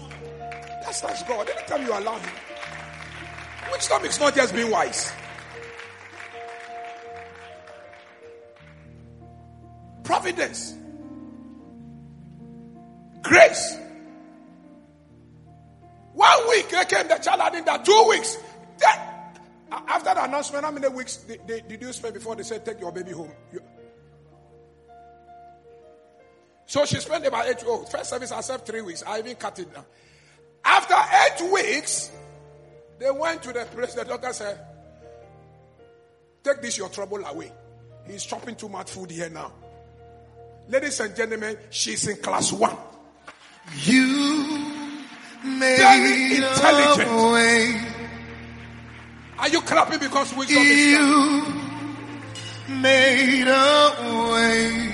That's, 0.81 1.01
that's 1.01 1.21
God. 1.23 1.47
Anytime 1.47 1.85
you 1.85 1.93
allow 1.93 2.17
Him. 2.17 2.31
Wisdom 3.71 4.05
is 4.05 4.19
not 4.19 4.33
just 4.33 4.55
being 4.55 4.71
wise. 4.71 5.11
Providence. 10.03 10.73
Grace. 13.21 13.77
One 16.17 16.49
week 16.49 16.69
they 16.69 16.83
came, 16.85 17.07
the 17.07 17.17
child 17.17 17.41
had 17.41 17.53
in 17.53 17.65
that 17.65 17.85
two 17.85 18.05
weeks. 18.09 18.39
Then, 18.79 18.97
after 19.71 20.15
the 20.15 20.23
announcement, 20.23 20.65
how 20.65 20.71
many 20.71 20.87
weeks 20.87 21.17
did, 21.17 21.45
did, 21.45 21.79
you 21.79 21.93
spend 21.93 22.15
before 22.15 22.35
they 22.35 22.41
said 22.41 22.65
take 22.65 22.79
your 22.79 22.91
baby 22.91 23.11
home? 23.11 23.29
You, 23.53 23.61
so 26.65 26.85
she 26.85 26.95
spent 26.95 27.23
about 27.27 27.47
eight. 27.47 27.63
Oh, 27.67 27.85
first 27.85 28.09
service 28.09 28.31
I 28.31 28.41
served 28.41 28.65
three 28.65 28.81
weeks. 28.81 29.03
I 29.05 29.19
even 29.19 29.35
cut 29.35 29.59
it 29.59 29.71
down. 29.71 29.85
After 30.65 30.95
eight 30.95 31.51
weeks, 31.53 32.11
they 32.97 33.11
went 33.11 33.43
to 33.43 33.53
the 33.53 33.65
place. 33.65 33.93
The 33.93 34.03
doctor 34.03 34.33
said, 34.33 34.59
"Take 36.43 36.63
this 36.63 36.79
your 36.79 36.89
trouble 36.89 37.23
away. 37.23 37.51
He's 38.07 38.23
chopping 38.23 38.55
too 38.55 38.69
much 38.69 38.89
food 38.89 39.11
here 39.11 39.29
now." 39.29 39.53
Ladies 40.67 40.99
and 40.99 41.15
gentlemen, 41.15 41.59
she's 41.69 42.07
in 42.07 42.17
class 42.17 42.51
one. 42.51 42.75
You 43.83 44.76
Very 45.47 46.35
intelligent. 46.37 47.09
a 47.09 47.31
way. 47.33 47.81
Are 49.39 49.49
you 49.49 49.61
clapping 49.61 49.99
because 49.99 50.33
wisdom 50.35 50.57
is 50.57 50.67
there? 50.67 51.01
You 51.01 51.45
made 52.81 53.47
a 53.47 54.31
way. 54.33 54.91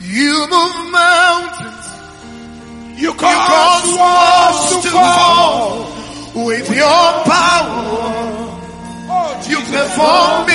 You 0.00 0.46
move 0.50 0.90
mountains. 0.92 1.86
You 3.00 3.08
You 3.08 3.14
cause 3.14 3.48
cause 3.48 3.96
walls 3.98 4.82
to 4.84 4.90
fall. 4.90 5.84
fall 5.84 6.44
with 6.46 6.68
your 6.68 7.24
power. 7.24 8.12
Oh, 9.14 9.44
You 9.48 9.56
perform 9.56 10.46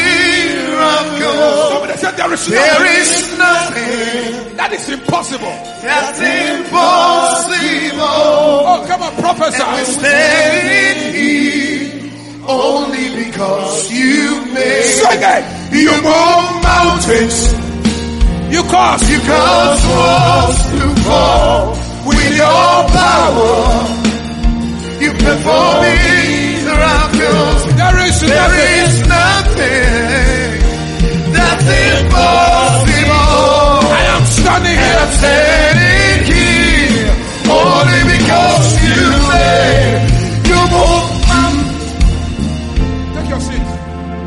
miracles. 0.78 1.69
Somebody 1.73 1.97
said 1.97 2.13
there 2.17 2.34
is 2.34 2.47
There 2.47 2.61
nothing 2.61 3.01
is 3.01 3.38
nothing 3.38 4.57
that 4.57 4.71
is 4.73 4.89
impossible. 4.89 5.55
that's 5.82 6.19
oh, 6.21 6.57
impossible. 6.57 8.01
Oh, 8.01 8.86
come 8.88 9.01
on, 9.03 9.13
prophesy. 9.17 9.91
standing 9.97 11.13
here 11.13 12.11
only 12.47 13.25
because 13.25 13.91
you 13.91 14.45
made. 14.53 14.84
Sing 14.84 15.19
it. 15.21 15.43
You 15.73 15.91
move 15.91 16.63
mountains. 16.63 17.53
You 18.53 18.63
cause 18.63 19.03
You 19.11 19.19
cause 19.19 19.86
walls 19.91 20.57
to 20.71 20.95
fall 21.03 21.75
with 22.07 22.32
your 22.38 22.88
power. 22.95 23.88
You 25.03 25.11
perform 25.11 25.84
miracles. 26.65 27.75
there 27.75 27.99
is 28.07 28.21
There 28.21 28.55
is 28.86 29.06
I 34.57 34.65
And 34.65 34.79
I'm 34.99 35.11
standing 35.19 36.33
here 36.33 37.13
only 37.49 38.01
because 38.17 38.67
you 38.87 39.01
made 39.29 40.01
you 40.49 40.59
move 40.73 41.07
mountains. 41.29 41.85
Take 43.13 43.29
your 43.29 43.41
seat. 43.47 43.67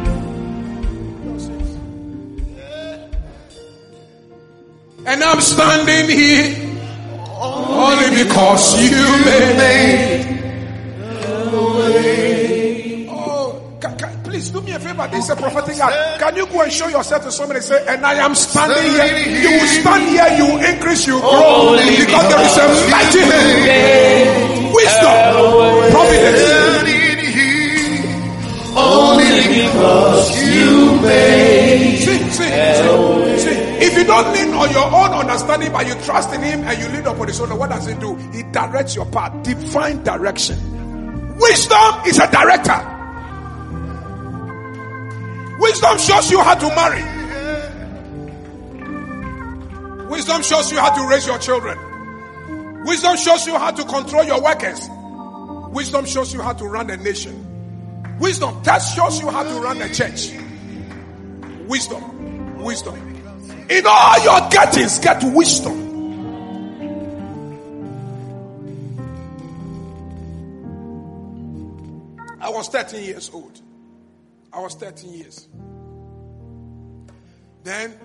Take 0.06 1.24
your 1.24 1.38
seat. 1.40 1.66
And 5.06 5.18
I'm 5.24 5.40
standing 5.40 6.08
here 6.16 6.48
only 7.40 8.10
because 8.22 8.64
you 8.80 9.02
made. 9.24 10.19
Do 14.60 14.66
me 14.66 14.72
a 14.72 14.80
favor. 14.80 15.08
This 15.08 15.24
is 15.24 15.30
a 15.30 15.36
prophetic 15.36 15.78
act. 15.78 16.20
Can 16.20 16.36
you 16.36 16.46
go 16.46 16.62
and 16.62 16.72
show 16.72 16.88
yourself 16.88 17.24
to 17.24 17.32
somebody 17.32 17.58
and 17.58 17.64
say, 17.64 17.84
and 17.86 18.04
I 18.04 18.14
am 18.14 18.34
standing 18.34 18.92
here. 18.92 19.40
You 19.40 19.60
will 19.60 19.66
stand 19.66 20.08
here, 20.08 20.28
you 20.36 20.44
will 20.52 20.64
increase, 20.64 21.06
you 21.06 21.20
grow. 21.20 21.76
Because 21.76 22.26
there 22.28 22.42
is 22.44 22.56
a 22.58 22.66
mighty 22.90 23.20
hand. 23.20 24.74
Wisdom, 24.74 25.90
providence. 25.90 26.90
Only 28.72 29.66
because 29.66 30.30
you 30.46 31.00
made. 31.02 31.98
See, 31.98 32.18
see, 32.30 32.50
see. 33.38 33.56
If 33.82 33.96
you 33.96 34.04
don't 34.04 34.32
lean 34.32 34.54
on 34.54 34.70
your 34.70 34.86
own 34.86 35.10
understanding, 35.10 35.72
but 35.72 35.86
you 35.86 35.94
trust 36.04 36.32
in 36.32 36.42
Him 36.42 36.62
and 36.62 36.78
you 36.80 36.88
lean 36.88 37.06
upon 37.06 37.26
His 37.26 37.40
own, 37.40 37.56
what 37.58 37.70
does 37.70 37.86
He 37.86 37.94
do? 37.94 38.14
He 38.32 38.44
directs 38.44 38.94
your 38.94 39.06
path, 39.06 39.42
divine 39.42 40.02
direction. 40.04 40.56
Wisdom 41.38 42.02
is 42.06 42.18
a 42.18 42.30
director. 42.30 42.89
Wisdom 45.60 45.98
shows 45.98 46.30
you 46.30 46.40
how 46.40 46.54
to 46.54 46.68
marry. 46.74 47.02
Wisdom 50.08 50.42
shows 50.42 50.72
you 50.72 50.78
how 50.78 50.94
to 50.94 51.06
raise 51.06 51.26
your 51.26 51.38
children. 51.38 51.78
Wisdom 52.84 53.16
shows 53.16 53.46
you 53.46 53.58
how 53.58 53.70
to 53.70 53.84
control 53.84 54.24
your 54.24 54.42
workers. 54.42 54.88
Wisdom 55.70 56.06
shows 56.06 56.32
you 56.32 56.40
how 56.40 56.54
to 56.54 56.64
run 56.64 56.88
a 56.88 56.96
nation. 56.96 57.46
Wisdom 58.18 58.62
that 58.64 58.78
shows 58.78 59.20
you 59.20 59.28
how 59.28 59.42
to 59.42 59.60
run 59.60 59.80
a 59.82 59.92
church. 59.92 60.32
Wisdom. 61.68 62.62
Wisdom. 62.62 62.96
In 63.68 63.84
all 63.86 64.24
your 64.24 64.40
gettings, 64.50 64.98
get 64.98 65.22
wisdom. 65.22 65.88
I 72.40 72.48
was 72.48 72.68
13 72.68 73.04
years 73.04 73.30
old. 73.32 73.60
I 74.52 74.60
was 74.60 74.74
13 74.74 75.12
years. 75.12 75.48
Then 77.62 77.98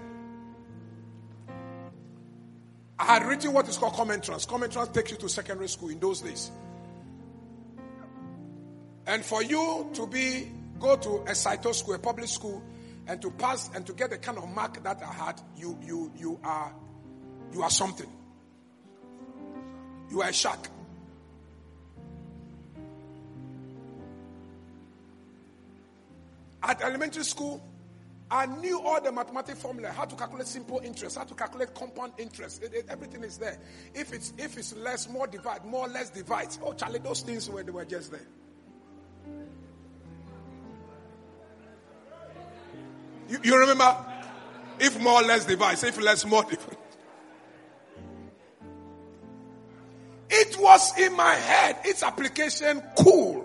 I 3.00 3.06
had 3.06 3.26
written 3.26 3.54
what 3.54 3.68
is 3.68 3.78
called 3.78 3.94
common 3.94 4.16
entrance. 4.16 4.46
Common 4.46 4.70
entrance 4.70 4.90
takes 4.90 5.12
you 5.12 5.18
to 5.18 5.30
secondary 5.30 5.68
school 5.70 5.90
in 5.90 6.00
those 6.00 6.22
days. 6.22 6.52
And 9.08 9.24
for 9.24 9.44
you 9.44 9.90
to 9.94 10.08
be 10.08 10.52
go 10.80 10.96
to 10.96 11.24
a 11.28 11.36
CITO 11.36 11.74
school, 11.74 11.96
a 11.96 12.00
public 12.00 12.28
school, 12.28 12.64
and 13.08 13.22
to 13.22 13.32
pass 13.32 13.70
and 13.76 13.86
to 13.86 13.94
get 13.94 14.10
the 14.10 14.18
kind 14.18 14.38
of 14.38 14.50
mark 14.50 14.84
that 14.84 15.02
I 15.04 15.14
had, 15.14 15.42
you 15.56 15.78
you 15.84 16.12
you 16.18 16.40
are 16.44 16.74
you 17.54 17.62
are 17.62 17.70
something. 17.70 18.10
You 20.10 20.22
are 20.22 20.30
a 20.30 20.34
shark. 20.34 20.70
At 26.68 26.82
elementary 26.82 27.24
school, 27.24 27.64
I 28.32 28.48
knew 28.48 28.82
all 28.82 29.00
the 29.00 29.12
mathematical 29.12 29.62
formula, 29.62 29.92
how 29.92 30.06
to 30.06 30.16
calculate 30.16 30.48
simple 30.48 30.82
interest, 30.84 31.16
how 31.16 31.26
to 31.26 31.36
calculate 31.36 31.76
compound 31.76 32.14
interest. 32.18 32.64
It, 32.64 32.74
it, 32.74 32.86
everything 32.90 33.24
is 33.24 33.38
there. 33.38 33.60
If 33.94 34.12
it's 34.12 34.34
if 34.40 34.58
it's 34.58 34.76
less, 34.76 35.08
more 35.08 35.28
divide, 35.28 35.64
more 35.64 35.88
less 35.88 36.10
divide. 36.10 36.48
Oh, 36.64 36.74
Charlie, 36.74 37.00
those 37.00 37.22
things 37.22 37.48
were 37.48 37.62
they 37.62 37.72
were 37.72 37.86
just 37.86 38.12
there. 38.12 38.28
You, 43.30 43.40
you 43.44 43.60
remember? 43.60 43.96
If 44.80 45.00
more, 45.00 45.22
less 45.22 45.46
divide. 45.46 45.84
If 45.84 46.02
less, 46.02 46.26
more 46.26 46.44
divide. 46.44 46.78
It 50.32 50.58
was 50.60 50.98
in 51.00 51.16
my 51.16 51.36
head. 51.36 51.78
Its 51.86 52.02
application 52.02 52.82
cool. 52.98 53.45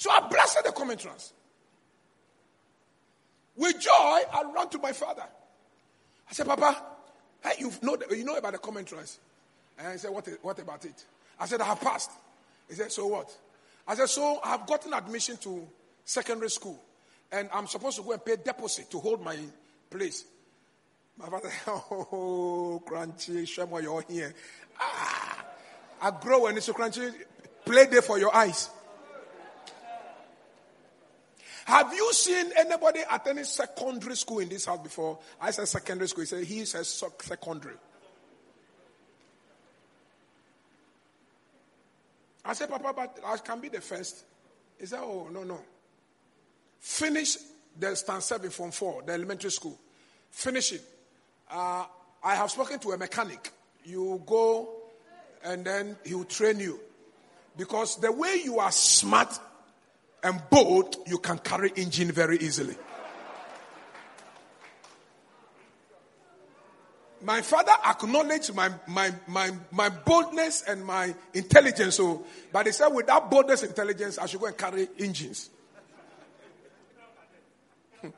So 0.00 0.10
I 0.10 0.26
blasted 0.28 0.64
the 0.64 0.72
common 0.72 0.92
entrance. 0.92 1.34
With 3.54 3.78
joy, 3.78 3.90
I 3.92 4.50
ran 4.56 4.66
to 4.70 4.78
my 4.78 4.92
father. 4.92 5.26
I 6.26 6.32
said, 6.32 6.46
Papa, 6.46 6.82
hey, 7.44 7.52
you 7.58 7.70
know, 7.82 7.98
you 8.10 8.24
know 8.24 8.34
about 8.34 8.52
the 8.52 8.58
common 8.58 8.78
entrance? 8.78 9.18
And 9.78 9.92
he 9.92 9.98
said, 9.98 10.10
what, 10.10 10.26
what 10.40 10.58
about 10.58 10.86
it? 10.86 11.04
I 11.38 11.44
said, 11.44 11.60
I 11.60 11.66
have 11.66 11.82
passed. 11.82 12.12
He 12.66 12.76
said, 12.76 12.90
so 12.90 13.08
what? 13.08 13.30
I 13.86 13.94
said, 13.94 14.08
so 14.08 14.40
I 14.42 14.52
have 14.52 14.66
gotten 14.66 14.94
admission 14.94 15.36
to 15.42 15.68
secondary 16.06 16.48
school. 16.48 16.80
And 17.30 17.50
I'm 17.52 17.66
supposed 17.66 17.98
to 17.98 18.02
go 18.02 18.12
and 18.12 18.24
pay 18.24 18.36
deposit 18.42 18.90
to 18.92 19.00
hold 19.00 19.22
my 19.22 19.36
place. 19.90 20.24
My 21.18 21.28
father, 21.28 21.50
oh, 21.66 22.82
crunchy, 22.86 23.42
Shemo, 23.42 23.82
you're 23.82 24.02
here. 24.08 24.32
Ah, 24.80 25.44
I 26.00 26.10
grow 26.12 26.46
and 26.46 26.56
it's 26.56 26.64
so 26.64 26.72
crunchy. 26.72 27.12
Play 27.66 27.84
there 27.84 28.00
for 28.00 28.18
your 28.18 28.34
eyes. 28.34 28.70
Have 31.70 31.94
you 31.94 32.12
seen 32.12 32.50
anybody 32.58 32.98
attending 33.08 33.44
secondary 33.44 34.16
school 34.16 34.40
in 34.40 34.48
this 34.48 34.64
house 34.66 34.80
before? 34.80 35.20
I 35.40 35.52
said 35.52 35.68
secondary 35.68 36.08
school. 36.08 36.22
He 36.22 36.26
said 36.26 36.44
he 36.44 36.64
says 36.64 37.04
secondary. 37.20 37.76
I 42.44 42.54
said, 42.54 42.70
Papa, 42.70 42.92
but 42.96 43.20
I 43.24 43.36
can 43.36 43.60
be 43.60 43.68
the 43.68 43.80
first. 43.80 44.24
He 44.80 44.86
said, 44.86 44.98
Oh, 45.00 45.28
no, 45.30 45.44
no. 45.44 45.60
Finish 46.80 47.36
the 47.78 47.94
stand 47.94 48.24
seven 48.24 48.50
from 48.50 48.72
four, 48.72 49.02
the 49.02 49.12
elementary 49.12 49.52
school. 49.52 49.78
Finish 50.28 50.72
it. 50.72 50.82
Uh, 51.48 51.84
I 52.24 52.34
have 52.34 52.50
spoken 52.50 52.80
to 52.80 52.90
a 52.90 52.98
mechanic. 52.98 53.52
You 53.84 54.20
go 54.26 54.70
and 55.44 55.64
then 55.64 55.96
he 56.04 56.14
will 56.14 56.24
train 56.24 56.58
you. 56.58 56.80
Because 57.56 57.94
the 58.00 58.10
way 58.10 58.40
you 58.44 58.58
are 58.58 58.72
smart 58.72 59.38
and 60.22 60.42
bold, 60.50 60.96
you 61.06 61.18
can 61.18 61.38
carry 61.38 61.72
engine 61.76 62.12
very 62.12 62.38
easily. 62.38 62.76
My 67.22 67.42
father 67.42 67.72
acknowledged 67.86 68.54
my, 68.54 68.70
my, 68.86 69.12
my, 69.26 69.50
my 69.70 69.90
boldness 69.90 70.62
and 70.66 70.82
my 70.84 71.14
intelligence. 71.34 71.96
So, 71.96 72.24
but 72.50 72.64
he 72.64 72.72
said, 72.72 72.88
without 72.88 73.30
boldness 73.30 73.60
and 73.62 73.68
intelligence, 73.70 74.16
I 74.16 74.24
should 74.24 74.40
go 74.40 74.46
and 74.46 74.56
carry 74.56 74.88
engines. 74.98 75.50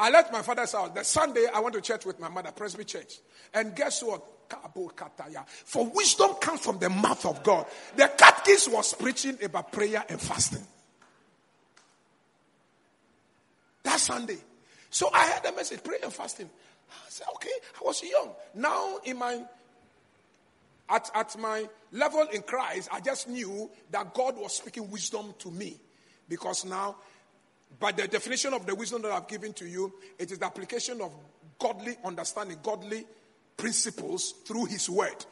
I 0.00 0.10
left 0.10 0.32
my 0.32 0.42
father's 0.42 0.72
house. 0.72 0.90
The 0.92 1.04
Sunday, 1.04 1.46
I 1.54 1.60
went 1.60 1.76
to 1.76 1.80
church 1.80 2.04
with 2.04 2.18
my 2.18 2.28
mother, 2.28 2.50
Presby 2.50 2.82
Church. 2.84 3.18
And 3.54 3.76
guess 3.76 4.02
what? 4.02 4.24
For 5.64 5.86
wisdom 5.86 6.34
comes 6.34 6.60
from 6.60 6.78
the 6.78 6.90
mouth 6.90 7.24
of 7.26 7.42
God. 7.42 7.66
The 7.96 8.10
catechist 8.16 8.72
was 8.72 8.94
preaching 8.94 9.38
about 9.42 9.72
prayer 9.72 10.04
and 10.08 10.20
fasting. 10.20 10.64
That 13.82 14.00
Sunday. 14.00 14.38
So 14.90 15.10
I 15.12 15.30
heard 15.30 15.42
the 15.44 15.52
message, 15.52 15.82
prayer 15.82 16.00
and 16.02 16.12
fasting. 16.12 16.48
I 16.90 17.08
said, 17.08 17.26
okay, 17.34 17.50
I 17.80 17.84
was 17.84 18.02
young. 18.02 18.30
Now 18.54 18.98
in 19.04 19.18
my 19.18 19.42
at, 20.88 21.10
at 21.14 21.38
my 21.38 21.68
level 21.92 22.26
in 22.32 22.42
Christ, 22.42 22.88
I 22.90 23.00
just 23.00 23.28
knew 23.28 23.70
that 23.90 24.14
God 24.14 24.36
was 24.38 24.56
speaking 24.56 24.90
wisdom 24.90 25.34
to 25.40 25.50
me. 25.50 25.76
Because 26.28 26.64
now, 26.64 26.96
by 27.78 27.92
the 27.92 28.08
definition 28.08 28.54
of 28.54 28.66
the 28.66 28.74
wisdom 28.74 29.02
that 29.02 29.12
I've 29.12 29.28
given 29.28 29.52
to 29.54 29.66
you, 29.66 29.92
it 30.18 30.30
is 30.30 30.38
the 30.38 30.46
application 30.46 31.00
of 31.00 31.12
godly 31.58 31.96
understanding, 32.04 32.58
godly 32.62 33.06
principles 33.58 34.32
through 34.46 34.64
his 34.64 34.88
word. 34.88 35.26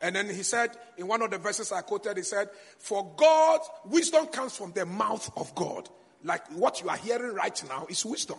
And 0.00 0.16
then 0.16 0.26
he 0.26 0.42
said, 0.42 0.70
in 0.98 1.06
one 1.06 1.22
of 1.22 1.30
the 1.30 1.38
verses 1.38 1.70
I 1.70 1.82
quoted, 1.82 2.16
he 2.16 2.24
said, 2.24 2.48
For 2.78 3.14
God, 3.16 3.60
wisdom 3.84 4.26
comes 4.26 4.56
from 4.56 4.72
the 4.72 4.84
mouth 4.84 5.30
of 5.36 5.54
God. 5.54 5.88
Like 6.24 6.46
what 6.52 6.82
you 6.82 6.88
are 6.88 6.96
hearing 6.96 7.34
right 7.34 7.62
now 7.68 7.86
is 7.88 8.04
wisdom. 8.04 8.38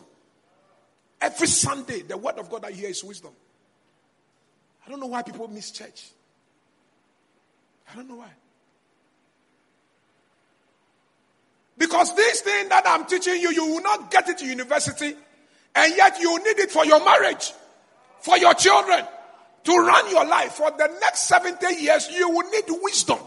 Every 1.21 1.47
Sunday, 1.47 2.01
the 2.01 2.17
word 2.17 2.37
of 2.37 2.49
God 2.49 2.65
I 2.65 2.71
hear 2.71 2.89
is 2.89 3.03
wisdom. 3.03 3.31
I 4.85 4.89
don't 4.89 4.99
know 4.99 5.07
why 5.07 5.21
people 5.21 5.47
miss 5.47 5.71
church. 5.71 6.09
I 7.91 7.95
don't 7.95 8.07
know 8.07 8.17
why. 8.17 8.29
Because 11.77 12.15
this 12.15 12.41
thing 12.41 12.69
that 12.69 12.83
I'm 12.85 13.05
teaching 13.05 13.39
you, 13.39 13.51
you 13.51 13.65
will 13.67 13.81
not 13.81 14.11
get 14.11 14.27
it 14.29 14.39
to 14.39 14.45
university, 14.45 15.13
and 15.75 15.95
yet 15.95 16.19
you 16.19 16.37
need 16.39 16.59
it 16.59 16.71
for 16.71 16.85
your 16.85 17.03
marriage, 17.03 17.53
for 18.19 18.37
your 18.37 18.53
children, 18.55 19.05
to 19.67 19.77
run 19.77 20.09
your 20.09 20.25
life 20.25 20.53
for 20.53 20.71
the 20.71 20.87
next 21.01 21.27
70 21.27 21.75
years, 21.75 22.09
you 22.09 22.29
will 22.29 22.49
need 22.49 22.63
wisdom. 22.81 23.19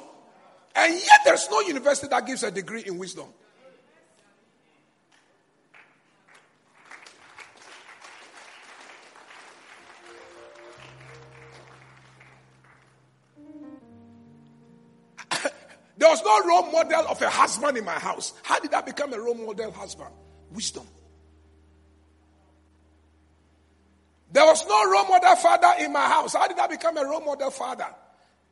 And 0.74 0.94
yet 0.94 1.20
there's 1.26 1.50
no 1.50 1.60
university 1.60 2.08
that 2.08 2.26
gives 2.26 2.42
a 2.42 2.50
degree 2.50 2.82
in 2.86 2.96
wisdom. 2.96 3.26
there 15.98 16.08
was 16.08 16.22
no 16.24 16.42
role 16.48 16.72
model 16.72 17.06
of 17.06 17.20
a 17.20 17.28
husband 17.28 17.76
in 17.76 17.84
my 17.84 17.92
house. 17.92 18.32
How 18.44 18.58
did 18.60 18.72
I 18.72 18.80
become 18.80 19.12
a 19.12 19.20
role 19.20 19.34
model 19.34 19.72
husband? 19.72 20.08
Wisdom. 20.52 20.86
There 24.32 24.44
was 24.44 24.66
no 24.66 24.90
role 24.90 25.08
model 25.08 25.36
father 25.36 25.72
in 25.84 25.92
my 25.92 26.06
house. 26.06 26.34
How 26.34 26.46
did 26.46 26.58
I 26.58 26.66
become 26.66 26.96
a 26.96 27.04
role 27.04 27.20
model 27.20 27.50
father? 27.50 27.86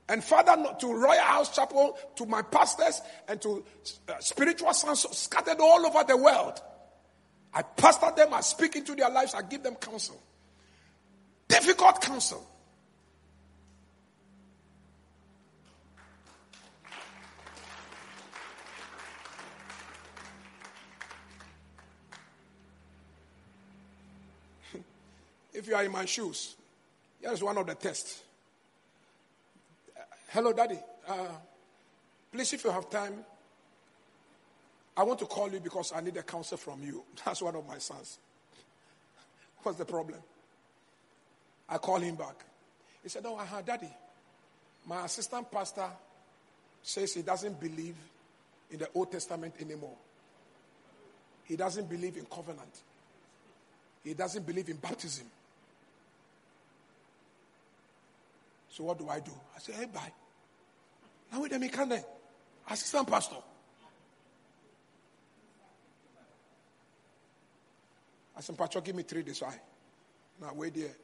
And 0.08 0.24
father 0.24 0.56
to 0.80 0.86
Royalhouse 0.86 1.54
Chapel, 1.54 1.96
to 2.16 2.26
my 2.26 2.42
pastors, 2.42 3.00
and 3.28 3.40
to 3.42 3.64
uh, 4.08 4.14
spiritual 4.20 4.72
sons 4.72 5.06
scattered 5.16 5.60
all 5.60 5.86
over 5.86 6.02
the 6.04 6.16
world. 6.16 6.60
I 7.52 7.62
pastor 7.62 8.10
them, 8.16 8.32
I 8.32 8.40
speak 8.40 8.76
into 8.76 8.94
their 8.94 9.10
lives, 9.10 9.34
I 9.34 9.42
give 9.42 9.62
them 9.62 9.74
counsel. 9.74 10.20
Difficult 11.46 12.00
counsel. 12.00 12.46
If 25.58 25.66
you 25.66 25.74
are 25.74 25.82
in 25.82 25.90
my 25.90 26.04
shoes, 26.04 26.54
here's 27.20 27.42
one 27.42 27.58
of 27.58 27.66
the 27.66 27.74
tests. 27.74 28.22
Uh, 29.96 30.02
hello, 30.28 30.52
Daddy. 30.52 30.78
Uh, 31.08 31.14
please, 32.30 32.52
if 32.52 32.62
you 32.62 32.70
have 32.70 32.88
time, 32.88 33.24
I 34.96 35.02
want 35.02 35.18
to 35.18 35.26
call 35.26 35.50
you 35.50 35.58
because 35.58 35.92
I 35.92 36.00
need 36.00 36.16
a 36.16 36.22
counsel 36.22 36.58
from 36.58 36.80
you. 36.84 37.02
That's 37.24 37.42
one 37.42 37.56
of 37.56 37.66
my 37.66 37.78
sons. 37.78 38.20
What's 39.64 39.78
the 39.78 39.84
problem? 39.84 40.20
I 41.68 41.78
call 41.78 41.98
him 41.98 42.14
back. 42.14 42.36
He 43.02 43.08
said, 43.08 43.24
Oh, 43.26 43.36
uh-huh, 43.36 43.62
Daddy, 43.66 43.90
my 44.86 45.06
assistant 45.06 45.50
pastor 45.50 45.88
says 46.84 47.14
he 47.14 47.22
doesn't 47.22 47.58
believe 47.58 47.96
in 48.70 48.78
the 48.78 48.88
Old 48.94 49.10
Testament 49.10 49.54
anymore. 49.60 49.96
He 51.46 51.56
doesn't 51.56 51.90
believe 51.90 52.16
in 52.16 52.26
covenant. 52.26 52.80
He 54.04 54.14
doesn't 54.14 54.46
believe 54.46 54.68
in 54.68 54.76
baptism. 54.76 55.26
So 58.78 58.84
what 58.84 58.96
do 58.96 59.08
I 59.08 59.18
do? 59.18 59.32
I 59.56 59.58
say, 59.58 59.72
hey, 59.72 59.86
bye. 59.86 60.12
Now 61.32 61.42
wait 61.42 61.50
a 61.50 61.58
minute, 61.58 61.74
can 61.74 62.00
Assistant 62.70 63.08
pastor. 63.08 63.34
I 68.36 68.40
said, 68.40 68.56
Pastor, 68.56 68.80
give 68.80 68.94
me 68.94 69.02
three 69.02 69.24
days. 69.24 69.42
Why? 69.42 69.58
Now 70.40 70.52
wait 70.54 70.76
there. 70.76 70.94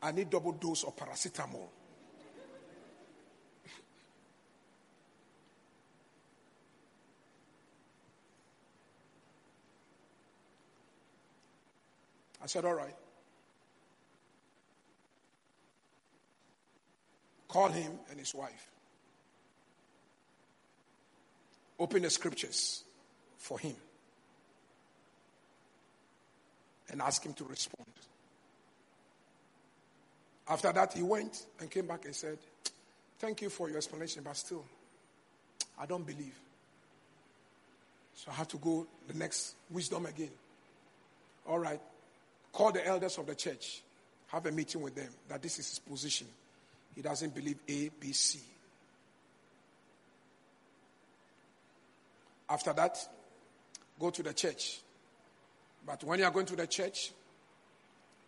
I 0.00 0.12
need 0.12 0.30
double 0.30 0.52
dose 0.52 0.84
of 0.84 0.94
paracetamol. 0.94 1.66
I 12.40 12.46
said, 12.46 12.64
All 12.64 12.74
right. 12.74 12.94
Call 17.52 17.68
him 17.68 17.92
and 18.08 18.18
his 18.18 18.34
wife. 18.34 18.70
Open 21.78 22.00
the 22.00 22.08
scriptures 22.08 22.82
for 23.36 23.58
him 23.58 23.74
and 26.90 27.02
ask 27.02 27.22
him 27.22 27.34
to 27.34 27.44
respond. 27.44 27.86
After 30.48 30.72
that, 30.72 30.94
he 30.94 31.02
went 31.02 31.44
and 31.60 31.70
came 31.70 31.86
back 31.86 32.06
and 32.06 32.16
said, 32.16 32.38
Thank 33.18 33.42
you 33.42 33.50
for 33.50 33.68
your 33.68 33.76
explanation, 33.76 34.22
but 34.24 34.34
still, 34.34 34.64
I 35.78 35.84
don't 35.84 36.06
believe. 36.06 36.38
So 38.14 38.30
I 38.30 38.34
have 38.34 38.48
to 38.48 38.56
go 38.56 38.86
the 39.06 39.14
next 39.14 39.56
wisdom 39.70 40.06
again. 40.06 40.30
All 41.46 41.58
right. 41.58 41.80
Call 42.50 42.72
the 42.72 42.86
elders 42.86 43.18
of 43.18 43.26
the 43.26 43.34
church. 43.34 43.82
Have 44.28 44.46
a 44.46 44.52
meeting 44.52 44.80
with 44.80 44.94
them 44.94 45.10
that 45.28 45.42
this 45.42 45.58
is 45.58 45.68
his 45.68 45.78
position. 45.80 46.28
He 46.94 47.02
doesn't 47.02 47.34
believe 47.34 47.58
A, 47.68 47.88
B, 47.88 48.12
C. 48.12 48.40
After 52.48 52.72
that, 52.74 52.98
go 53.98 54.10
to 54.10 54.22
the 54.22 54.34
church. 54.34 54.80
But 55.86 56.04
when 56.04 56.18
you 56.18 56.24
are 56.26 56.30
going 56.30 56.46
to 56.46 56.56
the 56.56 56.66
church, 56.66 57.12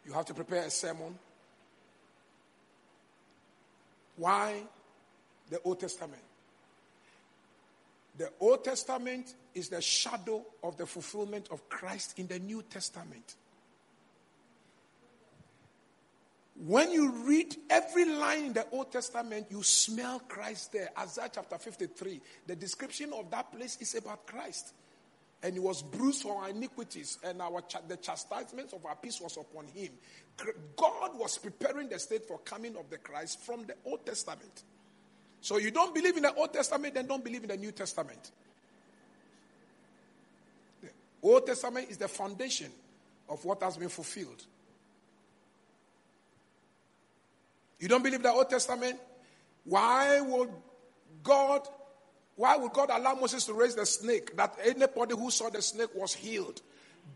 you 0.07 0.13
have 0.13 0.25
to 0.27 0.35
prepare 0.35 0.65
a 0.65 0.71
sermon. 0.71 1.19
Why 4.17 4.63
the 5.51 5.61
Old 5.63 5.81
Testament? 5.81 6.23
The 8.17 8.31
Old 8.41 8.65
Testament 8.65 9.35
is 9.55 9.69
the 9.69 9.81
shadow 9.81 10.45
of 10.63 10.77
the 10.77 10.87
fulfillment 10.87 11.49
of 11.51 11.69
Christ 11.69 12.19
in 12.19 12.27
the 12.27 12.39
New 12.39 12.63
Testament. 12.63 13.35
When 16.67 16.93
you 16.93 17.11
read 17.27 17.55
every 17.69 18.07
line 18.07 18.47
in 18.47 18.53
the 18.55 18.67
Old 18.73 18.91
Testament, 18.91 19.49
you 19.51 19.63
smell 19.63 20.19
Christ 20.21 20.73
there. 20.73 20.89
Isaiah 20.99 21.29
chapter 21.31 21.59
53, 21.59 22.23
the 22.47 22.57
description 22.57 23.13
of 23.13 23.31
that 23.33 23.53
place 23.53 23.77
is 23.83 23.95
about 23.95 24.27
Christ. 24.27 24.73
And 25.43 25.53
he 25.53 25.61
was 25.61 25.83
bruised 25.83 26.23
for 26.23 26.41
our 26.41 26.49
iniquities, 26.49 27.19
and 27.23 27.43
our 27.43 27.63
the 27.87 27.99
chastisement 27.99 28.73
of 28.73 28.87
our 28.87 28.97
peace 28.97 29.21
was 29.21 29.37
upon 29.37 29.67
him. 29.67 29.91
God 30.75 31.19
was 31.19 31.37
preparing 31.37 31.91
the 31.91 31.99
state 31.99 32.25
for 32.27 32.39
coming 32.39 32.77
of 32.77 32.89
the 32.89 32.97
Christ 32.97 33.43
from 33.43 33.67
the 33.67 33.75
Old 33.85 34.07
Testament. 34.07 34.63
So 35.43 35.59
you 35.59 35.71
don't 35.71 35.95
believe 35.95 36.17
in 36.17 36.23
the 36.23 36.33
Old 36.33 36.55
Testament, 36.55 36.95
then 36.95 37.07
don't 37.07 37.23
believe 37.23 37.43
in 37.43 37.51
the 37.51 37.59
New 37.59 37.73
Testament. 37.73 38.31
The 40.81 40.89
Old 41.23 41.45
Testament 41.45 41.91
is 41.91 41.99
the 41.99 42.09
foundation 42.09 42.71
of 43.29 43.45
what 43.45 43.63
has 43.63 43.77
been 43.77 43.91
fulfilled. 43.91 44.47
You 47.85 47.89
don't 47.89 48.03
believe 48.03 48.23
the 48.23 48.33
Old 48.33 48.49
Testament? 48.49 48.99
Why 49.65 50.19
would 50.19 50.49
God 51.23 51.69
why 52.35 52.57
would 52.57 52.73
God 52.73 52.89
allow 52.91 53.13
Moses 53.13 53.45
to 53.45 53.53
raise 53.53 53.75
the 53.75 53.85
snake 53.85 54.35
that 54.39 54.59
anybody 54.65 55.15
who 55.15 55.31
saw 55.31 55.51
the 55.51 55.61
snake 55.61 55.91
was 55.95 56.15
healed? 56.15 56.63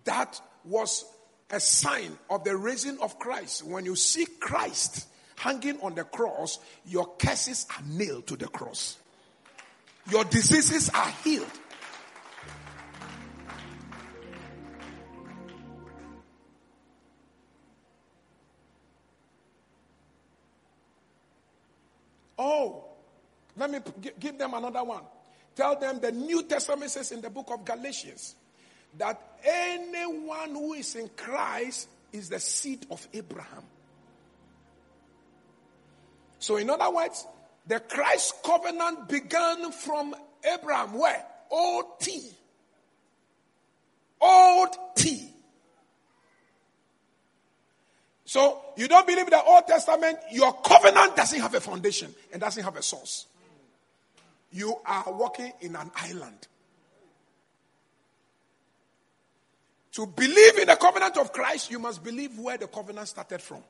That 0.04 0.38
was 0.66 1.06
a 1.50 1.58
sign 1.58 2.18
of 2.28 2.44
the 2.44 2.54
raising 2.54 3.00
of 3.00 3.18
Christ. 3.18 3.64
When 3.64 3.86
you 3.86 3.96
see 3.96 4.26
Christ 4.26 5.08
hanging 5.36 5.80
on 5.80 5.94
the 5.94 6.04
cross, 6.04 6.58
your 6.84 7.16
curses 7.16 7.66
are 7.70 7.82
nailed 7.86 8.26
to 8.26 8.36
the 8.36 8.48
cross. 8.48 8.98
Your 10.10 10.24
diseases 10.24 10.90
are 10.90 11.10
healed. 11.24 11.50
Let 23.70 23.86
me 24.02 24.10
give 24.18 24.38
them 24.38 24.54
another 24.54 24.84
one. 24.84 25.02
Tell 25.54 25.78
them 25.78 26.00
the 26.00 26.12
New 26.12 26.42
Testament 26.44 26.90
says 26.90 27.12
in 27.12 27.20
the 27.20 27.30
book 27.30 27.50
of 27.50 27.64
Galatians 27.64 28.36
that 28.96 29.20
anyone 29.44 30.50
who 30.50 30.74
is 30.74 30.94
in 30.94 31.10
Christ 31.16 31.88
is 32.12 32.28
the 32.28 32.40
seed 32.40 32.86
of 32.90 33.06
Abraham. 33.12 33.64
So, 36.38 36.56
in 36.56 36.70
other 36.70 36.90
words, 36.90 37.26
the 37.66 37.80
Christ 37.80 38.34
covenant 38.44 39.08
began 39.08 39.72
from 39.72 40.14
Abraham. 40.44 40.94
Where? 40.98 41.24
Old 41.50 42.00
T. 42.00 42.30
Old 44.20 44.70
T. 44.94 45.34
So 48.28 48.60
you 48.76 48.88
don't 48.88 49.06
believe 49.06 49.30
the 49.30 49.42
Old 49.42 49.66
Testament, 49.66 50.18
your 50.30 50.52
covenant 50.52 51.16
doesn't 51.16 51.40
have 51.40 51.54
a 51.54 51.60
foundation 51.60 52.14
and 52.30 52.38
doesn't 52.42 52.62
have 52.62 52.76
a 52.76 52.82
source. 52.82 53.26
You 54.52 54.76
are 54.84 55.04
walking 55.08 55.52
in 55.60 55.76
an 55.76 55.90
island. 55.94 56.46
To 59.92 60.06
believe 60.06 60.58
in 60.58 60.68
the 60.68 60.76
covenant 60.76 61.16
of 61.16 61.32
Christ, 61.32 61.70
you 61.70 61.78
must 61.78 62.04
believe 62.04 62.38
where 62.38 62.56
the 62.56 62.68
covenant 62.68 63.08
started 63.08 63.42
from. 63.42 63.62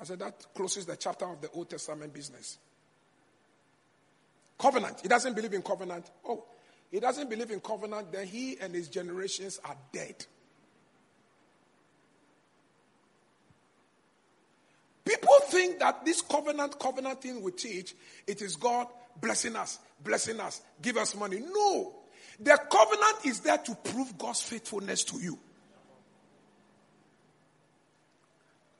I 0.00 0.04
said 0.04 0.18
that 0.18 0.46
closes 0.54 0.86
the 0.86 0.96
chapter 0.96 1.26
of 1.26 1.40
the 1.40 1.50
Old 1.50 1.70
Testament 1.70 2.12
business. 2.12 2.58
Covenant. 4.58 5.00
He 5.02 5.08
doesn't 5.08 5.34
believe 5.34 5.52
in 5.52 5.62
covenant. 5.62 6.10
Oh, 6.26 6.44
he 6.90 6.98
doesn't 6.98 7.30
believe 7.30 7.50
in 7.50 7.60
covenant, 7.60 8.10
then 8.10 8.26
he 8.26 8.58
and 8.60 8.74
his 8.74 8.88
generations 8.88 9.60
are 9.64 9.76
dead. 9.92 10.26
People 15.04 15.34
think 15.48 15.80
that 15.80 16.04
this 16.04 16.20
covenant, 16.22 16.78
covenant 16.78 17.20
thing 17.20 17.42
we 17.42 17.52
teach, 17.52 17.94
it 18.26 18.40
is 18.40 18.56
God 18.56 18.86
blessing 19.20 19.56
us, 19.56 19.78
blessing 20.02 20.38
us, 20.40 20.60
give 20.80 20.96
us 20.96 21.16
money. 21.16 21.40
No. 21.40 21.94
The 22.40 22.58
covenant 22.70 23.26
is 23.26 23.40
there 23.40 23.58
to 23.58 23.74
prove 23.74 24.16
God's 24.16 24.42
faithfulness 24.42 25.04
to 25.04 25.18
you. 25.18 25.38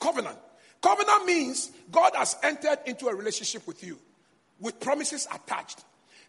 Covenant. 0.01 0.39
Covenant 0.81 1.27
means 1.27 1.71
God 1.91 2.13
has 2.17 2.37
entered 2.43 2.79
into 2.87 3.07
a 3.07 3.15
relationship 3.15 3.67
with 3.67 3.85
you 3.85 3.99
with 4.61 4.81
promises 4.81 5.29
attached. 5.33 5.85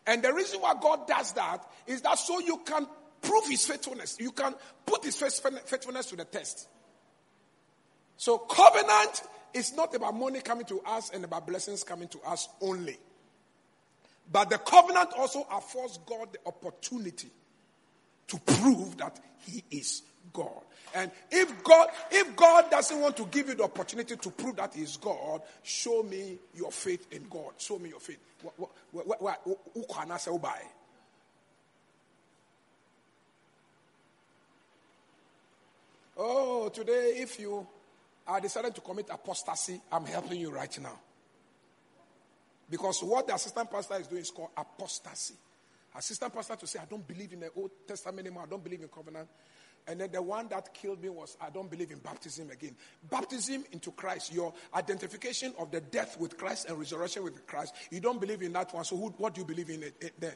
And 0.05 0.21
the 0.21 0.33
reason 0.33 0.59
why 0.59 0.73
God 0.79 1.07
does 1.07 1.31
that 1.33 1.65
is 1.87 2.01
that 2.01 2.19
so 2.19 2.39
you 2.39 2.57
can 2.65 2.85
prove 3.21 3.47
his 3.47 3.65
faithfulness. 3.65 4.17
You 4.19 4.31
can 4.31 4.53
put 4.85 5.03
his 5.03 5.15
faithfulness 5.15 6.07
to 6.07 6.15
the 6.15 6.25
test. 6.25 6.67
So 8.17 8.37
covenant 8.37 9.21
it's 9.53 9.73
not 9.73 9.93
about 9.95 10.15
money 10.15 10.41
coming 10.41 10.65
to 10.65 10.81
us 10.81 11.09
and 11.11 11.23
about 11.23 11.47
blessings 11.47 11.83
coming 11.83 12.07
to 12.09 12.19
us 12.21 12.49
only. 12.61 12.97
But 14.31 14.49
the 14.49 14.57
covenant 14.57 15.09
also 15.17 15.45
affords 15.51 15.99
God 16.05 16.29
the 16.31 16.39
opportunity 16.45 17.29
to 18.27 18.39
prove 18.39 18.97
that 18.97 19.19
He 19.45 19.63
is 19.71 20.01
God. 20.31 20.61
And 20.95 21.11
if 21.31 21.63
God, 21.63 21.89
if 22.11 22.35
God 22.35 22.69
doesn't 22.71 22.99
want 22.99 23.17
to 23.17 23.25
give 23.25 23.49
you 23.49 23.55
the 23.55 23.63
opportunity 23.63 24.15
to 24.15 24.29
prove 24.29 24.55
that 24.57 24.73
He 24.73 24.83
is 24.83 24.97
God, 24.97 25.41
show 25.63 26.03
me 26.03 26.37
your 26.55 26.71
faith 26.71 27.07
in 27.11 27.25
God. 27.29 27.53
Show 27.57 27.79
me 27.79 27.89
your 27.89 27.99
faith. 27.99 28.19
Who 28.57 29.85
can 29.93 30.11
I 30.11 30.17
sell 30.17 30.37
by? 30.37 30.61
Oh, 36.15 36.69
today, 36.69 37.15
if 37.17 37.39
you 37.39 37.65
I 38.27 38.39
decided 38.39 38.73
to 38.75 38.81
commit 38.81 39.09
apostasy. 39.09 39.81
I'm 39.91 40.05
helping 40.05 40.39
you 40.39 40.51
right 40.51 40.79
now. 40.79 40.99
Because 42.69 43.03
what 43.03 43.27
the 43.27 43.35
assistant 43.35 43.69
pastor 43.69 43.95
is 43.95 44.07
doing 44.07 44.21
is 44.21 44.31
called 44.31 44.49
apostasy. 44.55 45.35
Assistant 45.95 46.33
pastor 46.33 46.55
to 46.55 46.65
say, 46.65 46.79
I 46.79 46.85
don't 46.85 47.05
believe 47.07 47.33
in 47.33 47.41
the 47.41 47.51
Old 47.55 47.71
Testament 47.87 48.25
anymore. 48.25 48.43
I 48.43 48.49
don't 48.49 48.63
believe 48.63 48.81
in 48.81 48.87
covenant. 48.87 49.27
And 49.85 49.99
then 49.99 50.11
the 50.11 50.21
one 50.21 50.47
that 50.47 50.73
killed 50.73 51.01
me 51.01 51.09
was, 51.09 51.35
I 51.41 51.49
don't 51.49 51.69
believe 51.69 51.91
in 51.91 51.99
baptism 51.99 52.49
again. 52.49 52.75
Baptism 53.09 53.65
into 53.73 53.91
Christ, 53.91 54.33
your 54.33 54.53
identification 54.73 55.53
of 55.59 55.71
the 55.71 55.81
death 55.81 56.17
with 56.19 56.37
Christ 56.37 56.69
and 56.69 56.79
resurrection 56.79 57.23
with 57.23 57.45
Christ. 57.45 57.75
You 57.91 57.99
don't 57.99 58.19
believe 58.19 58.41
in 58.41 58.53
that 58.53 58.73
one. 58.73 58.85
So 58.85 58.95
who, 58.95 59.09
what 59.17 59.35
do 59.35 59.41
you 59.41 59.45
believe 59.45 59.69
in 59.69 59.83
it, 59.83 59.95
it 59.99 60.13
then? 60.19 60.35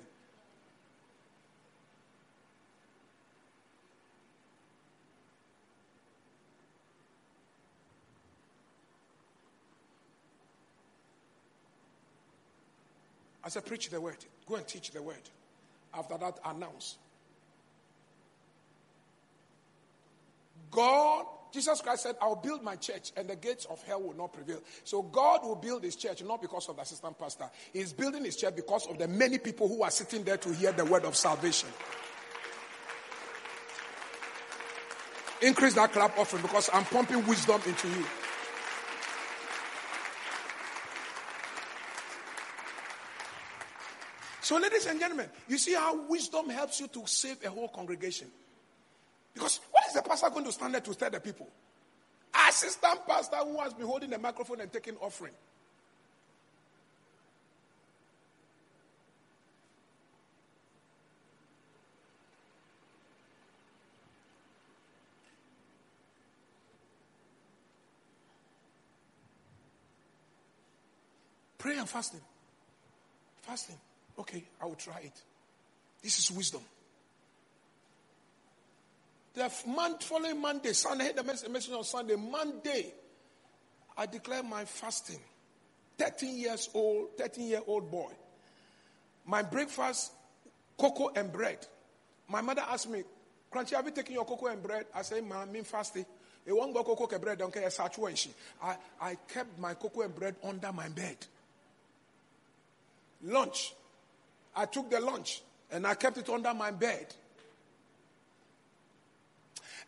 I 13.48 13.50
said, 13.50 13.66
preach 13.66 13.90
the 13.90 14.02
word. 14.02 14.18
Go 14.46 14.56
and 14.56 14.68
teach 14.68 14.92
the 14.92 15.02
word. 15.02 15.22
After 15.94 16.18
that, 16.18 16.38
announce. 16.44 16.98
God, 20.70 21.26
Jesus 21.54 21.80
Christ 21.80 22.04
said, 22.04 22.16
I'll 22.22 22.36
build 22.36 22.62
my 22.62 22.76
church 22.76 23.14
and 23.16 23.30
the 23.30 23.38
gates 23.38 23.64
of 23.70 23.82
hell 23.84 24.02
will 24.02 24.18
not 24.18 24.34
prevail. 24.34 24.60
So 24.84 25.02
God 25.02 25.46
will 25.46 25.56
build 25.56 25.86
his 25.86 25.96
church 25.96 26.22
not 26.26 26.42
because 26.42 26.68
of 26.68 26.76
the 26.76 26.82
assistant 26.82 27.18
pastor. 27.18 27.46
He's 27.72 27.94
building 27.94 28.26
his 28.26 28.36
church 28.36 28.54
because 28.54 28.86
of 28.88 28.98
the 28.98 29.08
many 29.08 29.38
people 29.38 29.70
who 29.70 29.82
are 29.82 29.92
sitting 29.92 30.26
there 30.26 30.36
to 30.36 30.54
hear 30.54 30.74
the 30.74 30.84
word 30.84 31.06
of 31.06 31.16
salvation. 31.16 31.70
Increase 35.42 35.76
that 35.76 35.94
clap 35.94 36.20
offering 36.20 36.42
because 36.42 36.70
I'm 36.74 36.84
pumping 36.84 37.26
wisdom 37.26 37.62
into 37.66 37.88
you. 37.88 38.06
So, 44.48 44.56
ladies 44.56 44.86
and 44.86 44.98
gentlemen, 44.98 45.30
you 45.50 45.58
see 45.58 45.74
how 45.74 46.08
wisdom 46.08 46.48
helps 46.48 46.80
you 46.80 46.88
to 46.88 47.06
save 47.06 47.44
a 47.44 47.50
whole 47.50 47.68
congregation. 47.68 48.30
Because 49.34 49.60
what 49.72 49.84
is 49.90 49.94
the 49.94 50.02
pastor 50.02 50.30
going 50.30 50.46
to 50.46 50.54
stand 50.54 50.74
there 50.74 50.80
to 50.80 50.96
tell 50.96 51.10
the 51.10 51.20
people? 51.20 51.50
Assistant 52.48 53.06
pastor 53.06 53.36
who 53.36 53.60
has 53.60 53.74
been 53.74 53.86
holding 53.86 54.10
the 54.10 54.18
microphone 54.18 54.62
and 54.62 54.72
taking 54.72 54.96
offering. 55.02 55.34
Prayer 71.58 71.80
and 71.80 71.90
fasting. 71.90 72.22
Fasting. 73.42 73.76
Okay, 74.20 74.44
I 74.62 74.66
will 74.66 74.76
try 74.76 75.00
it. 75.04 75.22
This 76.02 76.20
is 76.20 76.32
wisdom. 76.32 76.62
The 79.34 79.52
month 79.68 80.04
following 80.04 80.42
Monday, 80.42 80.74
Sunday, 80.74 81.04
I 81.04 81.08
had 81.08 81.16
the 81.18 81.24
message 81.24 81.72
on 81.72 81.84
Sunday. 81.84 82.16
Monday, 82.16 82.92
I 83.96 84.08
declare 84.08 84.42
my 84.42 84.66
fasting. 84.66 85.20
13 85.98 86.38
years 86.38 86.70
old, 86.74 87.18
13 87.18 87.48
year 87.48 87.62
old 87.68 87.90
boy. 87.92 88.12
My 89.26 89.44
breakfast, 89.44 90.12
cocoa 90.78 91.12
and 91.16 91.32
bread. 91.32 91.66
My 92.28 92.42
mother 92.42 92.64
asked 92.68 92.90
me, 92.90 93.04
Korankye, 93.52 93.76
have 93.76 93.86
you 93.86 93.92
taken 93.92 94.14
your 94.14 94.26
cocoa 94.26 94.48
and 94.48 94.62
bread? 94.62 94.86
I 94.94 95.02
said, 95.02 95.24
Mom, 95.24 95.50
I'm 95.54 95.64
fasting. 95.64 96.06
It 96.46 96.56
won't 96.56 96.74
go 96.74 96.84
cocoa 96.84 97.08
and 97.14 97.22
bread, 97.22 97.40
don't 97.40 97.54
care. 97.54 97.70
I, 98.64 98.76
I 99.02 99.16
kept 99.28 99.60
my 99.60 99.74
cocoa 99.74 100.02
and 100.02 100.16
bread 100.16 100.36
under 100.44 100.72
my 100.72 100.88
bed. 100.90 101.18
Lunch. 103.24 103.74
I 104.58 104.66
took 104.66 104.90
the 104.90 105.00
lunch 105.00 105.44
and 105.72 105.86
I 105.86 105.94
kept 105.94 106.18
it 106.18 106.28
under 106.30 106.54
my 106.54 106.72
bed. 106.72 107.14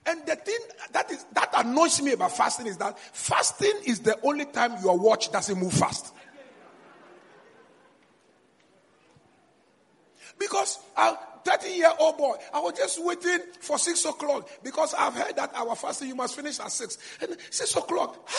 And 0.06 0.26
the 0.26 0.36
thing 0.36 0.60
that 0.94 1.12
is 1.12 1.26
that 1.34 1.50
annoys 1.58 2.02
me 2.02 2.14
about 2.14 2.32
fasting 2.32 2.68
is 2.68 2.78
that 2.78 2.98
fasting 3.00 3.74
is 3.86 4.00
the 4.00 4.18
only 4.24 4.46
time 4.46 4.76
your 4.84 4.98
watch 4.98 5.32
doesn't 5.32 5.60
move 5.60 5.74
fast. 5.74 6.14
Because 10.38 10.80
a 10.96 11.18
13 11.44 11.78
year 11.78 11.92
old 12.00 12.18
boy, 12.18 12.36
I 12.54 12.60
was 12.60 12.74
just 12.78 13.04
waiting 13.04 13.40
for 13.60 13.78
six 13.78 14.06
o'clock 14.06 14.50
because 14.64 14.94
I've 14.94 15.14
heard 15.14 15.36
that 15.36 15.52
our 15.54 15.76
fasting 15.76 16.08
you 16.08 16.16
must 16.16 16.36
finish 16.36 16.60
at 16.60 16.72
six. 16.72 16.98
And 17.22 17.36
six 17.50 17.76
o'clock, 17.76 18.30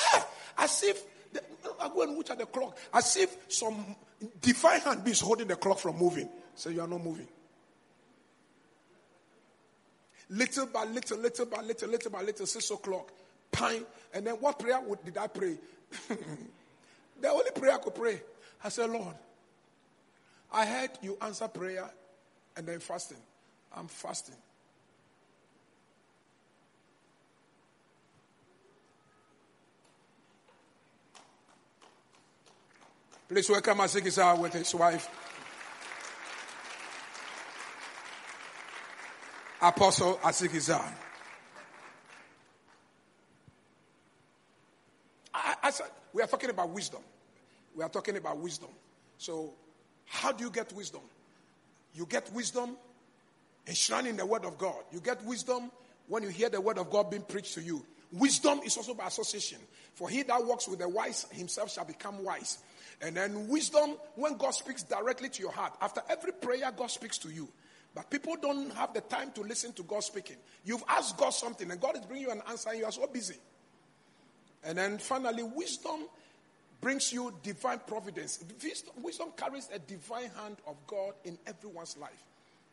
as 0.59 0.83
if 0.83 1.05
the, 1.33 1.43
I 1.79 1.89
go 1.89 2.03
and 2.03 2.17
look 2.17 2.31
at 2.31 2.39
the 2.39 2.47
clock, 2.47 2.79
as 2.95 3.17
if 3.17 3.37
some 3.49 3.97
divine 4.41 4.81
hand 4.81 5.07
is 5.09 5.21
holding 5.21 5.49
the 5.49 5.57
clock 5.57 5.79
from 5.79 5.99
moving. 5.99 6.29
So 6.55 6.71
you 6.71 6.81
are 6.81 6.89
not 6.89 7.03
moving. 7.03 7.29
Little 10.29 10.67
by 10.67 10.85
little, 10.85 11.19
little 11.19 11.47
by 11.47 11.61
little, 11.63 11.89
little 11.89 12.11
by 12.11 12.23
little, 12.23 12.47
six 12.47 12.71
o'clock, 12.71 13.11
pine. 13.51 13.85
And 14.15 14.27
then 14.27 14.35
what 14.35 14.59
prayer 14.59 14.81
would, 14.81 15.05
did 15.05 15.19
I 15.19 15.27
pray? 15.27 15.57
the 17.21 17.29
only 17.29 17.51
prayer 17.53 17.73
I 17.73 17.79
could 17.79 17.95
pray. 17.95 18.23
I 18.63 18.69
said, 18.69 18.91
Lord, 18.91 19.15
I 20.53 20.67
heard 20.67 20.91
you 21.03 21.17
answer 21.21 21.49
prayer 21.49 21.91
and 22.57 22.67
then 22.67 22.79
fasting. 22.79 23.19
I'm 23.75 23.89
fasting. 23.89 24.37
Please 33.31 33.49
welcome 33.49 33.79
Asikisa 33.79 34.35
uh, 34.37 34.41
with 34.41 34.53
his 34.55 34.75
wife. 34.75 35.09
Apostle 39.63 40.19
uh, 40.25 40.33
I 45.33 45.71
said, 45.71 45.87
we 46.13 46.23
are 46.23 46.27
talking 46.27 46.51
about 46.51 46.71
wisdom. 46.71 47.03
We 47.77 47.85
are 47.85 47.89
talking 47.89 48.17
about 48.17 48.37
wisdom. 48.39 48.71
So, 49.17 49.53
how 50.07 50.33
do 50.33 50.43
you 50.43 50.51
get 50.51 50.73
wisdom? 50.73 51.03
You 51.95 52.07
get 52.07 52.33
wisdom 52.33 52.77
enshrined 53.65 54.09
in 54.09 54.17
the 54.17 54.27
Word 54.27 54.45
of 54.45 54.59
God. 54.59 54.83
You 54.91 54.99
get 54.99 55.25
wisdom 55.25 55.71
when 56.09 56.25
you 56.25 56.31
hear 56.31 56.49
the 56.49 56.61
Word 56.61 56.79
of 56.79 56.91
God 56.91 57.13
being 57.13 57.23
preached 57.23 57.55
to 57.55 57.63
you. 57.63 57.87
Wisdom 58.13 58.61
is 58.65 58.77
also 58.77 58.95
by 58.95 59.07
association. 59.07 59.59
For 59.95 60.09
he 60.09 60.23
that 60.25 60.45
walks 60.45 60.69
with 60.69 60.81
the 60.81 60.89
wise 60.89 61.27
himself 61.31 61.73
shall 61.73 61.85
become 61.85 62.25
wise. 62.25 62.59
And 63.01 63.17
then 63.17 63.49
wisdom, 63.49 63.97
when 64.15 64.37
God 64.37 64.51
speaks 64.51 64.83
directly 64.83 65.29
to 65.29 65.43
your 65.43 65.53
heart, 65.53 65.75
after 65.81 66.03
every 66.09 66.33
prayer, 66.33 66.73
God 66.77 66.91
speaks 66.91 67.19
to 67.19 67.31
you. 67.31 67.49
But 67.95 68.11
people 68.11 68.37
don't 68.41 68.73
have 68.75 68.95
the 68.95 69.01
time 69.01 69.33
to 69.33 69.41
listen 69.43 69.73
to 69.75 69.83
God 69.83 70.05
speaking. 70.05 70.37
You've 70.65 70.85
asked 70.89 71.17
God 71.17 71.31
something 71.31 71.71
and 71.71 71.81
God 71.81 71.97
is 71.97 72.05
bringing 72.05 72.27
you 72.27 72.33
an 72.33 72.43
answer 72.49 72.71
and 72.71 72.79
you 72.79 72.85
are 72.85 72.93
so 72.93 73.07
busy. 73.07 73.37
And 74.63 74.79
then 74.79 74.99
finally, 74.99 75.43
wisdom 75.43 76.07
brings 76.81 77.13
you 77.13 77.35
divine 77.43 77.81
providence. 77.87 78.45
Wisdom 79.03 79.29
carries 79.37 79.69
a 79.73 79.79
divine 79.79 80.31
hand 80.37 80.57
of 80.67 80.77
God 80.87 81.15
in 81.25 81.39
everyone's 81.47 81.97
life. 81.97 82.30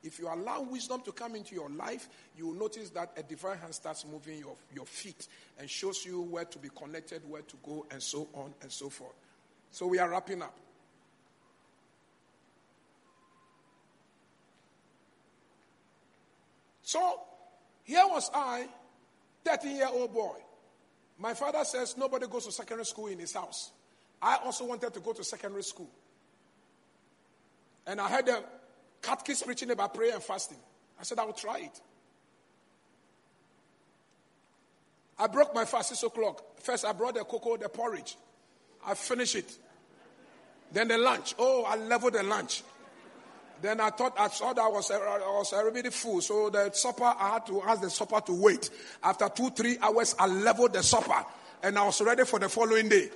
If 0.07 0.19
you 0.19 0.29
allow 0.29 0.61
wisdom 0.61 1.01
to 1.01 1.11
come 1.11 1.35
into 1.35 1.53
your 1.53 1.69
life, 1.69 2.07
you 2.37 2.47
will 2.47 2.53
notice 2.53 2.89
that 2.91 3.11
a 3.17 3.23
divine 3.23 3.57
hand 3.57 3.75
starts 3.75 4.05
moving 4.09 4.39
your, 4.39 4.55
your 4.73 4.85
feet 4.85 5.27
and 5.59 5.69
shows 5.69 6.05
you 6.05 6.21
where 6.21 6.45
to 6.45 6.57
be 6.57 6.69
connected, 6.69 7.21
where 7.29 7.41
to 7.41 7.57
go, 7.61 7.85
and 7.91 8.01
so 8.01 8.29
on 8.33 8.53
and 8.61 8.71
so 8.71 8.89
forth. 8.89 9.15
So 9.69 9.85
we 9.85 9.99
are 9.99 10.09
wrapping 10.09 10.41
up. 10.41 10.55
So 16.83 17.19
here 17.83 18.05
was 18.07 18.31
I, 18.33 18.69
13 19.43 19.75
year 19.75 19.89
old 19.91 20.13
boy. 20.13 20.37
My 21.19 21.33
father 21.33 21.65
says 21.65 21.97
nobody 21.97 22.27
goes 22.27 22.45
to 22.45 22.51
secondary 22.53 22.85
school 22.85 23.07
in 23.07 23.19
his 23.19 23.33
house. 23.33 23.71
I 24.21 24.37
also 24.37 24.63
wanted 24.63 24.93
to 24.93 25.01
go 25.01 25.11
to 25.11 25.23
secondary 25.25 25.63
school. 25.63 25.89
And 27.85 27.99
I 27.99 28.07
had 28.07 28.25
the 28.25 28.41
catechist 29.01 29.45
preaching 29.45 29.71
about 29.71 29.93
prayer 29.93 30.13
and 30.13 30.23
fasting. 30.23 30.57
I 30.99 31.03
said, 31.03 31.19
I 31.19 31.25
will 31.25 31.33
try 31.33 31.59
it. 31.59 31.81
I 35.19 35.27
broke 35.27 35.53
my 35.53 35.65
fast 35.65 35.89
six 35.89 36.03
o'clock. 36.03 36.43
First, 36.61 36.85
I 36.85 36.91
brought 36.91 37.15
the 37.15 37.23
cocoa, 37.23 37.57
the 37.57 37.69
porridge. 37.69 38.15
I 38.85 38.93
finished 38.93 39.35
it. 39.35 39.57
Then 40.71 40.89
the 40.89 40.97
lunch. 40.97 41.33
Oh, 41.39 41.63
I 41.63 41.75
leveled 41.75 42.13
the 42.13 42.23
lunch. 42.23 42.63
Then 43.61 43.79
I 43.81 43.89
thought 43.89 44.13
I 44.19 44.27
saw 44.27 44.53
that 44.53 44.61
I 44.61 44.67
was, 44.67 44.91
I 44.91 44.97
was 44.97 45.53
already 45.53 45.89
full. 45.89 46.21
So 46.21 46.49
the 46.49 46.71
supper, 46.71 47.03
I 47.03 47.33
had 47.33 47.47
to 47.47 47.61
ask 47.63 47.81
the 47.81 47.89
supper 47.89 48.21
to 48.21 48.33
wait. 48.33 48.69
After 49.01 49.27
two, 49.29 49.49
three 49.49 49.77
hours, 49.81 50.15
I 50.19 50.27
leveled 50.27 50.73
the 50.73 50.83
supper. 50.83 51.25
And 51.63 51.79
I 51.79 51.85
was 51.85 51.99
ready 52.01 52.23
for 52.23 52.37
the 52.37 52.49
following 52.49 52.87
day. 52.87 53.09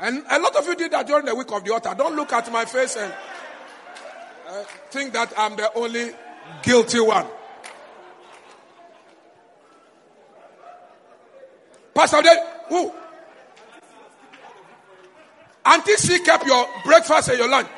And 0.00 0.24
a 0.30 0.38
lot 0.38 0.54
of 0.54 0.66
you 0.66 0.76
did 0.76 0.92
that 0.92 1.06
during 1.06 1.26
the 1.26 1.34
week 1.34 1.50
of 1.50 1.64
the 1.64 1.72
altar. 1.72 1.94
Don't 1.96 2.14
look 2.14 2.32
at 2.32 2.50
my 2.52 2.64
face 2.64 2.96
and 2.96 3.12
uh, 4.48 4.62
think 4.90 5.12
that 5.12 5.32
I'm 5.36 5.56
the 5.56 5.72
only 5.74 6.12
guilty 6.62 7.00
one. 7.00 7.26
Pastor, 11.94 12.22
who? 12.68 12.92
Auntie 15.66 15.96
C 15.96 16.20
kept 16.20 16.46
your 16.46 16.66
breakfast 16.84 17.30
and 17.30 17.38
your 17.38 17.48
lunch. 17.48 17.68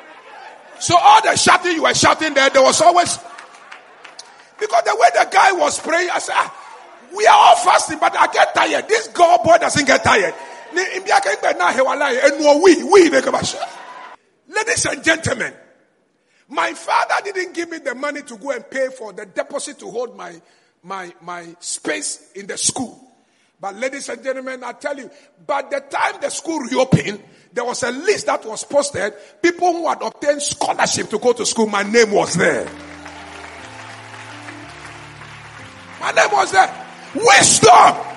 So 0.79 0.95
all 0.97 1.21
the 1.21 1.35
shouting 1.35 1.73
you 1.73 1.83
were 1.83 1.93
shouting 1.93 2.33
there, 2.33 2.49
there 2.49 2.61
was 2.61 2.81
always 2.81 3.17
because 4.59 4.83
the 4.83 4.95
way 4.95 5.07
the 5.13 5.27
guy 5.31 5.51
was 5.53 5.79
praying, 5.79 6.09
I 6.11 6.19
said, 6.19 6.35
ah, 6.37 6.55
we 7.17 7.25
are 7.25 7.35
all 7.35 7.55
fasting, 7.55 7.97
but 7.99 8.15
I 8.15 8.31
get 8.31 8.53
tired. 8.53 8.87
This 8.87 9.07
girl 9.07 9.39
boy 9.43 9.57
doesn't 9.57 9.85
get 9.85 10.03
tired. 10.03 10.35
Ladies 14.47 14.85
and 14.85 15.03
gentlemen, 15.03 15.53
my 16.49 16.73
father 16.73 17.15
didn't 17.23 17.53
give 17.53 17.69
me 17.69 17.77
the 17.79 17.95
money 17.95 18.21
to 18.23 18.37
go 18.37 18.51
and 18.51 18.69
pay 18.69 18.89
for 18.89 19.13
the 19.13 19.25
deposit 19.25 19.79
to 19.79 19.89
hold 19.89 20.17
my, 20.17 20.41
my, 20.83 21.13
my 21.21 21.55
space 21.59 22.31
in 22.35 22.47
the 22.47 22.57
school. 22.57 22.99
But 23.59 23.75
ladies 23.75 24.09
and 24.09 24.23
gentlemen, 24.23 24.63
I 24.63 24.73
tell 24.73 24.97
you, 24.97 25.09
by 25.45 25.61
the 25.61 25.79
time 25.79 26.19
the 26.19 26.29
school 26.29 26.59
reopened, 26.59 27.23
there 27.53 27.63
was 27.63 27.83
a 27.83 27.91
list 27.91 28.25
that 28.25 28.43
was 28.45 28.63
posted. 28.63 29.13
People 29.41 29.73
who 29.73 29.87
had 29.87 30.01
obtained 30.01 30.41
scholarship 30.41 31.09
to 31.09 31.19
go 31.19 31.33
to 31.33 31.45
school, 31.45 31.67
my 31.67 31.83
name 31.83 32.11
was 32.11 32.33
there. 32.35 32.65
My 35.99 36.11
name 36.11 36.31
was 36.31 36.51
there. 36.51 36.87
Wisdom 37.13 38.10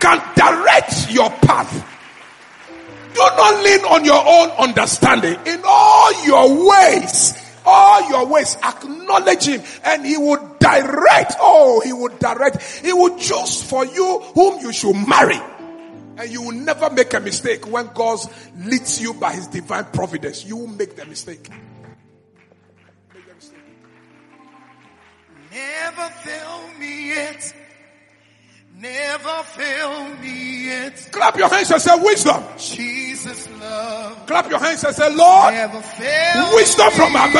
can 0.00 0.18
direct 0.34 1.10
your 1.10 1.30
path. 1.30 1.72
Do 3.14 3.20
not 3.20 3.64
lean 3.64 3.80
on 3.80 4.04
your 4.04 4.22
own 4.24 4.50
understanding. 4.68 5.36
In 5.46 5.62
all 5.64 6.24
your 6.24 6.68
ways, 6.68 7.34
all 7.64 8.08
your 8.08 8.26
ways, 8.26 8.56
acknowledge 8.62 9.46
him 9.46 9.62
and 9.84 10.06
he 10.06 10.16
will 10.16 10.56
direct. 10.60 11.34
Oh, 11.40 11.80
he 11.84 11.92
will 11.92 12.16
direct. 12.18 12.62
He 12.84 12.92
will 12.92 13.18
choose 13.18 13.62
for 13.62 13.84
you 13.84 14.20
whom 14.34 14.60
you 14.60 14.72
should 14.72 14.94
marry. 15.08 15.40
And 16.18 16.30
you 16.30 16.42
will 16.42 16.52
never 16.52 16.90
make 16.90 17.14
a 17.14 17.20
mistake 17.20 17.70
when 17.70 17.90
God 17.94 18.18
leads 18.56 19.00
you 19.00 19.14
by 19.14 19.32
his 19.32 19.46
divine 19.46 19.86
providence. 19.86 20.44
You 20.44 20.56
will 20.56 20.66
make 20.66 20.96
the 20.96 21.06
mistake. 21.06 21.48
Make 23.14 23.26
the 23.26 23.34
mistake. 23.34 23.58
Never 25.52 26.08
fail 26.22 26.70
me 26.78 27.08
yet. 27.08 27.54
Never 28.80 29.42
fail 29.42 30.14
me 30.18 30.66
yet. 30.66 31.08
Clap 31.10 31.36
your 31.36 31.48
hands 31.48 31.70
and 31.72 31.82
say 31.82 31.98
wisdom. 32.00 32.44
Jesus 32.56 33.48
love. 33.58 34.24
Clap 34.26 34.48
your 34.50 34.60
hands 34.60 34.84
and 34.84 34.94
say, 34.94 35.12
Lord, 35.16 35.52
Never 35.52 35.80
fail 35.80 36.54
Wisdom 36.54 36.90
from 36.92 37.10
above. 37.16 37.34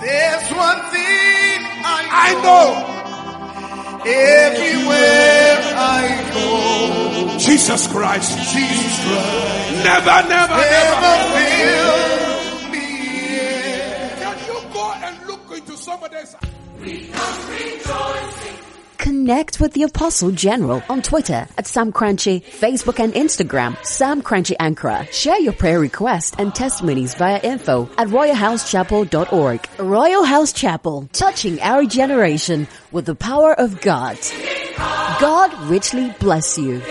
There's 0.00 0.48
one 0.54 0.80
thing 0.94 1.58
I 1.82 2.06
I 2.08 2.34
know. 2.34 2.42
know 2.46 4.02
Everywhere 4.06 5.58
I 5.74 6.30
go. 6.34 7.38
Jesus 7.38 7.88
Christ. 7.88 8.38
Jesus 8.54 9.04
Christ. 9.04 9.84
Never, 9.84 10.28
never, 10.28 10.54
Never 10.54 11.00
never. 11.02 11.14
fail 11.34 12.70
me 12.70 12.86
yet. 13.34 14.18
Can 14.22 14.38
you 14.46 14.72
go 14.72 14.92
and 14.92 15.26
look 15.26 15.50
into 15.58 15.76
somebody's 15.76 16.36
Connect 19.08 19.58
with 19.58 19.72
the 19.72 19.84
Apostle 19.84 20.32
General 20.32 20.82
on 20.90 21.00
Twitter 21.00 21.48
at 21.56 21.66
Sam 21.66 21.94
Korankye, 21.94 22.44
Facebook 22.44 23.02
and 23.02 23.14
Instagram, 23.14 23.82
Sam 23.82 24.20
Korankye 24.20 24.54
Ankrah. 24.58 25.10
Share 25.10 25.40
your 25.40 25.54
prayer 25.54 25.80
requests 25.80 26.34
and 26.38 26.54
testimonies 26.54 27.14
via 27.14 27.40
info 27.40 27.88
at 27.96 28.08
royalhousechapel.org. 28.08 29.62
Royalhouse 29.62 30.54
Chapel, 30.54 31.08
touching 31.14 31.58
our 31.62 31.86
generation 31.86 32.68
with 32.92 33.06
the 33.06 33.14
power 33.14 33.58
of 33.58 33.80
God. 33.80 34.18
God 34.76 35.58
richly 35.70 36.14
bless 36.20 36.58
you. 36.58 36.82